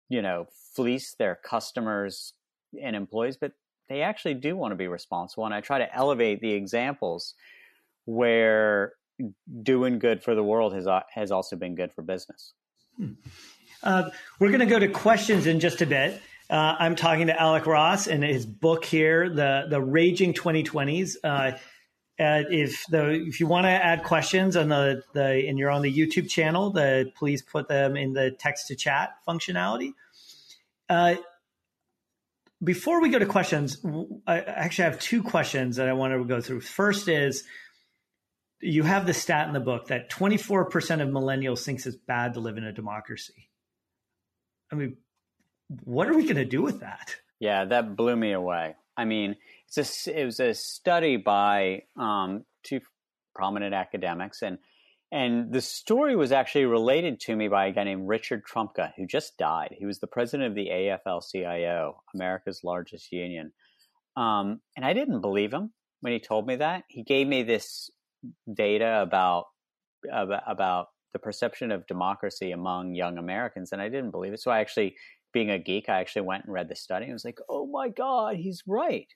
you 0.09 0.22
know, 0.22 0.46
fleece 0.74 1.14
their 1.18 1.38
customers 1.44 2.34
and 2.80 2.94
employees, 2.94 3.36
but 3.36 3.52
they 3.88 4.02
actually 4.02 4.34
do 4.34 4.56
want 4.56 4.72
to 4.72 4.76
be 4.76 4.88
responsible. 4.88 5.44
And 5.44 5.54
I 5.54 5.61
try 5.61 5.78
to 5.78 5.94
elevate 5.94 6.40
the 6.40 6.52
examples 6.52 7.34
where 8.04 8.92
doing 9.62 9.98
good 9.98 10.22
for 10.22 10.34
the 10.34 10.42
world 10.42 10.74
has 10.74 10.86
uh, 10.86 11.00
has 11.12 11.30
also 11.30 11.56
been 11.56 11.74
good 11.74 11.92
for 11.92 12.02
business. 12.02 12.52
Hmm. 12.96 13.12
Uh, 13.82 14.11
we're 14.38 14.48
going 14.48 14.61
to 14.61 14.66
go 14.66 14.78
to 14.78 14.88
questions 14.88 15.46
in 15.46 15.61
just 15.61 15.80
a 15.82 15.86
bit. 15.86 16.20
Uh, 16.50 16.76
I'm 16.78 16.96
talking 16.96 17.26
to 17.26 17.40
Alec 17.40 17.66
Ross 17.66 18.06
and 18.06 18.24
his 18.24 18.46
book 18.46 18.84
here, 18.84 19.28
the 19.28 19.66
the 19.68 19.80
Raging 19.80 20.32
2020s. 20.32 21.16
Uh, 21.22 21.52
uh, 22.18 22.42
if 22.50 22.84
the 22.88 23.10
if 23.10 23.38
you 23.38 23.46
want 23.46 23.64
to 23.64 23.70
add 23.70 24.02
questions 24.02 24.56
on 24.56 24.68
the 24.68 25.02
the 25.12 25.46
and 25.48 25.58
you're 25.58 25.70
on 25.70 25.82
the 25.82 25.92
YouTube 25.92 26.28
channel, 26.28 26.70
the 26.70 27.12
please 27.16 27.42
put 27.42 27.68
them 27.68 27.96
in 27.96 28.12
the 28.12 28.30
text 28.32 28.68
to 28.68 28.74
chat 28.74 29.14
functionality. 29.26 29.92
Uh, 30.88 31.16
before 32.62 33.00
we 33.00 33.08
go 33.08 33.18
to 33.18 33.26
questions, 33.26 33.84
I 34.26 34.40
actually 34.40 34.84
have 34.84 34.98
two 34.98 35.22
questions 35.22 35.76
that 35.76 35.88
I 35.88 35.92
want 35.92 36.12
to 36.12 36.24
go 36.24 36.40
through. 36.40 36.62
First 36.62 37.06
is 37.06 37.44
you 38.60 38.82
have 38.82 39.06
the 39.06 39.14
stat 39.14 39.46
in 39.46 39.54
the 39.54 39.60
book 39.60 39.88
that 39.88 40.10
24% 40.10 41.00
of 41.00 41.08
millennials 41.08 41.62
thinks 41.62 41.86
it's 41.86 41.96
bad 41.96 42.34
to 42.34 42.40
live 42.40 42.56
in 42.56 42.64
a 42.64 42.72
democracy. 42.72 43.48
I 44.72 44.74
mean, 44.74 44.96
what 45.84 46.08
are 46.08 46.14
we 46.14 46.24
going 46.24 46.36
to 46.36 46.44
do 46.44 46.62
with 46.62 46.80
that? 46.80 47.14
Yeah, 47.38 47.66
that 47.66 47.94
blew 47.94 48.16
me 48.16 48.32
away. 48.32 48.74
I 48.96 49.04
mean, 49.04 49.36
it's 49.76 50.06
a, 50.06 50.20
it 50.20 50.24
was 50.24 50.40
a 50.40 50.54
study 50.54 51.16
by 51.16 51.82
um, 51.98 52.44
two 52.62 52.80
prominent 53.34 53.74
academics, 53.74 54.42
and 54.42 54.58
and 55.10 55.52
the 55.52 55.60
story 55.60 56.16
was 56.16 56.32
actually 56.32 56.66
related 56.66 57.20
to 57.20 57.36
me 57.36 57.48
by 57.48 57.66
a 57.66 57.72
guy 57.72 57.84
named 57.84 58.08
Richard 58.08 58.42
Trumka, 58.44 58.92
who 58.96 59.06
just 59.06 59.38
died. 59.38 59.74
He 59.78 59.86
was 59.86 60.00
the 60.00 60.06
president 60.06 60.50
of 60.50 60.54
the 60.54 60.68
AFL-CIO, 60.68 62.02
America's 62.14 62.60
largest 62.62 63.10
union, 63.12 63.52
um, 64.16 64.60
and 64.76 64.84
I 64.84 64.92
didn't 64.92 65.20
believe 65.20 65.52
him 65.52 65.72
when 66.00 66.12
he 66.12 66.18
told 66.18 66.46
me 66.46 66.56
that. 66.56 66.84
He 66.88 67.02
gave 67.02 67.26
me 67.26 67.42
this 67.42 67.90
data 68.52 69.00
about 69.02 69.46
about, 70.12 70.42
about 70.46 70.86
the 71.12 71.18
perception 71.18 71.72
of 71.72 71.86
democracy 71.86 72.52
among 72.52 72.94
young 72.94 73.18
Americans, 73.18 73.72
and 73.72 73.82
I 73.82 73.88
didn't 73.88 74.10
believe 74.10 74.32
it. 74.32 74.40
So 74.40 74.50
I 74.50 74.60
actually, 74.60 74.96
being 75.32 75.50
a 75.50 75.58
geek, 75.58 75.88
I 75.88 76.00
actually 76.00 76.22
went 76.22 76.44
and 76.44 76.52
read 76.52 76.68
the 76.68 76.76
study. 76.76 77.04
and 77.04 77.12
was 77.12 77.24
like, 77.24 77.38
"Oh 77.48 77.66
my 77.66 77.88
god, 77.88 78.36
he's 78.36 78.62
right." 78.66 79.08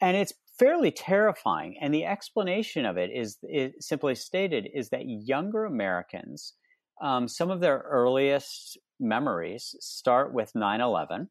And 0.00 0.16
it's 0.16 0.32
fairly 0.58 0.90
terrifying. 0.90 1.76
And 1.80 1.92
the 1.92 2.04
explanation 2.04 2.86
of 2.86 2.96
it 2.96 3.10
is, 3.10 3.38
simply 3.80 4.14
stated 4.14 4.68
is 4.74 4.90
that 4.90 5.04
younger 5.06 5.64
Americans, 5.64 6.54
um, 7.00 7.28
some 7.28 7.50
of 7.50 7.60
their 7.60 7.84
earliest 7.88 8.78
memories 8.98 9.74
start 9.80 10.32
with 10.32 10.54
9 10.54 10.80
11. 10.80 11.28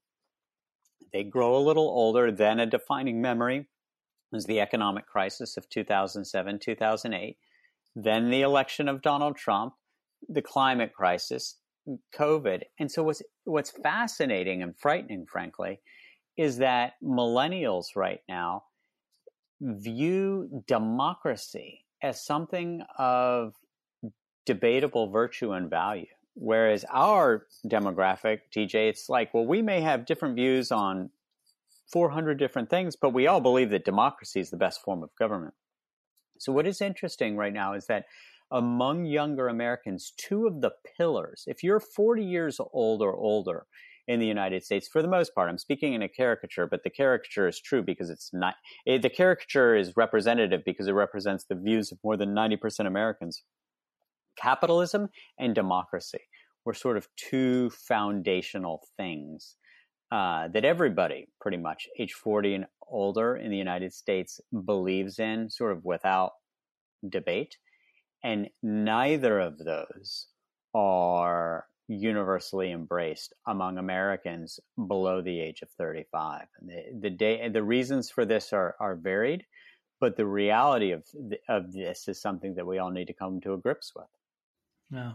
They 1.11 1.23
grow 1.23 1.55
a 1.55 1.63
little 1.63 1.87
older, 1.87 2.31
then 2.31 2.59
a 2.59 2.65
defining 2.65 3.21
memory 3.21 3.67
was 4.31 4.45
the 4.45 4.59
economic 4.59 5.07
crisis 5.07 5.57
of 5.57 5.69
2007, 5.69 6.59
2008, 6.59 7.37
then 7.95 8.29
the 8.29 8.41
election 8.41 8.89
of 8.89 9.01
Donald 9.01 9.37
Trump, 9.37 9.73
the 10.27 10.41
climate 10.41 10.93
crisis, 10.93 11.57
COVID. 12.13 12.63
And 12.79 12.91
so 12.91 13.03
what's 13.03 13.21
what's 13.45 13.71
fascinating 13.71 14.61
and 14.61 14.77
frightening, 14.77 15.25
frankly, 15.25 15.79
is 16.37 16.57
that 16.57 16.93
millennials 17.03 17.95
right 17.95 18.21
now 18.27 18.63
view 19.61 20.63
democracy 20.67 21.85
as 22.01 22.23
something 22.23 22.83
of 22.97 23.53
debatable 24.45 25.09
virtue 25.09 25.51
and 25.53 25.69
value. 25.69 26.05
Whereas 26.35 26.83
our 26.91 27.47
demographic, 27.65 28.41
DJ, 28.55 28.89
it's 28.89 29.07
like, 29.07 29.33
well, 29.33 29.45
we 29.45 29.61
may 29.61 29.81
have 29.81 30.05
different 30.05 30.35
views 30.35 30.71
on 30.71 31.09
400 31.91 32.37
different 32.37 32.69
things, 32.69 32.95
but 32.95 33.13
we 33.13 33.27
all 33.27 33.39
believe 33.39 33.69
that 33.69 33.85
democracy 33.85 34.41
is 34.41 34.49
the 34.49 34.57
best 34.57 34.81
form 34.81 35.01
of 35.01 35.09
government. 35.17 35.53
So, 36.37 36.51
what 36.51 36.67
is 36.67 36.81
interesting 36.81 37.37
right 37.37 37.53
now 37.53 37.73
is 37.73 37.87
that 37.87 38.05
among 38.51 39.05
younger 39.05 39.47
Americans, 39.47 40.11
two 40.17 40.45
of 40.45 40.61
the 40.61 40.71
pillars, 40.97 41.45
if 41.47 41.63
you're 41.63 41.79
40 41.79 42.23
years 42.23 42.59
old 42.73 43.01
or 43.01 43.15
older 43.15 43.65
in 44.07 44.19
the 44.19 44.27
United 44.27 44.63
States, 44.63 44.87
for 44.87 45.01
the 45.01 45.07
most 45.07 45.33
part, 45.33 45.49
I'm 45.49 45.57
speaking 45.57 45.93
in 45.93 46.01
a 46.01 46.09
caricature, 46.09 46.67
but 46.67 46.83
the 46.83 46.89
caricature 46.89 47.47
is 47.47 47.59
true 47.59 47.81
because 47.81 48.09
it's 48.09 48.31
not, 48.33 48.55
it, 48.85 49.01
the 49.01 49.09
caricature 49.09 49.75
is 49.75 49.97
representative 49.97 50.61
because 50.65 50.87
it 50.87 50.93
represents 50.93 51.45
the 51.45 51.55
views 51.55 51.91
of 51.91 51.97
more 52.03 52.17
than 52.17 52.35
90% 52.35 52.85
Americans. 52.85 53.43
Capitalism 54.37 55.09
and 55.39 55.55
democracy 55.55 56.19
were 56.65 56.73
sort 56.73 56.97
of 56.97 57.07
two 57.15 57.69
foundational 57.71 58.81
things 58.97 59.55
uh, 60.11 60.47
that 60.49 60.65
everybody, 60.65 61.27
pretty 61.41 61.57
much 61.57 61.87
age 61.99 62.13
40 62.13 62.55
and 62.55 62.65
older 62.87 63.37
in 63.37 63.49
the 63.49 63.57
United 63.57 63.93
States, 63.93 64.39
believes 64.65 65.19
in, 65.19 65.49
sort 65.49 65.71
of 65.71 65.83
without 65.83 66.31
debate. 67.09 67.57
And 68.23 68.49
neither 68.61 69.39
of 69.39 69.57
those 69.57 70.27
are 70.73 71.65
universally 71.87 72.71
embraced 72.71 73.33
among 73.45 73.77
Americans 73.77 74.59
below 74.75 75.21
the 75.21 75.39
age 75.39 75.61
of 75.61 75.69
35. 75.71 76.47
And 76.59 76.69
the, 76.69 77.09
the 77.09 77.09
day, 77.09 77.47
the 77.49 77.63
reasons 77.63 78.09
for 78.09 78.25
this 78.25 78.53
are, 78.53 78.75
are 78.79 78.95
varied, 78.95 79.45
but 79.99 80.17
the 80.17 80.25
reality 80.25 80.91
of, 80.91 81.05
the, 81.13 81.37
of 81.47 81.71
this 81.71 82.07
is 82.07 82.21
something 82.21 82.55
that 82.55 82.65
we 82.65 82.79
all 82.79 82.91
need 82.91 83.07
to 83.07 83.13
come 83.13 83.41
to 83.41 83.53
a 83.53 83.57
grips 83.57 83.93
with. 83.95 84.05
No. 84.89 85.13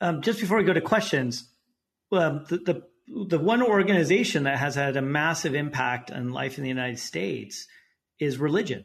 Um, 0.00 0.22
just 0.22 0.40
before 0.40 0.58
we 0.58 0.64
go 0.64 0.72
to 0.72 0.80
questions, 0.80 1.48
um, 2.12 2.44
the, 2.48 2.58
the 2.58 2.82
the 3.10 3.38
one 3.38 3.62
organization 3.62 4.44
that 4.44 4.58
has 4.58 4.74
had 4.74 4.96
a 4.96 5.02
massive 5.02 5.54
impact 5.54 6.10
on 6.10 6.30
life 6.30 6.58
in 6.58 6.62
the 6.62 6.68
United 6.68 6.98
States 6.98 7.66
is 8.18 8.38
religion. 8.38 8.84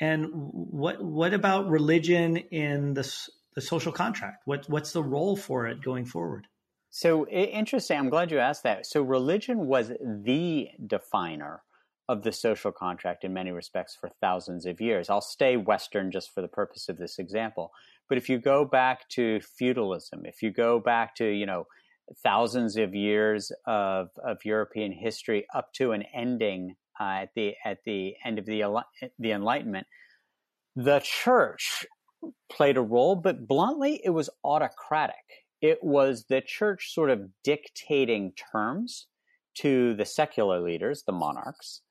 And 0.00 0.28
what 0.32 1.02
what 1.02 1.34
about 1.34 1.68
religion 1.68 2.36
in 2.36 2.94
the 2.94 3.04
the 3.54 3.60
social 3.60 3.92
contract? 3.92 4.42
What 4.44 4.68
what's 4.68 4.92
the 4.92 5.02
role 5.02 5.36
for 5.36 5.66
it 5.66 5.82
going 5.82 6.04
forward? 6.04 6.46
So 6.90 7.26
interesting. 7.28 7.98
I'm 7.98 8.10
glad 8.10 8.30
you 8.30 8.38
asked 8.38 8.64
that. 8.64 8.84
So 8.84 9.02
religion 9.02 9.66
was 9.66 9.92
the 10.00 10.68
definer 10.84 11.62
of 12.08 12.24
the 12.24 12.32
social 12.32 12.72
contract 12.72 13.22
in 13.22 13.32
many 13.32 13.52
respects 13.52 13.94
for 13.94 14.10
thousands 14.20 14.66
of 14.66 14.80
years. 14.80 15.08
I'll 15.08 15.20
stay 15.20 15.56
Western 15.56 16.10
just 16.10 16.34
for 16.34 16.42
the 16.42 16.48
purpose 16.48 16.88
of 16.88 16.96
this 16.96 17.20
example. 17.20 17.70
But 18.08 18.18
if 18.18 18.28
you 18.28 18.38
go 18.38 18.64
back 18.64 19.08
to 19.10 19.40
feudalism, 19.40 20.22
if 20.24 20.42
you 20.42 20.50
go 20.50 20.80
back 20.80 21.14
to 21.16 21.26
you 21.26 21.46
know 21.46 21.66
thousands 22.24 22.76
of 22.76 22.94
years 22.94 23.52
of, 23.66 24.08
of 24.24 24.44
European 24.44 24.90
history 24.90 25.46
up 25.54 25.72
to 25.74 25.92
an 25.92 26.02
ending 26.12 26.74
uh, 26.98 27.22
at 27.22 27.34
the 27.36 27.54
at 27.64 27.78
the 27.84 28.14
end 28.24 28.40
of 28.40 28.46
the 28.46 28.64
the 29.20 29.30
Enlightenment, 29.30 29.86
the 30.74 31.00
church 31.04 31.86
played 32.50 32.76
a 32.76 32.82
role, 32.82 33.16
but 33.16 33.46
bluntly, 33.46 34.00
it 34.04 34.10
was 34.10 34.30
autocratic. 34.44 35.16
It 35.60 35.82
was 35.82 36.24
the 36.28 36.40
church 36.40 36.92
sort 36.92 37.10
of 37.10 37.28
dictating 37.44 38.32
terms 38.52 39.06
to 39.56 39.94
the 39.94 40.04
secular 40.04 40.60
leaders, 40.60 41.02
the 41.04 41.12
monarchs, 41.12 41.82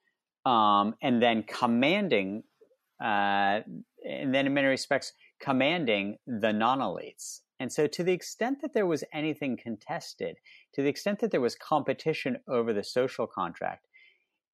um, 0.46 0.96
and 1.02 1.22
then 1.22 1.44
commanding, 1.44 2.44
uh, 3.04 3.62
and 4.06 4.34
then 4.34 4.48
in 4.48 4.54
many 4.54 4.68
respects, 4.68 5.14
commanding 5.40 6.18
the 6.26 6.52
non 6.52 6.80
elites. 6.80 7.42
And 7.60 7.72
so, 7.72 7.88
to 7.88 8.04
the 8.04 8.14
extent 8.14 8.62
that 8.62 8.74
there 8.74 8.86
was 8.86 9.04
anything 9.14 9.58
contested, 9.58 10.38
to 10.74 10.82
the 10.82 10.90
extent 10.90 11.20
that 11.20 11.32
there 11.32 11.42
was 11.42 11.56
competition 11.56 12.38
over 12.48 12.74
the 12.74 12.84
social 12.84 13.28
contract, 13.28 13.88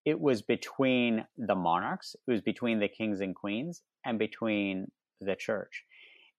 it 0.05 0.19
was 0.19 0.41
between 0.41 1.25
the 1.37 1.55
monarchs, 1.55 2.15
it 2.27 2.31
was 2.31 2.41
between 2.41 2.79
the 2.79 2.87
kings 2.87 3.21
and 3.21 3.35
queens, 3.35 3.83
and 4.05 4.17
between 4.17 4.87
the 5.21 5.35
church. 5.35 5.83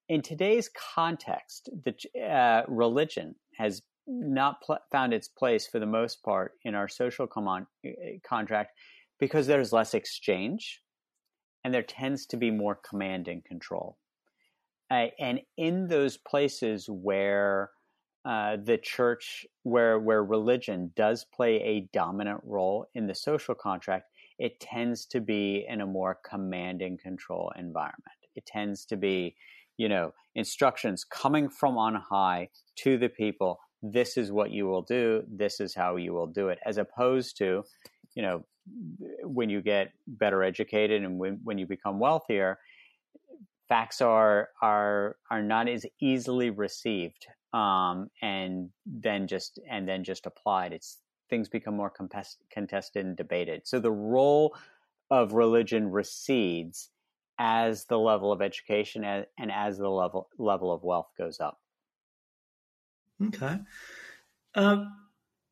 In 0.08 0.22
today's 0.22 0.70
context, 0.94 1.68
the 1.84 2.22
uh, 2.22 2.62
religion 2.68 3.34
has 3.56 3.82
not 4.06 4.60
pl- 4.62 4.78
found 4.92 5.12
its 5.12 5.28
place 5.28 5.66
for 5.66 5.78
the 5.78 5.86
most 5.86 6.22
part 6.22 6.52
in 6.64 6.74
our 6.74 6.88
social 6.88 7.26
com- 7.26 7.48
uh, 7.48 7.90
contract 8.24 8.72
because 9.18 9.46
there's 9.46 9.72
less 9.72 9.94
exchange 9.94 10.82
and 11.64 11.74
there 11.74 11.82
tends 11.82 12.26
to 12.26 12.36
be 12.36 12.50
more 12.50 12.78
command 12.88 13.26
and 13.26 13.44
control. 13.44 13.98
Uh, 14.90 15.06
and 15.18 15.40
in 15.56 15.88
those 15.88 16.16
places 16.16 16.88
where 16.88 17.70
uh, 18.24 18.56
the 18.62 18.78
church, 18.78 19.46
where 19.62 19.98
where 19.98 20.24
religion 20.24 20.92
does 20.96 21.24
play 21.24 21.60
a 21.62 21.88
dominant 21.92 22.40
role 22.44 22.86
in 22.94 23.06
the 23.06 23.14
social 23.14 23.54
contract, 23.54 24.06
it 24.38 24.58
tends 24.60 25.06
to 25.06 25.20
be 25.20 25.64
in 25.68 25.80
a 25.80 25.86
more 25.86 26.18
command 26.28 26.82
and 26.82 27.00
control 27.00 27.52
environment. 27.56 28.15
It 28.36 28.46
tends 28.46 28.84
to 28.86 28.96
be, 28.96 29.34
you 29.76 29.88
know, 29.88 30.12
instructions 30.34 31.04
coming 31.04 31.48
from 31.48 31.76
on 31.76 31.94
high 31.94 32.48
to 32.76 32.98
the 32.98 33.08
people. 33.08 33.58
This 33.82 34.16
is 34.16 34.32
what 34.32 34.50
you 34.50 34.66
will 34.66 34.82
do. 34.82 35.22
This 35.28 35.60
is 35.60 35.74
how 35.74 35.96
you 35.96 36.12
will 36.12 36.26
do 36.26 36.48
it, 36.48 36.58
as 36.64 36.78
opposed 36.78 37.36
to, 37.38 37.64
you 38.14 38.22
know, 38.22 38.44
when 39.22 39.48
you 39.48 39.62
get 39.62 39.92
better 40.06 40.42
educated 40.42 41.04
and 41.04 41.18
when, 41.18 41.40
when 41.44 41.58
you 41.58 41.66
become 41.66 41.98
wealthier, 41.98 42.58
facts 43.68 44.00
are 44.00 44.48
are 44.62 45.16
are 45.30 45.42
not 45.42 45.68
as 45.68 45.84
easily 46.00 46.50
received 46.50 47.26
um, 47.52 48.08
and 48.22 48.70
then 48.84 49.26
just 49.26 49.58
and 49.70 49.88
then 49.88 50.04
just 50.04 50.26
applied. 50.26 50.72
It's 50.72 50.98
things 51.28 51.48
become 51.48 51.76
more 51.76 51.90
contest, 51.90 52.38
contested 52.50 53.04
and 53.04 53.16
debated. 53.16 53.62
So 53.64 53.80
the 53.80 53.90
role 53.90 54.56
of 55.10 55.32
religion 55.32 55.90
recedes 55.90 56.90
as 57.38 57.84
the 57.86 57.98
level 57.98 58.32
of 58.32 58.40
education 58.40 59.04
and 59.04 59.52
as 59.52 59.78
the 59.78 59.88
level 59.88 60.28
level 60.38 60.72
of 60.72 60.82
wealth 60.82 61.08
goes 61.18 61.40
up. 61.40 61.60
Okay. 63.22 63.58
Um, 64.54 64.92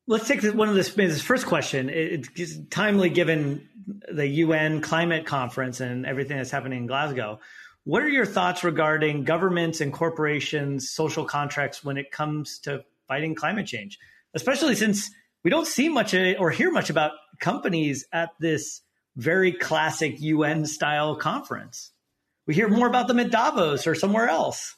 let's 0.07 0.27
take 0.27 0.43
one 0.43 0.69
of 0.69 0.75
this 0.75 1.21
first 1.21 1.45
question. 1.45 1.89
It's 1.91 2.57
timely 2.69 3.09
given 3.09 3.67
the 4.11 4.27
UN 4.27 4.81
climate 4.81 5.25
conference 5.25 5.79
and 5.79 6.05
everything 6.05 6.37
that's 6.37 6.51
happening 6.51 6.79
in 6.79 6.87
Glasgow. 6.87 7.39
What 7.83 8.01
are 8.01 8.09
your 8.09 8.25
thoughts 8.25 8.63
regarding 8.63 9.25
governments 9.25 9.79
and 9.79 9.93
corporations' 9.93 10.89
social 10.89 11.23
contracts 11.23 11.83
when 11.83 11.97
it 11.97 12.11
comes 12.11 12.59
to 12.59 12.83
fighting 13.07 13.35
climate 13.35 13.67
change? 13.67 13.99
Especially 14.33 14.75
since 14.75 15.11
we 15.43 15.51
don't 15.51 15.67
see 15.67 15.87
much 15.89 16.15
or 16.15 16.49
hear 16.49 16.71
much 16.71 16.89
about 16.89 17.11
companies 17.39 18.05
at 18.11 18.31
this 18.39 18.81
very 19.15 19.51
classic 19.51 20.19
UN 20.19 20.65
style 20.65 21.15
conference. 21.15 21.91
We 22.47 22.53
hear 22.53 22.67
more 22.67 22.87
about 22.87 23.07
them 23.07 23.19
at 23.19 23.31
Davos 23.31 23.87
or 23.87 23.95
somewhere 23.95 24.29
else. 24.29 24.75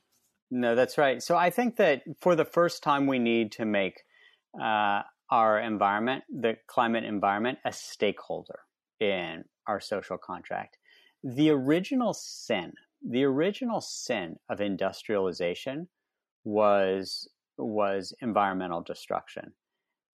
no, 0.50 0.74
that's 0.74 0.96
right. 0.96 1.22
So 1.22 1.36
I 1.36 1.50
think 1.50 1.76
that 1.76 2.02
for 2.20 2.34
the 2.34 2.44
first 2.44 2.82
time, 2.82 3.06
we 3.06 3.18
need 3.18 3.52
to 3.52 3.64
make 3.64 4.00
uh, 4.60 5.02
our 5.30 5.58
environment, 5.58 6.24
the 6.30 6.56
climate 6.66 7.04
environment, 7.04 7.58
a 7.64 7.72
stakeholder 7.72 8.60
in 9.00 9.44
our 9.66 9.80
social 9.80 10.18
contract 10.18 10.78
the 11.22 11.50
original 11.50 12.14
sin, 12.14 12.72
the 13.06 13.24
original 13.24 13.80
sin 13.80 14.36
of 14.48 14.60
industrialization 14.60 15.88
was 16.44 17.28
was 17.58 18.14
environmental 18.22 18.80
destruction. 18.80 19.52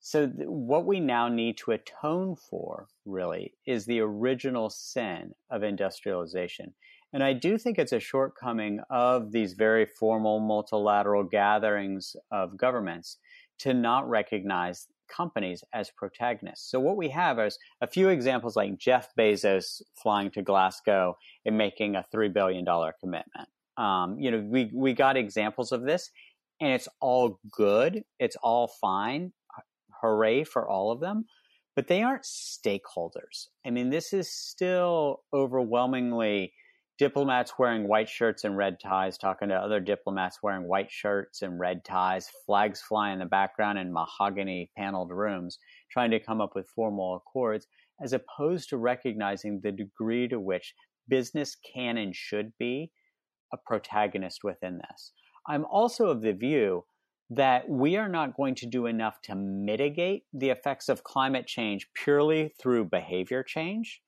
So 0.06 0.28
th- 0.28 0.48
what 0.48 0.86
we 0.86 1.00
now 1.00 1.26
need 1.26 1.56
to 1.58 1.72
atone 1.72 2.36
for 2.36 2.86
really 3.04 3.54
is 3.66 3.86
the 3.86 3.98
original 3.98 4.70
sin 4.70 5.32
of 5.50 5.64
industrialization. 5.64 6.74
And 7.12 7.24
I 7.24 7.32
do 7.32 7.58
think 7.58 7.76
it's 7.76 7.90
a 7.90 7.98
shortcoming 7.98 8.78
of 8.88 9.32
these 9.32 9.54
very 9.54 9.84
formal 9.84 10.38
multilateral 10.38 11.24
gatherings 11.24 12.14
of 12.30 12.56
governments 12.56 13.18
to 13.58 13.74
not 13.74 14.08
recognize 14.08 14.86
companies 15.08 15.64
as 15.74 15.90
protagonists. 15.90 16.70
So 16.70 16.78
what 16.78 16.96
we 16.96 17.08
have 17.08 17.40
is 17.40 17.58
a 17.80 17.88
few 17.88 18.08
examples 18.08 18.54
like 18.54 18.78
Jeff 18.78 19.08
Bezos 19.18 19.82
flying 20.00 20.30
to 20.30 20.42
Glasgow 20.42 21.16
and 21.44 21.58
making 21.58 21.96
a 21.96 22.04
$3 22.14 22.32
billion 22.32 22.64
commitment. 23.00 23.48
Um, 23.76 24.20
you 24.20 24.30
know, 24.30 24.38
we, 24.38 24.70
we 24.72 24.92
got 24.92 25.16
examples 25.16 25.72
of 25.72 25.82
this 25.82 26.12
and 26.60 26.70
it's 26.72 26.88
all 27.00 27.40
good. 27.50 28.04
It's 28.20 28.36
all 28.36 28.68
fine. 28.68 29.32
Hooray 30.06 30.44
for 30.44 30.68
all 30.68 30.92
of 30.92 31.00
them. 31.00 31.24
But 31.74 31.88
they 31.88 32.02
aren't 32.02 32.22
stakeholders. 32.22 33.48
I 33.66 33.70
mean, 33.70 33.90
this 33.90 34.12
is 34.12 34.32
still 34.32 35.24
overwhelmingly 35.34 36.52
diplomats 36.98 37.58
wearing 37.58 37.86
white 37.86 38.08
shirts 38.08 38.44
and 38.44 38.56
red 38.56 38.80
ties 38.80 39.18
talking 39.18 39.50
to 39.50 39.54
other 39.54 39.80
diplomats 39.80 40.38
wearing 40.42 40.66
white 40.66 40.90
shirts 40.90 41.42
and 41.42 41.60
red 41.60 41.84
ties, 41.84 42.30
flags 42.46 42.80
flying 42.80 43.14
in 43.14 43.18
the 43.18 43.26
background 43.26 43.78
in 43.78 43.92
mahogany 43.92 44.70
paneled 44.78 45.10
rooms, 45.10 45.58
trying 45.90 46.10
to 46.10 46.18
come 46.18 46.40
up 46.40 46.54
with 46.54 46.66
formal 46.74 47.16
accords. 47.16 47.66
as 48.02 48.12
opposed 48.12 48.68
to 48.68 48.76
recognizing 48.76 49.60
the 49.62 49.72
degree 49.72 50.28
to 50.28 50.38
which 50.38 50.74
business 51.08 51.56
can 51.74 51.96
and 51.96 52.14
should 52.14 52.52
be 52.58 52.90
a 53.52 53.56
protagonist 53.56 54.44
within 54.44 54.78
this. 54.78 55.12
I'm 55.46 55.64
also 55.64 56.08
of 56.08 56.20
the 56.22 56.32
view 56.32 56.84
that 57.30 57.68
we 57.68 57.96
are 57.96 58.08
not 58.08 58.36
going 58.36 58.54
to 58.54 58.66
do 58.66 58.86
enough 58.86 59.20
to 59.22 59.34
mitigate 59.34 60.24
the 60.32 60.50
effects 60.50 60.88
of 60.88 61.02
climate 61.02 61.46
change 61.46 61.88
purely 61.94 62.52
through 62.60 62.84
behavior 62.84 63.42
change 63.42 64.00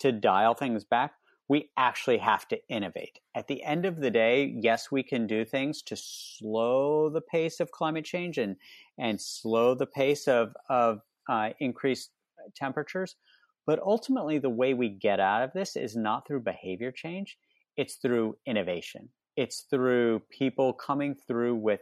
to 0.00 0.12
dial 0.12 0.54
things 0.54 0.84
back. 0.84 1.12
We 1.48 1.70
actually 1.76 2.18
have 2.18 2.46
to 2.48 2.58
innovate. 2.68 3.20
At 3.34 3.46
the 3.46 3.62
end 3.62 3.86
of 3.86 4.00
the 4.00 4.10
day, 4.10 4.54
yes, 4.60 4.90
we 4.90 5.02
can 5.02 5.26
do 5.26 5.44
things 5.44 5.80
to 5.82 5.96
slow 5.96 7.08
the 7.08 7.20
pace 7.20 7.60
of 7.60 7.70
climate 7.70 8.04
change 8.04 8.36
and, 8.36 8.56
and 8.98 9.20
slow 9.20 9.74
the 9.74 9.86
pace 9.86 10.26
of, 10.28 10.54
of 10.68 11.00
uh, 11.28 11.50
increased 11.60 12.10
temperatures. 12.54 13.16
But 13.64 13.80
ultimately, 13.80 14.38
the 14.38 14.50
way 14.50 14.74
we 14.74 14.88
get 14.88 15.18
out 15.18 15.42
of 15.42 15.52
this 15.52 15.76
is 15.76 15.96
not 15.96 16.26
through 16.26 16.40
behavior 16.40 16.92
change, 16.92 17.38
it's 17.76 17.94
through 17.94 18.36
innovation. 18.46 19.08
It's 19.36 19.66
through 19.70 20.22
people 20.30 20.72
coming 20.72 21.14
through 21.14 21.56
with 21.56 21.80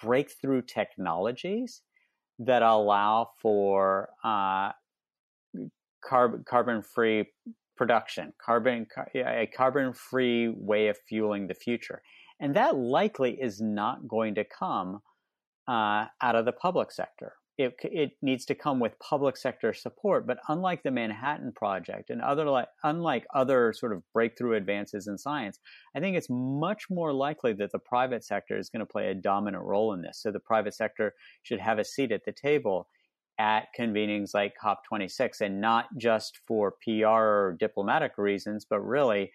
breakthrough 0.00 0.62
technologies 0.62 1.82
that 2.38 2.62
allow 2.62 3.30
for 3.40 4.08
uh, 4.24 4.72
carb- 6.04 6.44
carbon 6.46 6.82
free 6.82 7.26
production, 7.76 8.32
carbon 8.44 8.86
a 9.14 9.48
carbon 9.56 9.92
free 9.92 10.48
way 10.48 10.88
of 10.88 10.98
fueling 11.08 11.46
the 11.46 11.54
future, 11.54 12.02
and 12.40 12.54
that 12.56 12.76
likely 12.76 13.40
is 13.40 13.60
not 13.60 14.06
going 14.08 14.34
to 14.34 14.44
come 14.44 15.00
uh, 15.68 16.06
out 16.22 16.34
of 16.34 16.44
the 16.44 16.52
public 16.52 16.90
sector 16.90 17.34
it, 17.58 17.74
it 17.82 18.12
needs 18.22 18.44
to 18.46 18.54
come 18.54 18.80
with 18.80 18.98
public 18.98 19.36
sector 19.36 19.74
support. 19.74 20.26
But 20.26 20.38
unlike 20.48 20.82
the 20.82 20.90
Manhattan 20.90 21.52
Project 21.52 22.10
and 22.10 22.22
other 22.22 22.48
like, 22.48 22.68
unlike 22.84 23.26
other 23.34 23.72
sort 23.72 23.92
of 23.92 24.02
breakthrough 24.14 24.56
advances 24.56 25.06
in 25.06 25.18
science, 25.18 25.58
I 25.94 26.00
think 26.00 26.16
it's 26.16 26.28
much 26.30 26.84
more 26.90 27.12
likely 27.12 27.52
that 27.54 27.72
the 27.72 27.78
private 27.78 28.24
sector 28.24 28.56
is 28.56 28.70
going 28.70 28.80
to 28.80 28.86
play 28.86 29.10
a 29.10 29.14
dominant 29.14 29.64
role 29.64 29.92
in 29.92 30.00
this. 30.00 30.20
So 30.22 30.30
the 30.30 30.40
private 30.40 30.74
sector 30.74 31.14
should 31.42 31.60
have 31.60 31.78
a 31.78 31.84
seat 31.84 32.12
at 32.12 32.24
the 32.24 32.32
table 32.32 32.88
at 33.38 33.68
convenings 33.78 34.34
like 34.34 34.54
COP26 34.62 35.40
and 35.40 35.60
not 35.60 35.86
just 35.96 36.40
for 36.46 36.74
PR 36.84 37.06
or 37.06 37.56
diplomatic 37.58 38.12
reasons, 38.18 38.66
but 38.68 38.80
really, 38.80 39.32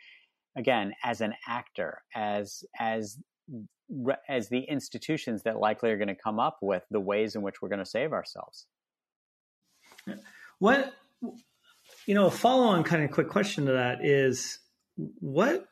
again, 0.55 0.93
as 1.03 1.22
an 1.22 1.34
actor, 1.47 2.03
as 2.16 2.63
as 2.80 3.18
as 4.27 4.49
the 4.49 4.61
institutions 4.61 5.43
that 5.43 5.59
likely 5.59 5.91
are 5.91 5.97
going 5.97 6.07
to 6.07 6.15
come 6.15 6.39
up 6.39 6.57
with 6.61 6.83
the 6.89 6.99
ways 6.99 7.35
in 7.35 7.41
which 7.41 7.61
we're 7.61 7.69
going 7.69 7.79
to 7.79 7.85
save 7.85 8.13
ourselves. 8.13 8.65
What 10.59 10.93
you 12.05 12.15
know, 12.15 12.27
a 12.27 12.31
follow-on 12.31 12.83
kind 12.83 13.03
of 13.03 13.11
quick 13.11 13.29
question 13.29 13.65
to 13.65 13.73
that 13.73 14.03
is 14.03 14.59
what 15.19 15.67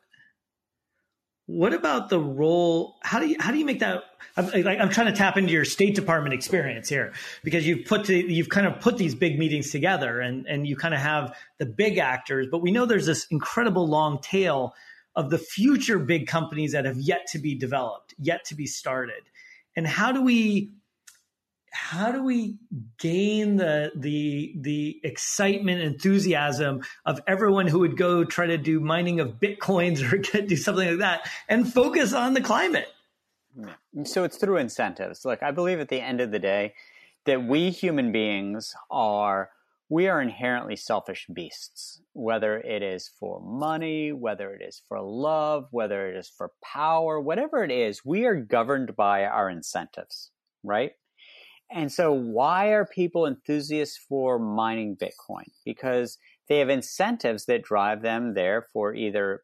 what 1.46 1.74
about 1.74 2.08
the 2.08 2.18
role? 2.18 2.96
How 3.02 3.18
do 3.18 3.26
you 3.26 3.36
how 3.38 3.52
do 3.52 3.58
you 3.58 3.66
make 3.66 3.80
that? 3.80 4.02
I'm, 4.36 4.46
like, 4.46 4.80
I'm 4.80 4.88
trying 4.88 5.08
to 5.08 5.12
tap 5.12 5.36
into 5.36 5.52
your 5.52 5.64
State 5.64 5.94
Department 5.94 6.34
experience 6.34 6.88
here 6.88 7.12
because 7.42 7.66
you've 7.66 7.86
put 7.86 8.06
to, 8.06 8.14
you've 8.14 8.48
kind 8.48 8.66
of 8.66 8.80
put 8.80 8.96
these 8.96 9.14
big 9.14 9.38
meetings 9.38 9.70
together 9.70 10.20
and 10.20 10.46
and 10.46 10.66
you 10.66 10.76
kind 10.76 10.94
of 10.94 11.00
have 11.00 11.36
the 11.58 11.66
big 11.66 11.98
actors, 11.98 12.46
but 12.50 12.62
we 12.62 12.70
know 12.70 12.86
there's 12.86 13.06
this 13.06 13.26
incredible 13.30 13.86
long 13.86 14.20
tail 14.22 14.74
of 15.16 15.30
the 15.30 15.38
future 15.38 15.98
big 15.98 16.26
companies 16.26 16.72
that 16.72 16.84
have 16.84 16.98
yet 16.98 17.26
to 17.32 17.38
be 17.38 17.54
developed, 17.54 18.14
yet 18.18 18.44
to 18.46 18.54
be 18.54 18.66
started. 18.66 19.22
And 19.76 19.86
how 19.86 20.12
do 20.12 20.22
we 20.22 20.72
how 21.74 22.12
do 22.12 22.22
we 22.22 22.56
gain 22.98 23.56
the 23.56 23.90
the 23.96 24.54
the 24.60 25.00
excitement 25.02 25.80
enthusiasm 25.82 26.82
of 27.04 27.20
everyone 27.26 27.66
who 27.66 27.80
would 27.80 27.96
go 27.96 28.24
try 28.24 28.46
to 28.46 28.56
do 28.56 28.78
mining 28.78 29.18
of 29.18 29.40
bitcoins 29.40 30.00
or 30.12 30.16
get, 30.32 30.46
do 30.46 30.56
something 30.56 30.88
like 30.88 30.98
that 30.98 31.28
and 31.48 31.72
focus 31.72 32.12
on 32.12 32.34
the 32.34 32.40
climate? 32.40 32.88
So 34.04 34.24
it's 34.24 34.36
through 34.36 34.58
incentives. 34.58 35.24
Look 35.24 35.42
i 35.42 35.50
believe 35.50 35.80
at 35.80 35.88
the 35.88 36.00
end 36.00 36.20
of 36.20 36.30
the 36.30 36.38
day 36.38 36.74
that 37.24 37.44
we 37.44 37.70
human 37.70 38.12
beings 38.12 38.74
are 38.90 39.50
we 39.94 40.08
are 40.08 40.20
inherently 40.20 40.74
selfish 40.74 41.24
beasts, 41.32 42.02
whether 42.14 42.58
it 42.58 42.82
is 42.82 43.12
for 43.20 43.40
money, 43.40 44.10
whether 44.10 44.52
it 44.52 44.60
is 44.60 44.82
for 44.88 45.00
love, 45.00 45.68
whether 45.70 46.10
it 46.10 46.16
is 46.16 46.28
for 46.28 46.50
power, 46.64 47.20
whatever 47.20 47.62
it 47.62 47.70
is, 47.70 48.04
we 48.04 48.24
are 48.24 48.34
governed 48.34 48.96
by 48.96 49.24
our 49.24 49.48
incentives, 49.48 50.32
right? 50.64 50.94
And 51.70 51.92
so, 51.92 52.12
why 52.12 52.70
are 52.70 52.84
people 52.84 53.24
enthusiasts 53.24 53.96
for 53.96 54.36
mining 54.36 54.96
Bitcoin? 54.96 55.46
Because 55.64 56.18
they 56.48 56.58
have 56.58 56.70
incentives 56.70 57.44
that 57.44 57.62
drive 57.62 58.02
them 58.02 58.34
there 58.34 58.66
for 58.72 58.96
either 58.96 59.42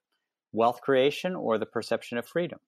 wealth 0.50 0.80
creation 0.80 1.36
or 1.36 1.58
the 1.58 1.66
perception 1.66 2.18
of 2.18 2.26
freedom. 2.26 2.58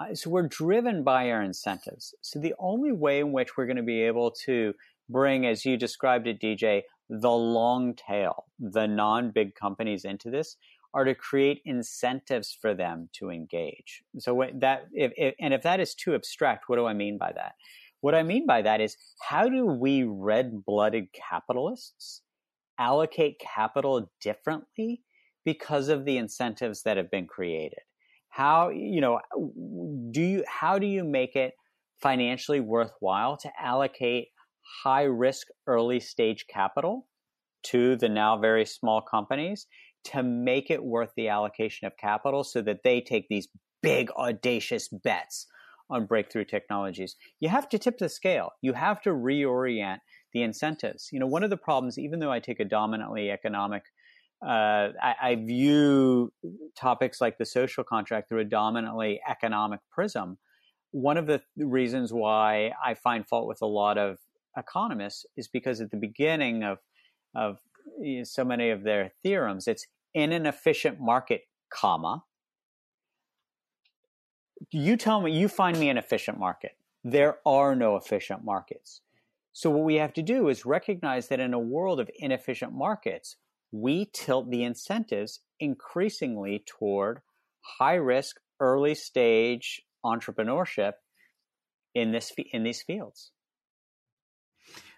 Uh, 0.00 0.12
so, 0.16 0.28
we're 0.28 0.48
driven 0.48 1.04
by 1.04 1.30
our 1.30 1.40
incentives. 1.40 2.16
So, 2.20 2.40
the 2.40 2.54
only 2.58 2.90
way 2.90 3.20
in 3.20 3.30
which 3.30 3.56
we're 3.56 3.66
going 3.66 3.76
to 3.76 3.84
be 3.84 4.02
able 4.02 4.32
to 4.46 4.74
bring, 5.08 5.46
as 5.46 5.64
you 5.64 5.76
described 5.76 6.26
it, 6.26 6.40
DJ, 6.40 6.82
the 7.08 7.30
long 7.30 7.94
tail, 7.94 8.46
the 8.58 8.86
non 8.86 9.30
big 9.30 9.54
companies 9.54 10.04
into 10.04 10.30
this 10.30 10.56
are 10.94 11.04
to 11.04 11.14
create 11.14 11.62
incentives 11.64 12.56
for 12.60 12.74
them 12.74 13.08
to 13.14 13.30
engage. 13.30 14.02
So 14.18 14.44
that 14.60 14.88
if, 14.92 15.12
if, 15.16 15.34
and 15.40 15.54
if 15.54 15.62
that 15.62 15.80
is 15.80 15.94
too 15.94 16.14
abstract, 16.14 16.64
what 16.68 16.76
do 16.76 16.86
I 16.86 16.92
mean 16.92 17.18
by 17.18 17.32
that? 17.32 17.54
What 18.00 18.14
I 18.14 18.22
mean 18.22 18.46
by 18.46 18.62
that 18.62 18.80
is 18.80 18.96
how 19.22 19.48
do 19.48 19.64
we 19.64 20.02
red-blooded 20.02 21.08
capitalists 21.12 22.22
allocate 22.78 23.40
capital 23.40 24.10
differently 24.20 25.02
because 25.44 25.88
of 25.88 26.04
the 26.04 26.18
incentives 26.18 26.82
that 26.82 26.96
have 26.96 27.10
been 27.10 27.26
created? 27.26 27.80
How 28.28 28.70
you 28.70 29.00
know 29.00 29.20
do 30.10 30.20
you 30.20 30.44
how 30.48 30.78
do 30.78 30.86
you 30.86 31.04
make 31.04 31.36
it 31.36 31.52
financially 32.00 32.60
worthwhile 32.60 33.36
to 33.36 33.50
allocate 33.60 34.28
high 34.84 35.04
risk 35.04 35.48
early 35.66 36.00
stage 36.00 36.46
capital 36.48 37.06
to 37.64 37.96
the 37.96 38.08
now 38.08 38.36
very 38.36 38.64
small 38.64 39.00
companies 39.00 39.66
to 40.04 40.22
make 40.22 40.70
it 40.70 40.82
worth 40.82 41.12
the 41.16 41.28
allocation 41.28 41.86
of 41.86 41.96
capital 41.96 42.42
so 42.42 42.60
that 42.62 42.82
they 42.82 43.00
take 43.00 43.28
these 43.28 43.48
big 43.82 44.10
audacious 44.12 44.88
bets 44.88 45.46
on 45.90 46.06
breakthrough 46.06 46.44
technologies. 46.44 47.16
You 47.40 47.48
have 47.50 47.68
to 47.68 47.78
tip 47.78 47.98
the 47.98 48.08
scale. 48.08 48.52
You 48.62 48.72
have 48.72 49.00
to 49.02 49.10
reorient 49.10 49.98
the 50.32 50.42
incentives. 50.42 51.10
You 51.12 51.20
know, 51.20 51.26
one 51.26 51.44
of 51.44 51.50
the 51.50 51.56
problems, 51.56 51.98
even 51.98 52.18
though 52.18 52.32
I 52.32 52.40
take 52.40 52.60
a 52.60 52.64
dominantly 52.64 53.30
economic, 53.30 53.84
uh, 54.44 54.88
I, 55.00 55.14
I 55.22 55.34
view 55.36 56.32
topics 56.76 57.20
like 57.20 57.38
the 57.38 57.44
social 57.44 57.84
contract 57.84 58.28
through 58.28 58.40
a 58.40 58.44
dominantly 58.44 59.20
economic 59.28 59.80
prism. 59.90 60.38
One 60.90 61.16
of 61.16 61.26
the 61.26 61.42
reasons 61.56 62.12
why 62.12 62.72
I 62.84 62.94
find 62.94 63.26
fault 63.26 63.46
with 63.46 63.62
a 63.62 63.66
lot 63.66 63.98
of 63.98 64.18
economists 64.56 65.26
is 65.36 65.48
because 65.48 65.80
at 65.80 65.90
the 65.90 65.96
beginning 65.96 66.62
of 66.62 66.78
of 67.34 67.58
you 68.00 68.18
know, 68.18 68.24
so 68.24 68.44
many 68.44 68.70
of 68.70 68.82
their 68.82 69.12
theorems, 69.22 69.66
it's 69.66 69.86
in 70.14 70.32
an 70.32 70.46
efficient 70.46 71.00
market, 71.00 71.42
comma. 71.70 72.24
You 74.70 74.96
tell 74.96 75.20
me, 75.22 75.32
you 75.32 75.48
find 75.48 75.78
me 75.78 75.88
an 75.88 75.98
efficient 75.98 76.38
market. 76.38 76.72
There 77.02 77.38
are 77.44 77.74
no 77.74 77.96
efficient 77.96 78.44
markets. 78.44 79.00
So 79.52 79.70
what 79.70 79.84
we 79.84 79.96
have 79.96 80.14
to 80.14 80.22
do 80.22 80.48
is 80.48 80.64
recognize 80.64 81.28
that 81.28 81.40
in 81.40 81.52
a 81.52 81.58
world 81.58 82.00
of 82.00 82.10
inefficient 82.18 82.72
markets, 82.72 83.36
we 83.70 84.08
tilt 84.12 84.50
the 84.50 84.62
incentives 84.62 85.40
increasingly 85.58 86.62
toward 86.66 87.20
high 87.78 87.94
risk, 87.94 88.36
early 88.60 88.94
stage 88.94 89.82
entrepreneurship 90.04 90.92
in 91.94 92.12
this 92.12 92.32
in 92.52 92.62
these 92.62 92.82
fields. 92.82 93.31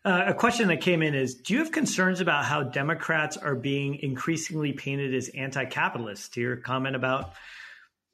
Uh, 0.04 0.24
a 0.26 0.34
question 0.34 0.68
that 0.68 0.82
came 0.82 1.02
in 1.02 1.14
is 1.14 1.36
Do 1.36 1.54
you 1.54 1.60
have 1.60 1.72
concerns 1.72 2.20
about 2.20 2.44
how 2.44 2.62
Democrats 2.62 3.36
are 3.36 3.54
being 3.54 3.98
increasingly 4.02 4.72
painted 4.72 5.14
as 5.14 5.28
anti 5.30 5.64
capitalist? 5.64 6.34
To 6.34 6.40
your 6.40 6.56
comment 6.56 6.94
about, 6.94 7.32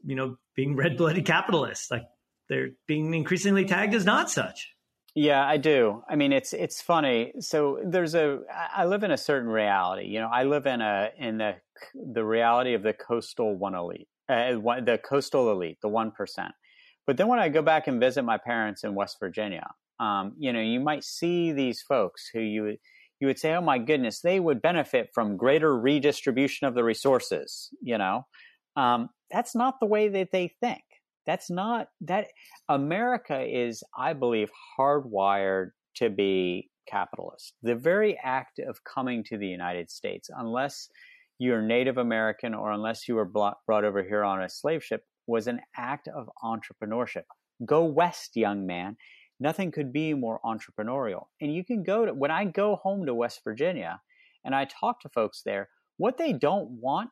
you 0.05 0.15
know, 0.15 0.37
being 0.55 0.77
red 0.77 0.97
blooded 0.97 1.27
capitalists, 1.27 1.91
like 1.91 2.05
they're 2.49 2.71
being 2.87 3.13
increasingly 3.15 3.65
tagged 3.65 3.95
as 3.95 4.05
not 4.05 4.31
such. 4.31 4.69
Yeah, 5.17 5.45
I 5.45 5.57
do. 5.57 6.03
I 6.09 6.15
mean, 6.15 6.33
it's 6.33 6.53
it's 6.53 6.81
funny. 6.81 7.33
So 7.41 7.81
there's 7.85 8.15
a. 8.15 8.41
I 8.73 8.85
live 8.85 9.03
in 9.03 9.11
a 9.11 9.17
certain 9.17 9.49
reality. 9.49 10.07
You 10.07 10.21
know, 10.21 10.29
I 10.33 10.45
live 10.45 10.67
in 10.67 10.81
a 10.81 11.11
in 11.19 11.39
the 11.39 11.57
the 11.95 12.25
reality 12.25 12.75
of 12.75 12.85
the 12.85 12.93
coastal 12.93 13.57
one 13.57 13.75
elite, 13.75 14.07
uh, 14.29 14.53
the 14.53 15.01
coastal 15.03 15.51
elite, 15.51 15.79
the 15.83 15.89
one 15.89 16.13
percent. 16.13 16.53
But 17.07 17.17
then 17.17 17.27
when 17.27 17.41
I 17.41 17.49
go 17.49 17.63
back 17.63 17.89
and 17.89 17.99
visit 17.99 18.23
my 18.23 18.39
parents 18.39 18.85
in 18.85 18.95
West 18.95 19.17
Virginia, 19.19 19.67
um, 20.01 20.33
you 20.39 20.53
know, 20.53 20.61
you 20.61 20.81
might 20.81 21.05
see 21.05 21.53
these 21.53 21.83
folks 21.83 22.29
who 22.33 22.41
you 22.41 22.77
you 23.21 23.27
would 23.27 23.39
say, 23.39 23.55
"Oh 23.55 23.61
my 23.61 23.79
goodness, 23.79 24.21
they 24.23 24.41
would 24.41 24.63
benefit 24.63 25.11
from 25.15 25.37
greater 25.37 25.79
redistribution 25.79 26.67
of 26.67 26.75
the 26.75 26.83
resources." 26.83 27.69
You 27.83 27.99
know, 27.99 28.27
um, 28.77 29.11
that's 29.31 29.55
not 29.55 29.79
the 29.79 29.87
way 29.87 30.09
that 30.09 30.33
they 30.33 30.55
think. 30.61 30.83
That's 31.27 31.51
not 31.51 31.89
that 32.01 32.29
America 32.69 33.41
is, 33.41 33.85
I 33.97 34.15
believe, 34.15 34.51
hardwired 34.79 35.71
to 35.97 36.09
be 36.09 36.71
capitalist. 36.89 37.55
The 37.63 37.77
very 37.77 38.19
act 38.19 38.59
of 38.59 38.83
coming 38.85 39.23
to 39.25 39.37
the 39.37 39.47
United 39.47 39.91
States, 39.91 40.31
unless 40.35 40.89
you're 41.39 41.63
Native 41.63 41.99
American 41.99 42.55
or 42.55 42.73
unless 42.73 43.07
you 43.07 43.15
were 43.15 43.25
brought 43.25 43.85
over 43.85 44.03
here 44.03 44.25
on 44.25 44.43
a 44.43 44.49
slave 44.49 44.83
ship, 44.83 45.05
was 45.27 45.47
an 45.47 45.61
act 45.77 46.09
of 46.09 46.29
entrepreneurship. 46.43 47.25
Go 47.65 47.85
west, 47.85 48.37
young 48.37 48.67
man. 48.67 48.97
Nothing 49.41 49.73
could 49.73 49.93
be 49.93 50.13
more 50.13 50.39
entrepreneurial. 50.45 51.27
And 51.41 51.53
you 51.53 51.65
can 51.65 51.83
go 51.83 52.05
to, 52.05 52.13
when 52.13 52.31
I 52.31 52.45
go 52.45 52.77
home 52.77 53.07
to 53.07 53.15
West 53.15 53.41
Virginia 53.43 54.01
and 54.45 54.55
I 54.55 54.67
talk 54.67 55.01
to 55.01 55.09
folks 55.09 55.43
there, 55.43 55.71
what 55.97 56.19
they 56.19 56.33
don't 56.35 56.71
want 56.71 57.11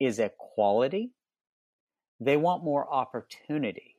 is 0.00 0.18
equality. 0.18 1.12
They 2.20 2.36
want 2.36 2.64
more 2.64 2.92
opportunity. 2.92 3.94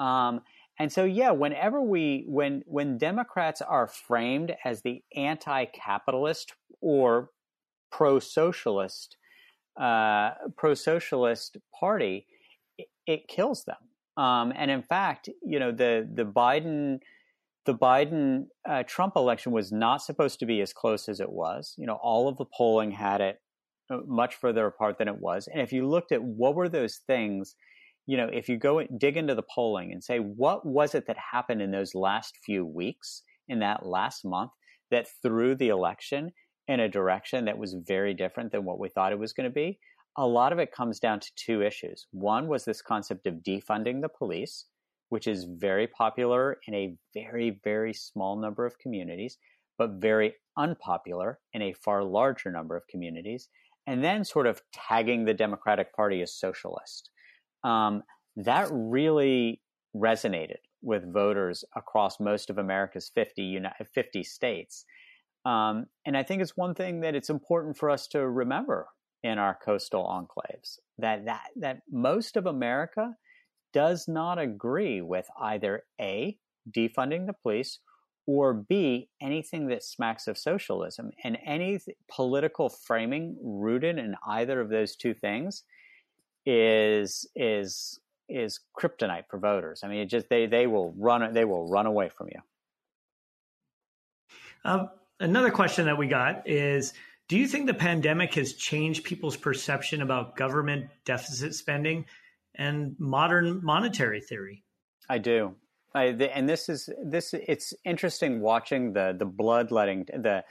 Um, 0.00 0.42
and 0.78 0.92
so, 0.92 1.04
yeah, 1.04 1.30
whenever 1.30 1.80
we, 1.80 2.24
when, 2.28 2.62
when 2.66 2.98
Democrats 2.98 3.62
are 3.62 3.86
framed 3.86 4.54
as 4.64 4.82
the 4.82 5.02
anti-capitalist 5.14 6.52
or 6.80 7.30
pro-socialist, 7.90 9.16
uh, 9.80 10.32
pro-socialist 10.56 11.56
party, 11.78 12.26
it, 12.76 12.88
it 13.06 13.28
kills 13.28 13.64
them. 13.64 13.76
Um, 14.16 14.52
and 14.56 14.70
in 14.70 14.82
fact, 14.82 15.28
you 15.42 15.58
know, 15.58 15.72
the 15.72 16.08
the 16.12 16.24
Biden 16.24 16.98
the 17.66 17.74
Biden 17.74 18.46
uh, 18.68 18.84
Trump 18.84 19.14
election 19.16 19.52
was 19.52 19.72
not 19.72 20.00
supposed 20.00 20.38
to 20.38 20.46
be 20.46 20.60
as 20.60 20.72
close 20.72 21.08
as 21.08 21.20
it 21.20 21.30
was. 21.30 21.74
You 21.76 21.86
know, 21.86 21.98
all 22.02 22.28
of 22.28 22.38
the 22.38 22.46
polling 22.56 22.92
had 22.92 23.20
it 23.20 23.40
uh, 23.90 23.98
much 24.06 24.36
further 24.36 24.66
apart 24.66 24.98
than 24.98 25.08
it 25.08 25.18
was. 25.18 25.48
And 25.48 25.60
if 25.60 25.72
you 25.72 25.86
looked 25.86 26.12
at 26.12 26.22
what 26.22 26.54
were 26.54 26.68
those 26.68 27.00
things, 27.06 27.56
you 28.06 28.16
know, 28.16 28.28
if 28.32 28.48
you 28.48 28.56
go 28.56 28.78
and 28.78 28.98
dig 28.98 29.16
into 29.16 29.34
the 29.34 29.42
polling 29.42 29.92
and 29.92 30.02
say 30.02 30.18
what 30.18 30.64
was 30.64 30.94
it 30.94 31.06
that 31.08 31.16
happened 31.32 31.60
in 31.60 31.72
those 31.72 31.94
last 31.94 32.38
few 32.44 32.64
weeks, 32.64 33.22
in 33.48 33.58
that 33.60 33.84
last 33.84 34.24
month, 34.24 34.52
that 34.90 35.08
threw 35.22 35.54
the 35.54 35.68
election 35.68 36.30
in 36.68 36.80
a 36.80 36.88
direction 36.88 37.44
that 37.44 37.58
was 37.58 37.76
very 37.86 38.14
different 38.14 38.52
than 38.52 38.64
what 38.64 38.78
we 38.78 38.88
thought 38.88 39.12
it 39.12 39.18
was 39.18 39.32
going 39.32 39.48
to 39.48 39.54
be 39.54 39.78
a 40.16 40.26
lot 40.26 40.52
of 40.52 40.58
it 40.58 40.72
comes 40.72 40.98
down 40.98 41.20
to 41.20 41.30
two 41.36 41.62
issues. 41.62 42.06
One 42.10 42.48
was 42.48 42.64
this 42.64 42.80
concept 42.80 43.26
of 43.26 43.42
defunding 43.46 44.00
the 44.00 44.08
police, 44.08 44.64
which 45.08 45.26
is 45.26 45.44
very 45.44 45.86
popular 45.86 46.58
in 46.66 46.74
a 46.74 46.96
very, 47.14 47.60
very 47.62 47.92
small 47.92 48.36
number 48.36 48.64
of 48.64 48.78
communities, 48.78 49.38
but 49.78 50.00
very 50.00 50.34
unpopular 50.56 51.38
in 51.52 51.62
a 51.62 51.74
far 51.74 52.02
larger 52.02 52.50
number 52.50 52.76
of 52.76 52.86
communities. 52.88 53.48
And 53.86 54.02
then 54.02 54.24
sort 54.24 54.46
of 54.46 54.62
tagging 54.72 55.26
the 55.26 55.34
Democratic 55.34 55.94
Party 55.94 56.22
as 56.22 56.34
socialist. 56.34 57.10
Um, 57.62 58.02
that 58.36 58.68
really 58.70 59.60
resonated 59.94 60.58
with 60.82 61.12
voters 61.12 61.64
across 61.76 62.18
most 62.18 62.50
of 62.50 62.58
America's 62.58 63.10
50, 63.14 63.60
50 63.94 64.22
states. 64.24 64.84
Um, 65.44 65.86
and 66.04 66.16
I 66.16 66.22
think 66.22 66.42
it's 66.42 66.56
one 66.56 66.74
thing 66.74 67.00
that 67.00 67.14
it's 67.14 67.30
important 67.30 67.76
for 67.76 67.90
us 67.90 68.08
to 68.08 68.26
remember 68.28 68.88
in 69.26 69.38
our 69.38 69.58
coastal 69.64 70.04
enclaves. 70.04 70.78
That 70.98 71.24
that 71.24 71.48
that 71.56 71.82
most 71.90 72.36
of 72.36 72.46
America 72.46 73.14
does 73.72 74.06
not 74.06 74.38
agree 74.38 75.02
with 75.02 75.26
either 75.40 75.82
A, 76.00 76.38
defunding 76.70 77.26
the 77.26 77.32
police, 77.32 77.80
or 78.26 78.54
B, 78.54 79.08
anything 79.20 79.66
that 79.68 79.82
smacks 79.82 80.28
of 80.28 80.38
socialism. 80.38 81.10
And 81.24 81.36
any 81.44 81.80
political 82.08 82.68
framing 82.68 83.36
rooted 83.42 83.98
in 83.98 84.14
either 84.26 84.60
of 84.60 84.68
those 84.68 84.94
two 84.94 85.12
things 85.12 85.64
is 86.44 87.28
is 87.34 87.98
is 88.28 88.60
kryptonite 88.78 89.24
for 89.28 89.38
voters. 89.38 89.80
I 89.82 89.88
mean, 89.88 89.98
it 89.98 90.06
just 90.06 90.28
they 90.28 90.46
they 90.46 90.68
will 90.68 90.94
run 90.96 91.32
they 91.32 91.44
will 91.44 91.68
run 91.68 91.86
away 91.86 92.10
from 92.10 92.28
you. 92.28 92.40
Um, 94.64 94.90
another 95.18 95.50
question 95.50 95.86
that 95.86 95.98
we 95.98 96.06
got 96.06 96.48
is 96.48 96.92
do 97.28 97.36
you 97.36 97.48
think 97.48 97.66
the 97.66 97.74
pandemic 97.74 98.34
has 98.34 98.52
changed 98.54 99.04
people's 99.04 99.36
perception 99.36 100.02
about 100.02 100.36
government 100.36 100.90
deficit 101.04 101.54
spending 101.54 102.06
and 102.54 102.94
modern 102.98 103.64
monetary 103.64 104.20
theory? 104.20 104.64
I 105.08 105.18
do. 105.18 105.54
I, 105.94 106.12
the, 106.12 106.36
and 106.36 106.48
this 106.48 106.68
is 106.68 106.88
this. 107.04 107.32
It's 107.32 107.72
interesting 107.84 108.40
watching 108.40 108.92
the 108.92 109.14
the 109.18 109.24
bloodletting 109.24 110.06
the 110.06 110.44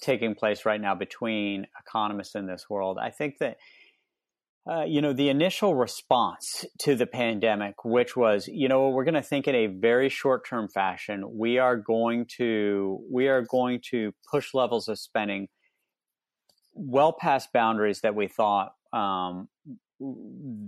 taking 0.00 0.34
place 0.34 0.64
right 0.64 0.80
now 0.80 0.94
between 0.94 1.66
economists 1.78 2.34
in 2.34 2.46
this 2.46 2.68
world. 2.70 2.98
I 3.00 3.10
think 3.10 3.38
that 3.38 3.56
uh, 4.70 4.84
you 4.84 5.02
know 5.02 5.12
the 5.12 5.28
initial 5.28 5.74
response 5.74 6.64
to 6.80 6.94
the 6.94 7.06
pandemic, 7.06 7.84
which 7.84 8.16
was 8.16 8.48
you 8.48 8.68
know 8.68 8.90
we're 8.90 9.04
going 9.04 9.14
to 9.14 9.22
think 9.22 9.48
in 9.48 9.54
a 9.54 9.66
very 9.66 10.08
short 10.08 10.46
term 10.48 10.68
fashion. 10.68 11.36
We 11.36 11.58
are 11.58 11.76
going 11.76 12.26
to 12.36 13.00
we 13.10 13.28
are 13.28 13.42
going 13.42 13.80
to 13.90 14.12
push 14.30 14.54
levels 14.54 14.88
of 14.88 14.98
spending 14.98 15.48
well 16.74 17.12
past 17.12 17.52
boundaries 17.52 18.00
that 18.00 18.14
we 18.14 18.28
thought 18.28 18.74
um, 18.92 19.48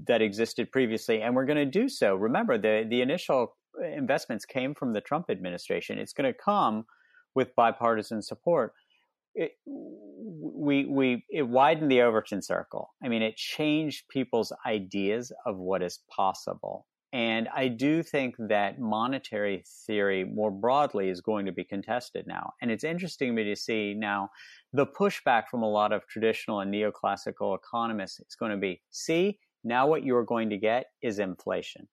that 0.06 0.22
existed 0.22 0.70
previously, 0.70 1.22
and 1.22 1.34
we're 1.34 1.46
going 1.46 1.56
to 1.56 1.64
do 1.64 1.88
so. 1.88 2.14
Remember, 2.14 2.58
the 2.58 2.86
the 2.88 3.02
initial 3.02 3.56
investments 3.96 4.44
came 4.44 4.74
from 4.74 4.92
the 4.92 5.00
Trump 5.00 5.26
administration. 5.30 5.98
It's 5.98 6.12
going 6.12 6.32
to 6.32 6.38
come 6.38 6.84
with 7.34 7.54
bipartisan 7.56 8.22
support. 8.22 8.72
It, 9.34 9.52
we 9.66 10.84
we 10.84 11.24
it 11.28 11.42
widened 11.48 11.90
the 11.90 12.02
Overton 12.02 12.42
circle. 12.42 12.90
I 13.02 13.08
mean, 13.08 13.22
it 13.22 13.36
changed 13.36 14.08
people's 14.08 14.52
ideas 14.66 15.32
of 15.44 15.56
what 15.56 15.82
is 15.82 16.00
possible. 16.14 16.86
And 17.12 17.48
I 17.54 17.68
do 17.68 18.02
think 18.02 18.34
that 18.48 18.80
monetary 18.80 19.62
theory 19.86 20.24
more 20.24 20.50
broadly 20.50 21.10
is 21.10 21.20
going 21.20 21.46
to 21.46 21.52
be 21.52 21.62
contested 21.62 22.26
now. 22.26 22.54
And 22.60 22.72
it's 22.72 22.82
interesting 22.82 23.28
to 23.28 23.32
me 23.32 23.44
to 23.44 23.54
see 23.54 23.94
now 23.94 24.30
the 24.74 24.86
pushback 24.86 25.44
from 25.48 25.62
a 25.62 25.70
lot 25.70 25.92
of 25.92 26.06
traditional 26.08 26.60
and 26.60 26.74
neoclassical 26.74 27.56
economists 27.56 28.18
is 28.18 28.34
going 28.34 28.50
to 28.50 28.56
be 28.56 28.82
see, 28.90 29.38
now 29.62 29.86
what 29.86 30.04
you're 30.04 30.24
going 30.24 30.50
to 30.50 30.58
get 30.58 30.86
is 31.00 31.20
inflation. 31.20 31.88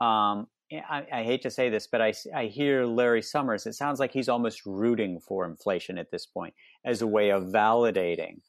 Um, 0.00 0.46
I, 0.72 1.06
I, 1.12 1.22
hate 1.22 1.42
to 1.42 1.50
say 1.50 1.68
this, 1.68 1.86
but 1.86 2.00
I, 2.02 2.12
I 2.34 2.46
hear 2.46 2.84
Larry 2.84 3.22
Summers. 3.22 3.66
It 3.66 3.74
sounds 3.74 4.00
like 4.00 4.12
he's 4.12 4.28
almost 4.28 4.66
rooting 4.66 5.20
for 5.20 5.46
inflation 5.46 5.96
at 5.98 6.10
this 6.10 6.26
point 6.26 6.54
as 6.84 7.02
a 7.02 7.06
way 7.06 7.30
of 7.30 7.44
validating 7.44 8.40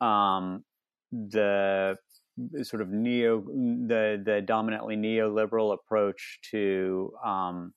um, 0.00 0.64
the 1.12 1.96
sort 2.62 2.80
of 2.80 2.88
neo 2.88 3.40
the 3.40 4.20
the 4.24 4.42
dominantly 4.42 4.96
neoliberal 4.96 5.74
approach 5.74 6.40
to 6.50 7.12
um, 7.24 7.72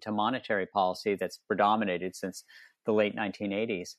to 0.00 0.12
monetary 0.12 0.66
policy 0.66 1.14
that's 1.14 1.38
predominated 1.46 2.14
since 2.16 2.44
the 2.86 2.92
late 2.92 3.14
1980s. 3.14 3.96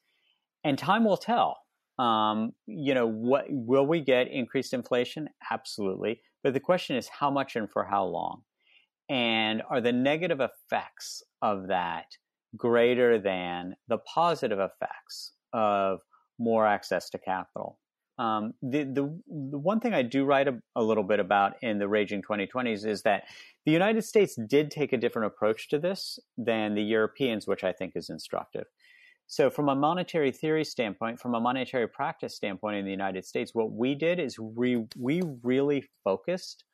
And 0.63 0.77
time 0.77 1.03
will 1.03 1.17
tell. 1.17 1.57
Um, 1.99 2.53
you 2.65 2.93
know, 2.93 3.05
what 3.07 3.45
will 3.49 3.85
we 3.85 4.01
get 4.01 4.27
increased 4.31 4.73
inflation? 4.73 5.29
Absolutely. 5.51 6.21
But 6.43 6.53
the 6.53 6.59
question 6.59 6.95
is 6.95 7.07
how 7.07 7.29
much 7.29 7.55
and 7.55 7.69
for 7.69 7.83
how 7.83 8.05
long? 8.05 8.41
And 9.09 9.61
are 9.69 9.81
the 9.81 9.91
negative 9.91 10.39
effects 10.39 11.21
of 11.41 11.67
that 11.67 12.05
greater 12.57 13.19
than 13.19 13.75
the 13.87 13.97
positive 13.99 14.59
effects 14.59 15.33
of 15.53 15.99
more 16.39 16.65
access 16.65 17.09
to 17.11 17.19
capital? 17.19 17.79
Um, 18.17 18.53
the, 18.61 18.83
the, 18.83 19.19
the 19.27 19.57
one 19.57 19.79
thing 19.79 19.93
I 19.93 20.03
do 20.03 20.23
write 20.23 20.47
a, 20.47 20.59
a, 20.75 20.83
little 20.83 21.03
bit 21.03 21.19
about 21.19 21.53
in 21.63 21.79
the 21.79 21.87
Raging 21.87 22.21
2020s 22.21 22.85
is 22.85 23.01
that 23.03 23.23
the 23.65 23.71
United 23.71 24.03
States 24.03 24.37
did 24.47 24.69
take 24.69 24.93
a 24.93 24.97
different 24.97 25.27
approach 25.27 25.67
to 25.69 25.79
this 25.79 26.19
than 26.37 26.75
the 26.75 26.83
Europeans, 26.83 27.47
which 27.47 27.63
I 27.63 27.71
think 27.73 27.93
is 27.95 28.11
instructive. 28.11 28.65
So, 29.33 29.49
from 29.49 29.67
a 29.67 29.73
monetary 29.73 30.31
theory 30.31 30.63
standpoint, 30.63 31.19
from 31.19 31.33
a 31.33 31.39
monetary 31.39 31.87
practice 31.87 32.35
standpoint 32.35 32.77
in 32.77 32.85
the 32.85 32.91
United 32.91 33.25
States, 33.25 33.55
what 33.55 33.71
we 33.71 33.95
did 33.95 34.19
is 34.19 34.37
we, 34.37 34.85
we 34.95 35.23
really 35.41 35.89
focused 36.03 36.65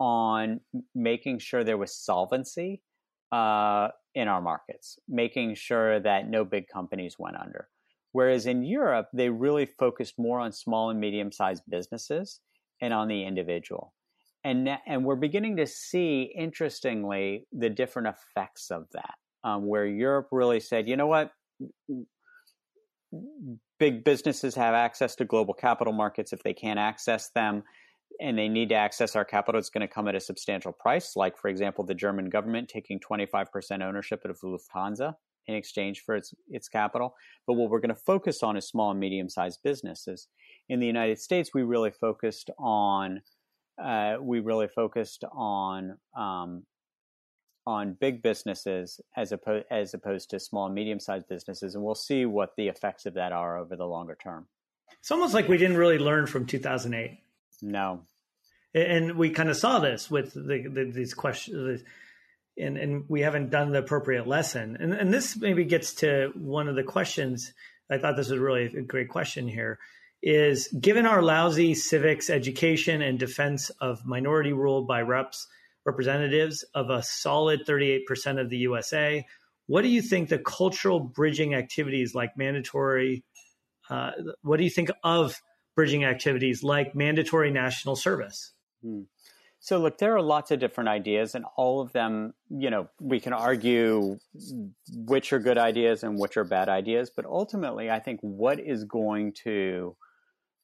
on 0.00 0.58
making 0.96 1.38
sure 1.38 1.62
there 1.62 1.78
was 1.78 1.94
solvency 1.94 2.82
uh, 3.30 3.86
in 4.16 4.26
our 4.26 4.42
markets, 4.42 4.98
making 5.08 5.54
sure 5.54 6.00
that 6.00 6.28
no 6.28 6.44
big 6.44 6.66
companies 6.66 7.20
went 7.20 7.36
under. 7.36 7.68
Whereas 8.10 8.46
in 8.46 8.64
Europe, 8.64 9.06
they 9.14 9.30
really 9.30 9.66
focused 9.66 10.14
more 10.18 10.40
on 10.40 10.50
small 10.50 10.90
and 10.90 10.98
medium 10.98 11.30
sized 11.30 11.62
businesses 11.68 12.40
and 12.80 12.92
on 12.92 13.06
the 13.06 13.22
individual. 13.22 13.94
And, 14.42 14.68
and 14.88 15.04
we're 15.04 15.14
beginning 15.14 15.56
to 15.58 15.68
see, 15.68 16.34
interestingly, 16.36 17.46
the 17.52 17.70
different 17.70 18.08
effects 18.08 18.72
of 18.72 18.88
that, 18.90 19.14
um, 19.44 19.68
where 19.68 19.86
Europe 19.86 20.30
really 20.32 20.58
said, 20.58 20.88
you 20.88 20.96
know 20.96 21.06
what? 21.06 21.30
Big 23.78 24.04
businesses 24.04 24.54
have 24.54 24.74
access 24.74 25.14
to 25.16 25.24
global 25.24 25.54
capital 25.54 25.92
markets. 25.92 26.32
If 26.32 26.42
they 26.42 26.54
can't 26.54 26.78
access 26.78 27.30
them 27.30 27.62
and 28.20 28.38
they 28.38 28.48
need 28.48 28.70
to 28.70 28.74
access 28.74 29.16
our 29.16 29.24
capital, 29.24 29.58
it's 29.58 29.70
going 29.70 29.86
to 29.86 29.92
come 29.92 30.08
at 30.08 30.14
a 30.14 30.20
substantial 30.20 30.72
price. 30.72 31.16
Like, 31.16 31.36
for 31.36 31.48
example, 31.48 31.84
the 31.84 31.94
German 31.94 32.30
government 32.30 32.68
taking 32.68 33.00
25% 33.00 33.82
ownership 33.82 34.24
of 34.24 34.40
Lufthansa 34.40 35.14
in 35.46 35.54
exchange 35.54 36.02
for 36.04 36.14
its 36.14 36.34
its 36.48 36.68
capital. 36.68 37.14
But 37.46 37.54
what 37.54 37.70
we're 37.70 37.80
going 37.80 37.94
to 37.94 37.94
focus 37.94 38.42
on 38.42 38.56
is 38.56 38.66
small 38.66 38.90
and 38.90 39.00
medium 39.00 39.28
sized 39.28 39.60
businesses. 39.62 40.28
In 40.68 40.80
the 40.80 40.86
United 40.86 41.18
States, 41.18 41.50
we 41.54 41.62
really 41.62 41.90
focused 41.90 42.50
on 42.58 43.22
uh, 43.82 44.16
we 44.20 44.40
really 44.40 44.68
focused 44.68 45.24
on 45.32 45.98
um, 46.16 46.64
on 47.66 47.96
big 48.00 48.22
businesses 48.22 49.00
as 49.16 49.32
opposed 49.32 49.64
as 49.70 49.94
opposed 49.94 50.30
to 50.30 50.40
small 50.40 50.66
and 50.66 50.74
medium 50.74 51.00
sized 51.00 51.28
businesses, 51.28 51.74
and 51.74 51.84
we'll 51.84 51.94
see 51.94 52.26
what 52.26 52.56
the 52.56 52.68
effects 52.68 53.06
of 53.06 53.14
that 53.14 53.32
are 53.32 53.56
over 53.56 53.76
the 53.76 53.86
longer 53.86 54.16
term. 54.20 54.46
It's 54.98 55.10
almost 55.10 55.34
like 55.34 55.48
we 55.48 55.58
didn't 55.58 55.76
really 55.76 55.98
learn 55.98 56.26
from 56.26 56.46
2008. 56.46 57.18
No, 57.62 58.02
and 58.74 59.16
we 59.16 59.30
kind 59.30 59.48
of 59.48 59.56
saw 59.56 59.78
this 59.78 60.10
with 60.10 60.34
the, 60.34 60.68
the, 60.68 60.90
these 60.92 61.14
questions, 61.14 61.82
and 62.58 62.76
and 62.76 63.04
we 63.08 63.20
haven't 63.20 63.50
done 63.50 63.70
the 63.70 63.78
appropriate 63.78 64.26
lesson. 64.26 64.76
And 64.80 64.92
and 64.92 65.12
this 65.12 65.36
maybe 65.36 65.64
gets 65.64 65.94
to 65.96 66.32
one 66.34 66.68
of 66.68 66.74
the 66.76 66.82
questions. 66.82 67.52
I 67.90 67.98
thought 67.98 68.16
this 68.16 68.30
was 68.30 68.38
really 68.38 68.64
a 68.64 68.82
great 68.82 69.08
question 69.08 69.46
here. 69.46 69.78
Is 70.22 70.68
given 70.68 71.04
our 71.04 71.20
lousy 71.20 71.74
civics 71.74 72.30
education 72.30 73.02
and 73.02 73.18
defense 73.18 73.70
of 73.80 74.06
minority 74.06 74.52
rule 74.52 74.82
by 74.82 75.02
reps 75.02 75.48
representatives 75.84 76.64
of 76.74 76.90
a 76.90 77.02
solid 77.02 77.66
38% 77.66 78.40
of 78.40 78.50
the 78.50 78.58
USA. 78.58 79.24
What 79.66 79.82
do 79.82 79.88
you 79.88 80.02
think 80.02 80.28
the 80.28 80.38
cultural 80.38 81.00
bridging 81.00 81.54
activities 81.54 82.14
like 82.14 82.36
mandatory? 82.36 83.24
Uh, 83.88 84.10
what 84.42 84.58
do 84.58 84.64
you 84.64 84.70
think 84.70 84.90
of 85.04 85.40
bridging 85.74 86.04
activities 86.04 86.62
like 86.62 86.94
mandatory 86.94 87.50
national 87.50 87.96
service? 87.96 88.52
Hmm. 88.82 89.02
So, 89.60 89.78
look, 89.78 89.98
there 89.98 90.16
are 90.16 90.22
lots 90.22 90.50
of 90.50 90.58
different 90.58 90.88
ideas, 90.88 91.36
and 91.36 91.44
all 91.56 91.80
of 91.80 91.92
them, 91.92 92.34
you 92.50 92.68
know, 92.68 92.88
we 93.00 93.20
can 93.20 93.32
argue 93.32 94.18
which 94.92 95.32
are 95.32 95.38
good 95.38 95.56
ideas 95.56 96.02
and 96.02 96.18
which 96.18 96.36
are 96.36 96.42
bad 96.42 96.68
ideas. 96.68 97.12
But 97.14 97.26
ultimately, 97.26 97.88
I 97.88 98.00
think 98.00 98.18
what 98.22 98.58
is 98.58 98.82
going 98.82 99.34
to 99.44 99.96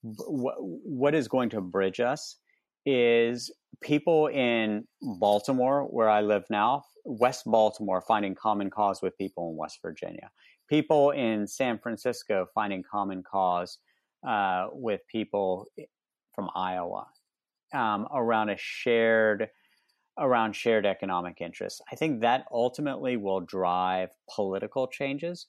what, 0.03 0.57
what 0.59 1.15
is 1.15 1.29
going 1.29 1.51
to 1.51 1.61
bridge 1.61 2.01
us 2.01 2.37
is 2.85 3.53
people 3.81 4.27
in 4.27 4.85
Baltimore, 5.01 5.85
where 5.85 6.09
I 6.09 6.21
live 6.21 6.45
now, 6.51 6.85
West 7.05 7.45
Baltimore, 7.47 8.03
finding 8.07 8.35
common 8.35 8.71
cause 8.71 9.01
with 9.03 9.17
people 9.17 9.51
in 9.51 9.57
West 9.57 9.79
Virginia. 9.83 10.31
People 10.69 11.13
in 11.13 11.47
San 11.47 11.79
Francisco 11.79 12.47
finding 12.55 12.83
common 12.83 13.23
cause 13.23 13.79
uh, 14.27 14.67
with 14.73 15.01
people 15.11 15.67
from 16.35 16.51
Iowa 16.55 17.07
um, 17.75 18.07
around 18.13 18.51
a 18.51 18.57
shared 18.57 19.49
around 20.19 20.55
shared 20.55 20.85
economic 20.85 21.41
interests. 21.41 21.81
I 21.93 21.95
think 21.95 22.21
that 22.23 22.45
ultimately 22.53 23.17
will 23.17 23.41
drive 23.41 24.09
political 24.35 24.89
changes. 24.89 25.47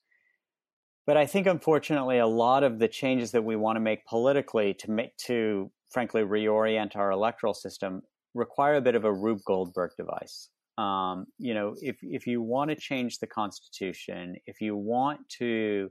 But 1.07 1.17
I 1.17 1.25
think, 1.25 1.47
unfortunately, 1.47 2.19
a 2.19 2.27
lot 2.27 2.63
of 2.63 2.77
the 2.77 2.87
changes 2.87 3.31
that 3.31 3.43
we 3.43 3.55
want 3.55 3.77
to 3.77 3.79
make 3.79 4.05
politically 4.05 4.75
to 4.75 4.91
make 4.91 5.17
to 5.25 5.71
frankly 5.89 6.21
reorient 6.21 6.95
our 6.95 7.11
electoral 7.11 7.53
system 7.53 8.01
require 8.33 8.75
a 8.75 8.81
bit 8.81 8.95
of 8.95 9.05
a 9.05 9.13
Rube 9.13 9.43
Goldberg 9.45 9.91
device. 9.97 10.49
Um, 10.77 11.25
you 11.37 11.53
know, 11.53 11.75
if 11.81 11.97
if 12.01 12.25
you 12.25 12.41
want 12.41 12.69
to 12.69 12.75
change 12.75 13.19
the 13.19 13.27
Constitution, 13.27 14.35
if 14.45 14.61
you 14.61 14.75
want 14.75 15.19
to, 15.39 15.89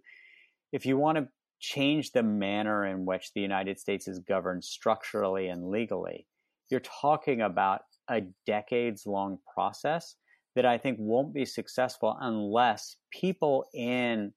if 0.72 0.86
you 0.86 0.96
want 0.96 1.18
to 1.18 1.28
change 1.60 2.12
the 2.12 2.22
manner 2.22 2.86
in 2.86 3.04
which 3.04 3.32
the 3.34 3.40
United 3.40 3.78
States 3.78 4.08
is 4.08 4.20
governed 4.20 4.64
structurally 4.64 5.48
and 5.48 5.68
legally, 5.68 6.26
you're 6.70 6.80
talking 6.80 7.42
about 7.42 7.82
a 8.08 8.22
decades 8.46 9.04
long 9.06 9.38
process 9.52 10.14
that 10.56 10.64
I 10.64 10.78
think 10.78 10.96
won't 10.98 11.34
be 11.34 11.44
successful 11.44 12.16
unless 12.20 12.96
people 13.12 13.66
in 13.74 14.32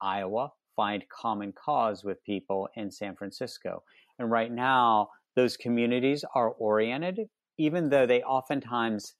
Iowa 0.00 0.50
find 0.74 1.04
common 1.08 1.52
cause 1.52 2.02
with 2.02 2.24
people 2.24 2.68
in 2.76 2.90
San 2.90 3.14
Francisco. 3.14 3.82
And 4.18 4.30
right 4.30 4.52
now, 4.52 5.08
those 5.36 5.56
communities 5.56 6.24
are 6.34 6.50
oriented, 6.50 7.20
even 7.58 7.88
though 7.88 8.06
they 8.06 8.22
oftentimes 8.22 9.14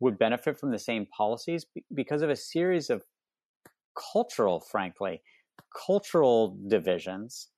would 0.00 0.18
benefit 0.18 0.58
from 0.58 0.70
the 0.70 0.78
same 0.78 1.06
policies 1.06 1.66
because 1.94 2.22
of 2.22 2.30
a 2.30 2.36
series 2.36 2.90
of 2.90 3.02
cultural, 4.12 4.60
frankly, 4.60 5.22
cultural 5.86 6.58
divisions. 6.68 7.48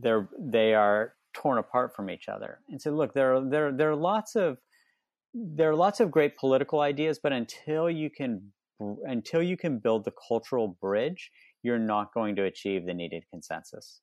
They're 0.00 0.28
they 0.38 0.74
are 0.74 1.14
torn 1.32 1.58
apart 1.58 1.94
from 1.94 2.10
each 2.10 2.28
other. 2.28 2.60
And 2.68 2.80
so, 2.80 2.90
look, 2.90 3.14
there 3.14 3.36
are 3.36 3.48
there 3.48 3.72
there 3.72 3.90
are 3.90 3.96
lots 3.96 4.34
of 4.34 4.58
there 5.32 5.70
are 5.70 5.76
lots 5.76 6.00
of 6.00 6.10
great 6.10 6.36
political 6.36 6.80
ideas, 6.80 7.20
but 7.22 7.32
until 7.32 7.88
you 7.90 8.10
can 8.10 8.52
until 9.04 9.42
you 9.42 9.56
can 9.56 9.78
build 9.78 10.04
the 10.04 10.12
cultural 10.28 10.76
bridge, 10.80 11.30
you're 11.62 11.78
not 11.78 12.12
going 12.12 12.36
to 12.36 12.44
achieve 12.44 12.86
the 12.86 12.94
needed 12.94 13.24
consensus. 13.30 14.00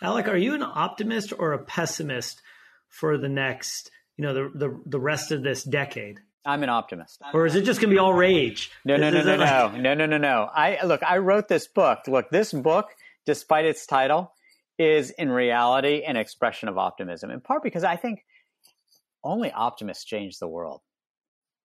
Alec, 0.00 0.28
are 0.28 0.36
you 0.36 0.54
an 0.54 0.62
optimist 0.62 1.32
or 1.38 1.52
a 1.52 1.58
pessimist 1.58 2.40
for 2.88 3.18
the 3.18 3.28
next, 3.28 3.90
you 4.16 4.24
know, 4.24 4.34
the 4.34 4.58
the, 4.58 4.80
the 4.86 5.00
rest 5.00 5.32
of 5.32 5.42
this 5.42 5.62
decade? 5.62 6.20
I'm 6.44 6.62
an 6.62 6.68
optimist. 6.68 7.22
Or 7.32 7.46
is 7.46 7.54
it 7.54 7.62
just 7.62 7.80
going 7.80 7.90
to 7.90 7.94
be 7.94 7.98
all 7.98 8.14
rage? 8.14 8.72
No, 8.84 8.96
no, 8.96 9.10
no, 9.10 9.22
no, 9.22 9.36
no, 9.36 9.76
no, 9.76 9.94
no, 9.94 10.06
no, 10.06 10.18
no. 10.18 10.48
I 10.52 10.84
look. 10.84 11.02
I 11.02 11.18
wrote 11.18 11.48
this 11.48 11.68
book. 11.68 12.00
Look, 12.08 12.30
this 12.30 12.52
book, 12.52 12.88
despite 13.26 13.64
its 13.64 13.86
title, 13.86 14.32
is 14.78 15.10
in 15.10 15.30
reality 15.30 16.02
an 16.02 16.16
expression 16.16 16.68
of 16.68 16.78
optimism. 16.78 17.30
In 17.30 17.40
part 17.40 17.62
because 17.62 17.84
I 17.84 17.96
think 17.96 18.24
only 19.22 19.52
optimists 19.52 20.04
change 20.04 20.38
the 20.38 20.48
world. 20.48 20.80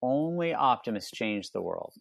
Only 0.01 0.53
optimists 0.53 1.11
change 1.11 1.51
the 1.51 1.61
world. 1.61 1.93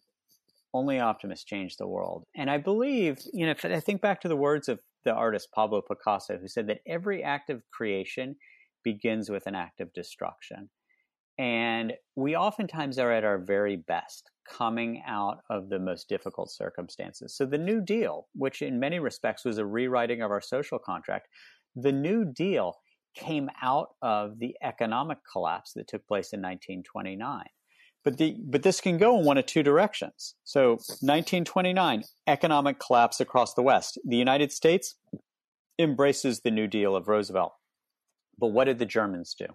Only 0.73 0.99
optimists 0.99 1.45
change 1.45 1.77
the 1.77 1.87
world. 1.87 2.25
And 2.35 2.49
I 2.51 2.59
believe, 2.59 3.19
you 3.33 3.45
know, 3.45 3.53
if 3.53 3.65
I 3.65 3.79
think 3.79 4.01
back 4.01 4.21
to 4.21 4.27
the 4.27 4.35
words 4.35 4.69
of 4.69 4.79
the 5.07 5.13
artist 5.13 5.47
Pablo 5.55 5.81
Picasso, 5.81 6.37
who 6.37 6.49
said 6.49 6.67
that 6.67 6.81
every 6.85 7.23
act 7.23 7.49
of 7.49 7.63
creation 7.71 8.35
begins 8.83 9.29
with 9.29 9.47
an 9.47 9.55
act 9.55 9.79
of 9.79 9.93
destruction. 9.93 10.69
And 11.39 11.93
we 12.17 12.35
oftentimes 12.35 12.99
are 12.99 13.11
at 13.11 13.23
our 13.23 13.37
very 13.37 13.77
best 13.77 14.29
coming 14.49 15.01
out 15.07 15.37
of 15.49 15.69
the 15.69 15.79
most 15.79 16.09
difficult 16.09 16.51
circumstances. 16.51 17.37
So, 17.37 17.45
the 17.45 17.57
New 17.57 17.79
Deal, 17.79 18.27
which 18.33 18.61
in 18.61 18.81
many 18.81 18.99
respects 18.99 19.45
was 19.45 19.59
a 19.59 19.65
rewriting 19.65 20.21
of 20.21 20.31
our 20.31 20.41
social 20.41 20.77
contract, 20.77 21.29
the 21.73 21.93
New 21.93 22.25
Deal 22.25 22.73
came 23.15 23.49
out 23.61 23.89
of 24.01 24.39
the 24.39 24.55
economic 24.61 25.19
collapse 25.31 25.71
that 25.73 25.87
took 25.87 26.05
place 26.05 26.33
in 26.33 26.41
1929. 26.41 27.45
But, 28.07 28.19
the, 28.19 28.37
but 28.41 28.63
this 28.63 28.79
can 28.79 28.97
go 28.97 29.19
in 29.19 29.25
one 29.25 29.37
of 29.37 29.47
two 29.47 29.63
directions. 29.63 30.35
So, 30.45 30.75
1929, 31.01 32.05
economic 32.25 32.79
collapse 32.79 33.19
across 33.19 33.53
the 33.53 33.61
West. 33.61 33.99
The 34.07 34.15
United 34.15 34.53
States 34.53 34.95
embraces 35.77 36.39
the 36.39 36.49
New 36.49 36.67
Deal 36.67 36.95
of 36.95 37.09
Roosevelt. 37.09 37.51
But 38.39 38.53
what 38.53 38.63
did 38.63 38.79
the 38.79 38.85
Germans 38.85 39.35
do? 39.37 39.47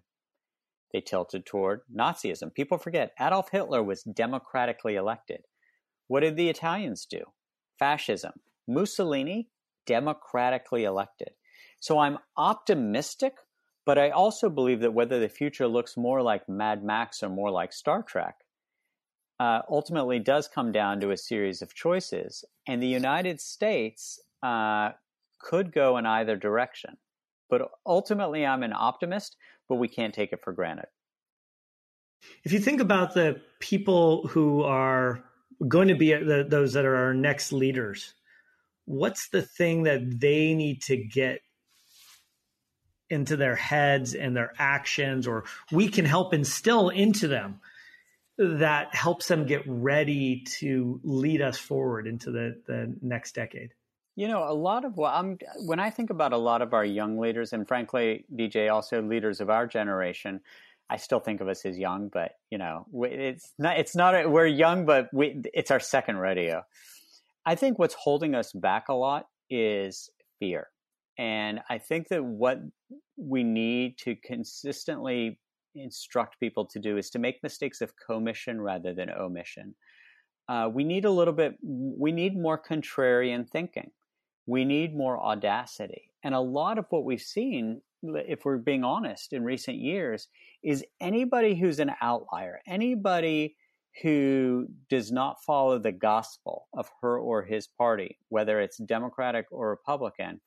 They 0.92 1.00
tilted 1.00 1.46
toward 1.46 1.80
Nazism. 1.90 2.53
People 2.53 2.76
forget 2.76 3.14
Adolf 3.18 3.48
Hitler 3.50 3.82
was 3.82 4.03
democratically 4.03 4.96
elected. 4.96 5.40
What 6.09 6.20
did 6.20 6.36
the 6.36 6.50
Italians 6.50 7.07
do? 7.07 7.22
Fascism. 7.78 8.32
Mussolini, 8.68 9.48
democratically 9.86 10.84
elected. 10.84 11.30
So 11.80 11.98
I'm 11.98 12.18
optimistic 12.36 13.32
but 13.84 13.98
I 13.98 14.11
also 14.11 14.48
believe 14.48 14.80
that 14.80 14.94
whether 14.94 15.18
the 15.18 15.28
future 15.28 15.66
looks 15.66 15.96
more 15.96 16.22
like 16.22 16.48
Mad 16.48 16.84
Max 16.84 17.22
or 17.22 17.28
more 17.28 17.50
like 17.50 17.72
Star 17.72 18.03
Trek, 18.03 18.36
uh, 19.43 19.61
ultimately 19.68 20.20
does 20.20 20.47
come 20.47 20.70
down 20.70 21.01
to 21.01 21.11
a 21.11 21.16
series 21.16 21.62
of 21.62 21.74
choices. 21.74 22.45
And 22.68 22.80
the 22.80 22.86
United 22.86 23.40
States 23.40 24.20
uh, 24.40 24.90
could 25.40 25.72
go 25.72 25.97
in 25.97 26.07
either 26.07 26.36
direction. 26.36 26.97
But 27.51 27.68
ultimately, 27.84 28.47
I'm 28.47 28.62
an 28.62 28.72
optimist, 28.72 29.36
but 29.68 29.76
we 29.76 29.88
can't 29.88 30.14
take 30.14 30.32
it 30.32 30.45
for 30.45 30.53
granted. 30.53 30.86
If 32.45 32.53
you 32.53 32.61
think 32.61 32.80
about 32.80 33.14
the 33.14 33.40
people 33.59 34.28
who 34.28 34.62
are 34.62 35.24
going 35.66 35.88
to 35.88 35.97
be 35.97 36.12
the, 36.12 36.47
those 36.49 36.74
that 36.74 36.84
are 36.84 36.95
our 36.95 37.14
next 37.14 37.53
leaders, 37.53 38.14
what's 38.84 39.28
the 39.30 39.43
thing 39.43 39.82
that 39.82 40.20
they 40.20 40.55
need 40.55 40.82
to 40.82 40.97
get 40.97 41.40
into 43.11 43.36
their 43.36 43.57
heads 43.57 44.14
and 44.14 44.36
their 44.36 44.53
actions, 44.57 45.26
or 45.26 45.43
we 45.72 45.88
can 45.88 46.05
help 46.05 46.32
instill 46.32 46.90
into 46.90 47.26
them 47.26 47.59
that 48.38 48.94
helps 48.94 49.28
them 49.28 49.46
get 49.46 49.62
ready 49.66 50.44
to 50.58 51.00
lead 51.02 51.42
us 51.42 51.58
forward 51.58 52.06
into 52.06 52.30
the, 52.30 52.60
the 52.66 52.94
next 53.02 53.34
decade? 53.34 53.72
You 54.14 54.28
know, 54.28 54.44
a 54.46 54.52
lot 54.52 54.84
of 54.84 54.96
what 54.96 55.14
I'm 55.14 55.38
when 55.64 55.80
I 55.80 55.88
think 55.88 56.10
about 56.10 56.34
a 56.34 56.38
lot 56.38 56.60
of 56.60 56.74
our 56.74 56.84
young 56.84 57.18
leaders, 57.18 57.54
and 57.54 57.66
frankly, 57.66 58.26
DJ, 58.34 58.70
also 58.70 59.00
leaders 59.00 59.40
of 59.40 59.48
our 59.48 59.66
generation, 59.66 60.40
I 60.90 60.96
still 60.98 61.20
think 61.20 61.40
of 61.40 61.48
us 61.48 61.64
as 61.64 61.78
young, 61.78 62.10
but 62.12 62.32
you 62.50 62.58
know, 62.58 62.86
it's 63.04 63.54
not. 63.58 63.78
It's 63.78 63.96
not. 63.96 64.30
We're 64.30 64.46
young, 64.46 64.84
but 64.84 65.08
we, 65.14 65.40
it's 65.54 65.70
our 65.70 65.80
second 65.80 66.16
rodeo. 66.18 66.64
I 67.46 67.54
think 67.54 67.78
what's 67.78 67.94
holding 67.94 68.34
us 68.34 68.52
back 68.52 68.88
a 68.90 68.94
lot 68.94 69.26
is 69.48 70.10
fear. 70.38 70.68
And 71.18 71.60
I 71.68 71.78
think 71.78 72.08
that 72.08 72.24
what 72.24 72.58
we 73.16 73.42
need 73.42 73.98
to 73.98 74.16
consistently 74.16 75.38
instruct 75.74 76.38
people 76.40 76.64
to 76.66 76.78
do 76.78 76.96
is 76.96 77.10
to 77.10 77.18
make 77.18 77.42
mistakes 77.42 77.80
of 77.80 77.92
commission 77.96 78.60
rather 78.60 78.92
than 78.94 79.10
omission. 79.10 79.74
Uh, 80.48 80.68
we 80.72 80.84
need 80.84 81.04
a 81.04 81.10
little 81.10 81.34
bit, 81.34 81.56
we 81.62 82.12
need 82.12 82.36
more 82.36 82.60
contrarian 82.60 83.48
thinking. 83.48 83.90
We 84.46 84.64
need 84.64 84.96
more 84.96 85.18
audacity. 85.18 86.10
And 86.24 86.34
a 86.34 86.40
lot 86.40 86.78
of 86.78 86.86
what 86.90 87.04
we've 87.04 87.20
seen, 87.20 87.80
if 88.02 88.44
we're 88.44 88.58
being 88.58 88.84
honest, 88.84 89.32
in 89.32 89.44
recent 89.44 89.78
years, 89.78 90.28
is 90.62 90.84
anybody 91.00 91.54
who's 91.54 91.78
an 91.78 91.92
outlier, 92.00 92.60
anybody 92.66 93.56
who 94.02 94.66
does 94.88 95.12
not 95.12 95.42
follow 95.44 95.78
the 95.78 95.92
gospel 95.92 96.66
of 96.74 96.90
her 97.00 97.18
or 97.18 97.42
his 97.42 97.66
party, 97.66 98.18
whether 98.30 98.60
it's 98.60 98.78
Democratic 98.78 99.46
or 99.50 99.70
Republican, 99.70 100.40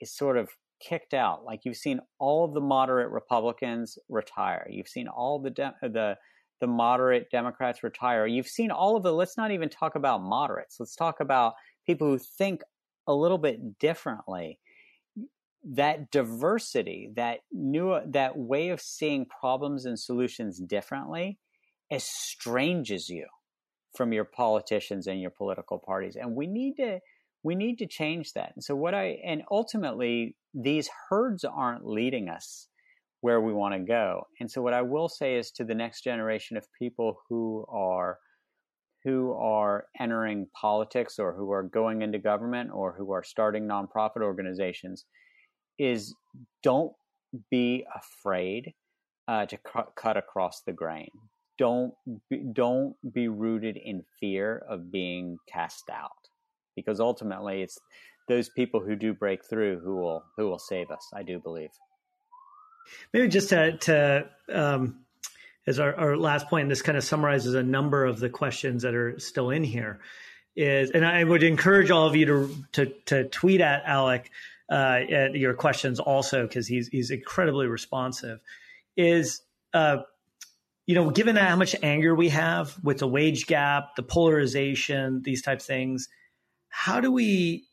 is 0.00 0.12
sort 0.12 0.36
of 0.36 0.48
kicked 0.86 1.14
out. 1.14 1.44
Like 1.44 1.60
you've 1.64 1.76
seen 1.76 2.00
all 2.18 2.48
the 2.48 2.60
moderate 2.60 3.10
Republicans 3.10 3.98
retire. 4.08 4.66
You've 4.70 4.88
seen 4.88 5.08
all 5.08 5.40
the 5.40 5.50
de- 5.50 5.74
the 5.82 6.16
the 6.60 6.66
moderate 6.66 7.30
Democrats 7.30 7.82
retire. 7.82 8.26
You've 8.26 8.46
seen 8.46 8.70
all 8.70 8.96
of 8.96 9.02
the. 9.02 9.12
Let's 9.12 9.36
not 9.36 9.50
even 9.50 9.68
talk 9.68 9.96
about 9.96 10.22
moderates. 10.22 10.76
Let's 10.78 10.96
talk 10.96 11.20
about 11.20 11.54
people 11.86 12.08
who 12.08 12.18
think 12.18 12.62
a 13.06 13.14
little 13.14 13.38
bit 13.38 13.78
differently. 13.78 14.58
That 15.64 16.10
diversity, 16.10 17.10
that 17.16 17.40
new, 17.50 17.98
that 18.06 18.36
way 18.36 18.68
of 18.68 18.80
seeing 18.80 19.26
problems 19.26 19.86
and 19.86 19.98
solutions 19.98 20.60
differently, 20.60 21.38
estranges 21.90 23.08
you 23.08 23.26
from 23.96 24.12
your 24.12 24.24
politicians 24.24 25.06
and 25.06 25.20
your 25.20 25.30
political 25.30 25.78
parties. 25.78 26.16
And 26.16 26.34
we 26.34 26.46
need 26.46 26.76
to 26.76 27.00
we 27.42 27.54
need 27.54 27.78
to 27.78 27.86
change 27.86 28.32
that. 28.32 28.52
And 28.54 28.64
so 28.64 28.74
what 28.74 28.94
I 28.94 29.18
and 29.24 29.42
ultimately 29.50 30.36
these 30.54 30.88
herds 31.08 31.44
aren't 31.44 31.86
leading 31.86 32.28
us 32.28 32.68
where 33.20 33.40
we 33.40 33.52
want 33.52 33.74
to 33.74 33.80
go. 33.80 34.26
And 34.40 34.50
so 34.50 34.62
what 34.62 34.74
I 34.74 34.82
will 34.82 35.08
say 35.08 35.36
is 35.36 35.50
to 35.52 35.64
the 35.64 35.74
next 35.74 36.02
generation 36.04 36.56
of 36.56 36.66
people 36.78 37.18
who 37.28 37.64
are 37.68 38.18
who 39.02 39.32
are 39.32 39.86
entering 40.00 40.46
politics 40.58 41.18
or 41.18 41.34
who 41.34 41.50
are 41.50 41.62
going 41.62 42.00
into 42.00 42.18
government 42.18 42.70
or 42.72 42.94
who 42.96 43.12
are 43.12 43.22
starting 43.22 43.64
nonprofit 43.64 44.22
organizations 44.22 45.04
is 45.78 46.14
don't 46.62 46.92
be 47.50 47.84
afraid 47.94 48.72
uh, 49.28 49.44
to 49.46 49.58
cu- 49.58 49.90
cut 49.96 50.16
across 50.16 50.62
the 50.62 50.72
grain. 50.72 51.10
Don't 51.58 51.92
be, 52.30 52.42
don't 52.52 52.94
be 53.12 53.28
rooted 53.28 53.76
in 53.76 54.02
fear 54.20 54.64
of 54.68 54.90
being 54.90 55.36
cast 55.48 55.90
out 55.90 56.10
because 56.76 57.00
ultimately 57.00 57.62
it's 57.62 57.78
those 58.28 58.48
people 58.48 58.80
who 58.80 58.96
do 58.96 59.12
break 59.12 59.44
through 59.44 59.80
who 59.80 59.96
will 59.96 60.24
who 60.36 60.48
will 60.48 60.58
save 60.58 60.90
us. 60.90 61.08
I 61.14 61.22
do 61.22 61.38
believe. 61.38 61.70
Maybe 63.12 63.28
just 63.28 63.50
to 63.50 63.76
to 63.78 64.28
um, 64.52 65.04
as 65.66 65.78
our, 65.78 65.94
our 65.94 66.16
last 66.16 66.48
point, 66.48 66.68
this 66.68 66.82
kind 66.82 66.98
of 66.98 67.04
summarizes 67.04 67.54
a 67.54 67.62
number 67.62 68.04
of 68.04 68.20
the 68.20 68.28
questions 68.28 68.82
that 68.82 68.94
are 68.94 69.18
still 69.18 69.50
in 69.50 69.64
here. 69.64 70.00
Is 70.56 70.90
and 70.90 71.04
I 71.04 71.24
would 71.24 71.42
encourage 71.42 71.90
all 71.90 72.06
of 72.06 72.14
you 72.14 72.26
to 72.26 72.56
to, 72.72 72.92
to 73.06 73.28
tweet 73.28 73.60
at 73.60 73.82
Alec 73.86 74.30
uh, 74.70 75.00
at 75.10 75.34
your 75.34 75.54
questions 75.54 75.98
also 75.98 76.46
because 76.46 76.66
he's 76.68 76.88
he's 76.88 77.10
incredibly 77.10 77.66
responsive. 77.66 78.40
Is 78.96 79.42
uh, 79.72 79.98
you 80.86 80.94
know, 80.94 81.10
given 81.10 81.34
that 81.34 81.48
how 81.48 81.56
much 81.56 81.74
anger 81.82 82.14
we 82.14 82.28
have 82.28 82.76
with 82.84 82.98
the 82.98 83.08
wage 83.08 83.46
gap, 83.46 83.96
the 83.96 84.02
polarization, 84.02 85.22
these 85.22 85.42
type 85.42 85.58
of 85.58 85.64
things, 85.64 86.08
how 86.68 87.00
do 87.00 87.10
we 87.10 87.64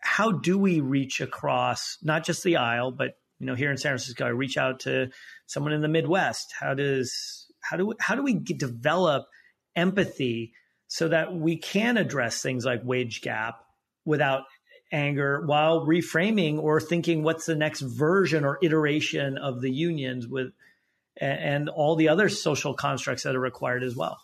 how 0.00 0.32
do 0.32 0.58
we 0.58 0.80
reach 0.80 1.20
across 1.20 1.98
not 2.02 2.24
just 2.24 2.42
the 2.42 2.56
aisle, 2.56 2.90
but 2.92 3.18
you 3.38 3.46
know, 3.46 3.54
here 3.54 3.70
in 3.70 3.76
San 3.76 3.90
Francisco, 3.90 4.26
I 4.26 4.30
reach 4.30 4.56
out 4.56 4.80
to 4.80 5.10
someone 5.46 5.72
in 5.72 5.80
the 5.80 5.88
Midwest. 5.88 6.52
How 6.58 6.74
does 6.74 7.46
how 7.60 7.76
do 7.76 7.86
we, 7.86 7.94
how 8.00 8.14
do 8.14 8.22
we 8.22 8.34
get, 8.34 8.58
develop 8.58 9.26
empathy 9.76 10.52
so 10.88 11.08
that 11.08 11.34
we 11.34 11.56
can 11.56 11.96
address 11.96 12.42
things 12.42 12.64
like 12.64 12.80
wage 12.84 13.20
gap 13.20 13.60
without 14.04 14.44
anger 14.90 15.44
while 15.44 15.86
reframing 15.86 16.58
or 16.58 16.80
thinking 16.80 17.22
what's 17.22 17.46
the 17.46 17.54
next 17.54 17.80
version 17.80 18.44
or 18.44 18.58
iteration 18.62 19.36
of 19.36 19.60
the 19.60 19.70
unions 19.70 20.26
with 20.26 20.52
and 21.20 21.68
all 21.68 21.96
the 21.96 22.08
other 22.08 22.28
social 22.28 22.74
constructs 22.74 23.24
that 23.24 23.36
are 23.36 23.40
required 23.40 23.82
as 23.82 23.96
well. 23.96 24.18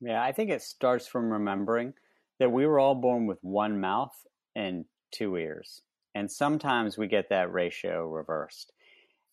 Yeah, 0.00 0.22
I 0.22 0.32
think 0.32 0.50
it 0.50 0.62
starts 0.62 1.06
from 1.06 1.30
remembering 1.30 1.94
that 2.38 2.52
we 2.52 2.66
were 2.66 2.78
all 2.78 2.94
born 2.94 3.26
with 3.26 3.38
one 3.42 3.80
mouth 3.80 4.14
and 4.54 4.84
two 5.12 5.36
ears. 5.36 5.82
And 6.14 6.30
sometimes 6.30 6.96
we 6.96 7.08
get 7.08 7.28
that 7.28 7.52
ratio 7.52 8.08
reversed. 8.08 8.72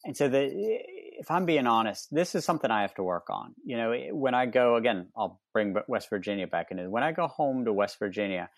And 0.05 0.17
so, 0.17 0.27
the, 0.27 0.49
if 0.51 1.31
I'm 1.31 1.45
being 1.45 1.65
honest, 1.65 2.13
this 2.13 2.35
is 2.35 2.43
something 2.43 2.69
I 2.69 2.81
have 2.81 2.93
to 2.95 3.03
work 3.03 3.27
on. 3.29 3.55
You 3.63 3.77
know, 3.77 4.07
when 4.11 4.33
I 4.33 4.45
go 4.45 4.75
again, 4.75 5.07
I'll 5.15 5.39
bring 5.53 5.75
West 5.87 6.09
Virginia 6.09 6.45
back 6.45 6.71
into. 6.71 6.89
When 6.89 7.03
I 7.03 7.13
go 7.13 7.27
home 7.27 7.63
to 7.65 7.71
West 7.71 7.99
Virginia, 7.99 8.49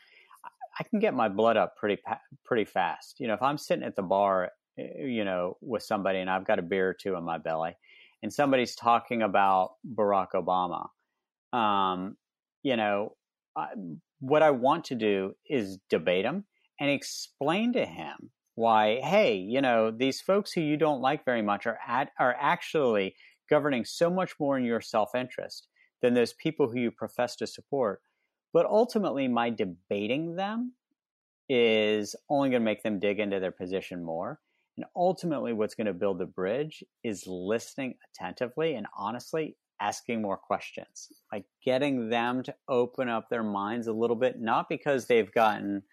I 0.80 0.84
can 0.84 1.00
get 1.00 1.14
my 1.14 1.30
blood 1.30 1.58
up 1.58 1.78
pretty 1.78 2.02
pretty 2.44 2.66
fast. 2.66 3.20
You 3.20 3.28
know, 3.28 3.36
if 3.36 3.42
I'm 3.42 3.58
sitting 3.58 3.86
at 3.86 3.96
the 3.96 4.02
bar, 4.02 4.52
eh, 4.78 5.04
you 5.06 5.24
know, 5.24 5.58
with 5.62 5.84
somebody 5.84 6.20
and 6.20 6.30
I've 6.30 6.46
got 6.46 6.58
a 6.58 6.64
beer 6.64 6.90
or 6.90 6.94
two 6.94 7.16
in 7.16 7.24
my 7.24 7.38
belly, 7.38 7.76
and 8.24 8.34
somebody's 8.34 8.76
talking 8.76 9.22
about 9.22 9.74
Barack 9.88 10.30
Obama, 10.34 10.88
um, 11.58 12.18
you 12.64 12.76
know, 12.76 13.16
I, 13.56 13.68
what 14.20 14.42
I 14.42 14.52
want 14.52 14.86
to 14.86 14.96
do 14.96 15.36
is 15.48 15.78
debate 15.90 16.26
him 16.26 16.46
and 16.80 16.90
explain 16.90 17.74
to 17.74 17.86
him 17.86 18.32
why, 18.56 19.00
hey, 19.02 19.36
you 19.36 19.62
know, 19.62 19.92
these 19.92 20.22
folks 20.22 20.52
who 20.52 20.62
you 20.62 20.78
don't 20.78 21.02
like 21.02 21.26
very 21.26 21.42
much 21.42 21.66
are 21.68 21.80
at, 21.88 22.12
are 22.20 22.36
actually 22.40 23.16
governing 23.50 23.86
so 23.86 24.10
much 24.10 24.34
more 24.40 24.58
in 24.58 24.64
your 24.64 24.82
self-interest 24.82 25.68
than 26.02 26.14
those 26.14 26.34
people 26.34 26.70
who 26.70 26.80
you 26.80 26.92
profess 26.92 27.36
to 27.38 27.48
support. 27.48 28.02
But 28.54 28.66
ultimately, 28.66 29.28
my 29.28 29.50
debating 29.50 30.36
them 30.36 30.74
is 31.50 32.16
only 32.30 32.50
going 32.50 32.62
to 32.62 32.66
make 32.66 32.84
them 32.84 33.00
dig 33.00 33.20
into 33.20 33.40
their 33.40 33.52
position 33.52 34.04
more. 34.04 34.40
And 34.78 34.86
ultimately, 34.96 35.54
what's 35.54 35.76
going 35.76 35.88
to 35.88 35.94
build 35.94 36.20
the 36.20 36.26
bridge 36.26 36.84
is 37.04 37.28
listening 37.28 37.96
attentively 38.10 38.76
and 38.76 38.88
honestly 38.98 39.58
asking 39.82 40.22
more 40.22 40.38
questions, 40.38 41.10
like 41.32 41.46
getting 41.64 42.10
them 42.10 42.44
to 42.44 42.56
open 42.70 43.10
up 43.10 43.30
their 43.30 43.44
minds 43.44 43.88
a 43.88 43.94
little 43.94 44.16
bit, 44.16 44.40
not 44.40 44.70
because 44.70 45.06
they've 45.06 45.32
gotten 45.34 45.84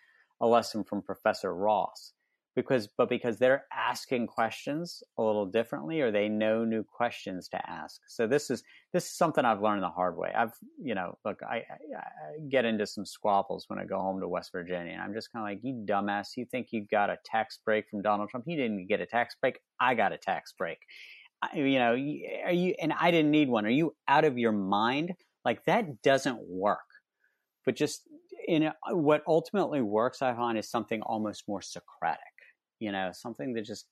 a 0.43 0.47
lesson 0.47 0.85
from 0.85 1.03
Professor 1.03 1.55
Ross, 1.55 2.13
because 2.55 2.89
but 2.99 3.09
because 3.09 3.39
they're 3.39 3.65
asking 3.73 4.27
questions 4.27 5.03
a 5.19 5.23
little 5.23 5.47
differently 5.47 6.01
or 6.03 6.11
they 6.11 6.29
know 6.29 6.65
new 6.65 6.85
questions 6.85 7.49
to 7.49 7.71
ask 7.71 8.03
so 8.09 8.27
this 8.27 8.51
is 8.51 8.63
this 8.93 9.07
is 9.07 9.17
something 9.17 9.47
i've 9.47 9.63
learned 9.63 9.83
the 9.83 9.89
hard 9.89 10.19
way 10.19 10.31
i've 10.37 10.53
you 10.79 10.95
know 10.95 11.17
look 11.25 11.41
i, 11.51 11.57
I, 11.57 11.61
I 11.61 12.49
get 12.51 12.67
into 12.67 12.87
some 12.87 13.07
squabbles 13.07 13.65
when 13.69 13.79
i 13.79 13.87
go 13.87 13.99
home 13.99 14.21
to 14.21 14.29
west 14.29 14.53
virginia 14.53 14.93
and 14.93 15.01
i'm 15.01 15.15
just 15.15 15.33
kind 15.33 15.43
of 15.43 15.51
like 15.51 15.65
you 15.65 15.83
dumbass 15.89 16.37
you 16.37 16.45
think 16.45 16.69
you 16.73 16.85
got 16.91 17.09
a 17.09 17.17
tax 17.25 17.59
break 17.65 17.89
from 17.89 18.03
donald 18.03 18.29
trump 18.29 18.45
he 18.47 18.55
didn't 18.55 18.87
get 18.87 19.01
a 19.01 19.07
tax 19.07 19.35
break 19.41 19.59
i 19.81 19.95
got 19.95 20.13
a 20.13 20.19
tax 20.19 20.53
break 20.53 20.81
you 21.55 21.79
know, 21.79 21.93
are 21.93 22.53
you, 22.53 22.75
and 22.81 22.93
I 22.99 23.11
didn't 23.11 23.31
need 23.31 23.49
one. 23.49 23.67
Are 23.67 23.71
you 23.71 23.95
out 24.07 24.25
of 24.25 24.39
your 24.39 24.53
mind? 24.53 25.15
Like 25.45 25.65
that 25.65 26.03
doesn't 26.03 26.41
work. 26.49 26.79
But 27.65 27.77
just 27.77 28.03
in 28.47 28.65
a, 28.65 28.75
what 28.91 29.23
ultimately 29.27 29.81
works, 29.81 30.23
I 30.23 30.35
find 30.35 30.59
is 30.59 30.69
something 30.71 31.03
almost 31.03 31.45
more 31.49 31.63
Socratic, 31.63 32.21
you 32.79 32.93
know, 32.93 33.11
something 33.13 33.55
that 33.55 33.65
just 33.65 33.87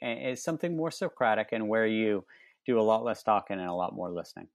is 0.00 0.42
something 0.42 0.76
more 0.76 0.90
Socratic 0.90 1.48
and 1.52 1.68
where 1.68 1.86
you 1.86 2.24
do 2.64 2.80
a 2.80 2.82
lot 2.82 3.04
less 3.04 3.22
talking 3.22 3.58
and 3.58 3.68
a 3.68 3.74
lot 3.74 3.94
more 3.94 4.10
listening. 4.10 4.48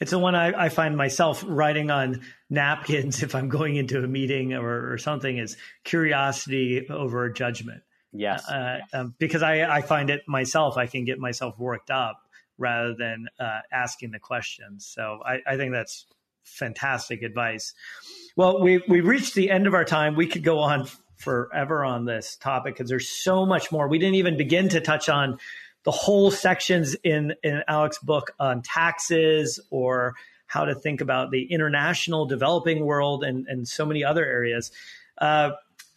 It's 0.00 0.10
the 0.10 0.18
one 0.18 0.34
I, 0.34 0.64
I, 0.64 0.68
find 0.70 0.96
myself 0.96 1.44
writing 1.46 1.90
on 1.90 2.22
napkins 2.48 3.22
if 3.22 3.34
I'm 3.34 3.48
going 3.48 3.76
into 3.76 4.02
a 4.02 4.08
meeting 4.08 4.54
or, 4.54 4.92
or 4.92 4.98
something 4.98 5.38
is 5.38 5.56
curiosity 5.84 6.86
over 6.88 7.28
judgment. 7.30 7.82
Yes. 8.12 8.48
Uh, 8.48 8.78
um, 8.94 9.14
because 9.18 9.42
I, 9.42 9.64
I 9.64 9.82
find 9.82 10.08
it 10.08 10.22
myself, 10.26 10.78
I 10.78 10.86
can 10.86 11.04
get 11.04 11.18
myself 11.18 11.58
worked 11.58 11.90
up 11.90 12.18
rather 12.56 12.94
than 12.94 13.26
uh, 13.38 13.60
asking 13.70 14.10
the 14.10 14.18
questions. 14.18 14.86
So 14.86 15.20
I, 15.24 15.38
I 15.46 15.56
think 15.56 15.72
that's 15.72 16.06
fantastic 16.44 17.22
advice. 17.22 17.74
Well, 18.36 18.60
we, 18.60 18.82
we 18.88 19.00
reached 19.00 19.34
the 19.34 19.50
end 19.50 19.66
of 19.66 19.74
our 19.74 19.84
time. 19.84 20.14
We 20.14 20.26
could 20.26 20.44
go 20.44 20.60
on 20.60 20.88
forever 21.16 21.84
on 21.84 22.04
this 22.04 22.36
topic 22.36 22.74
because 22.74 22.88
there's 22.88 23.08
so 23.08 23.44
much 23.44 23.72
more. 23.72 23.88
We 23.88 23.98
didn't 23.98 24.14
even 24.14 24.36
begin 24.36 24.68
to 24.70 24.80
touch 24.80 25.08
on 25.08 25.38
the 25.84 25.90
whole 25.90 26.30
sections 26.30 26.94
in, 27.02 27.34
in 27.42 27.62
Alec's 27.66 27.98
book 27.98 28.30
on 28.38 28.62
taxes 28.62 29.60
or 29.70 30.14
how 30.46 30.64
to 30.64 30.74
think 30.74 31.00
about 31.00 31.30
the 31.30 31.52
international 31.52 32.26
developing 32.26 32.84
world 32.84 33.24
and, 33.24 33.46
and 33.48 33.68
so 33.68 33.84
many 33.84 34.04
other 34.04 34.24
areas. 34.24 34.70
Uh, 35.18 35.50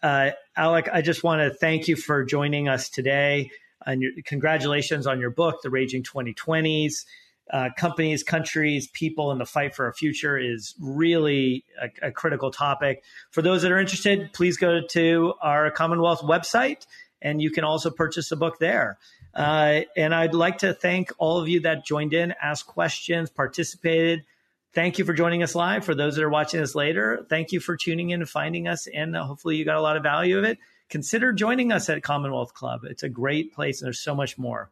uh, 0.03 0.31
Alec, 0.55 0.89
I 0.91 1.01
just 1.01 1.23
want 1.23 1.41
to 1.41 1.57
thank 1.57 1.87
you 1.87 1.95
for 1.95 2.23
joining 2.23 2.67
us 2.67 2.89
today. 2.89 3.51
And 3.85 4.01
your, 4.01 4.11
congratulations 4.25 5.07
on 5.07 5.19
your 5.19 5.29
book, 5.29 5.61
The 5.61 5.69
Raging 5.69 6.03
2020s. 6.03 7.05
Uh, 7.51 7.69
companies, 7.77 8.23
countries, 8.23 8.87
people, 8.87 9.31
in 9.31 9.37
the 9.37 9.45
fight 9.45 9.75
for 9.75 9.87
a 9.87 9.93
future 9.93 10.37
is 10.37 10.73
really 10.79 11.65
a, 11.81 12.07
a, 12.07 12.11
critical 12.11 12.49
topic. 12.49 13.03
For 13.31 13.41
those 13.41 13.61
that 13.63 13.73
are 13.73 13.79
interested, 13.79 14.31
please 14.31 14.55
go 14.55 14.79
to 14.91 15.33
our 15.41 15.69
Commonwealth 15.69 16.21
website 16.21 16.85
and 17.21 17.41
you 17.41 17.51
can 17.51 17.65
also 17.65 17.91
purchase 17.91 18.29
the 18.29 18.37
book 18.37 18.57
there. 18.59 18.97
Uh, 19.35 19.81
and 19.97 20.15
I'd 20.15 20.33
like 20.33 20.59
to 20.59 20.73
thank 20.73 21.11
all 21.17 21.39
of 21.39 21.49
you 21.49 21.59
that 21.61 21.85
joined 21.85 22.13
in, 22.13 22.33
asked 22.41 22.67
questions, 22.67 23.29
participated 23.29 24.23
thank 24.73 24.97
you 24.97 25.05
for 25.05 25.13
joining 25.13 25.43
us 25.43 25.55
live. 25.55 25.85
For 25.85 25.95
those 25.95 26.15
that 26.15 26.23
are 26.23 26.29
watching 26.29 26.61
us 26.61 26.75
later, 26.75 27.25
thank 27.29 27.51
you 27.51 27.59
for 27.59 27.75
tuning 27.75 28.11
in 28.11 28.21
and 28.21 28.29
finding 28.29 28.67
us. 28.67 28.87
And 28.87 29.15
uh, 29.15 29.23
hopefully 29.25 29.57
you 29.57 29.65
got 29.65 29.77
a 29.77 29.81
lot 29.81 29.97
of 29.97 30.03
value 30.03 30.37
of 30.37 30.43
it. 30.43 30.57
Consider 30.89 31.31
joining 31.31 31.71
us 31.71 31.89
at 31.89 32.03
Commonwealth 32.03 32.53
Club. 32.53 32.81
It's 32.83 33.03
a 33.03 33.09
great 33.09 33.53
place 33.53 33.81
and 33.81 33.87
there's 33.87 33.99
so 33.99 34.15
much 34.15 34.37
more. 34.37 34.69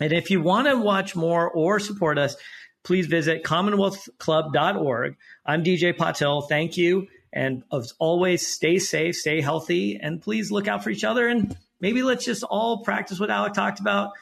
And 0.00 0.12
if 0.12 0.30
you 0.30 0.40
want 0.40 0.68
to 0.68 0.76
watch 0.76 1.16
more 1.16 1.50
or 1.50 1.80
support 1.80 2.18
us, 2.18 2.36
please 2.84 3.06
visit 3.06 3.44
commonwealthclub.org. 3.44 5.16
I'm 5.44 5.64
DJ 5.64 5.96
Patil. 5.96 6.48
Thank 6.48 6.76
you. 6.76 7.08
And 7.32 7.62
as 7.72 7.92
always, 7.98 8.46
stay 8.46 8.78
safe, 8.78 9.16
stay 9.16 9.40
healthy, 9.40 9.98
and 10.00 10.22
please 10.22 10.50
look 10.50 10.66
out 10.66 10.82
for 10.82 10.90
each 10.90 11.04
other. 11.04 11.28
And 11.28 11.56
maybe 11.80 12.02
let's 12.02 12.24
just 12.24 12.42
all 12.42 12.82
practice 12.84 13.20
what 13.20 13.30
Alec 13.30 13.52
talked 13.52 13.80
about. 13.80 14.12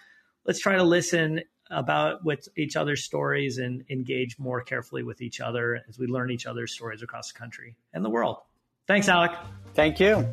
Let's 0.45 0.59
try 0.59 0.77
to 0.77 0.83
listen 0.83 1.43
about 1.71 2.25
with 2.25 2.49
each 2.57 2.77
other's 2.77 3.05
stories 3.05 3.59
and 3.59 3.85
engage 3.91 4.39
more 4.39 4.63
carefully 4.63 5.03
with 5.03 5.21
each 5.21 5.41
other 5.41 5.83
as 5.89 5.99
we 5.99 6.07
learn 6.07 6.31
each 6.31 6.47
other's 6.47 6.73
stories 6.73 7.03
across 7.03 7.33
the 7.33 7.39
country 7.39 7.77
and 7.93 8.05
the 8.05 8.11
world. 8.11 8.39
Thanks, 8.87 9.09
Alec. 9.09 9.33
Thank 9.75 9.99
you. 9.99 10.27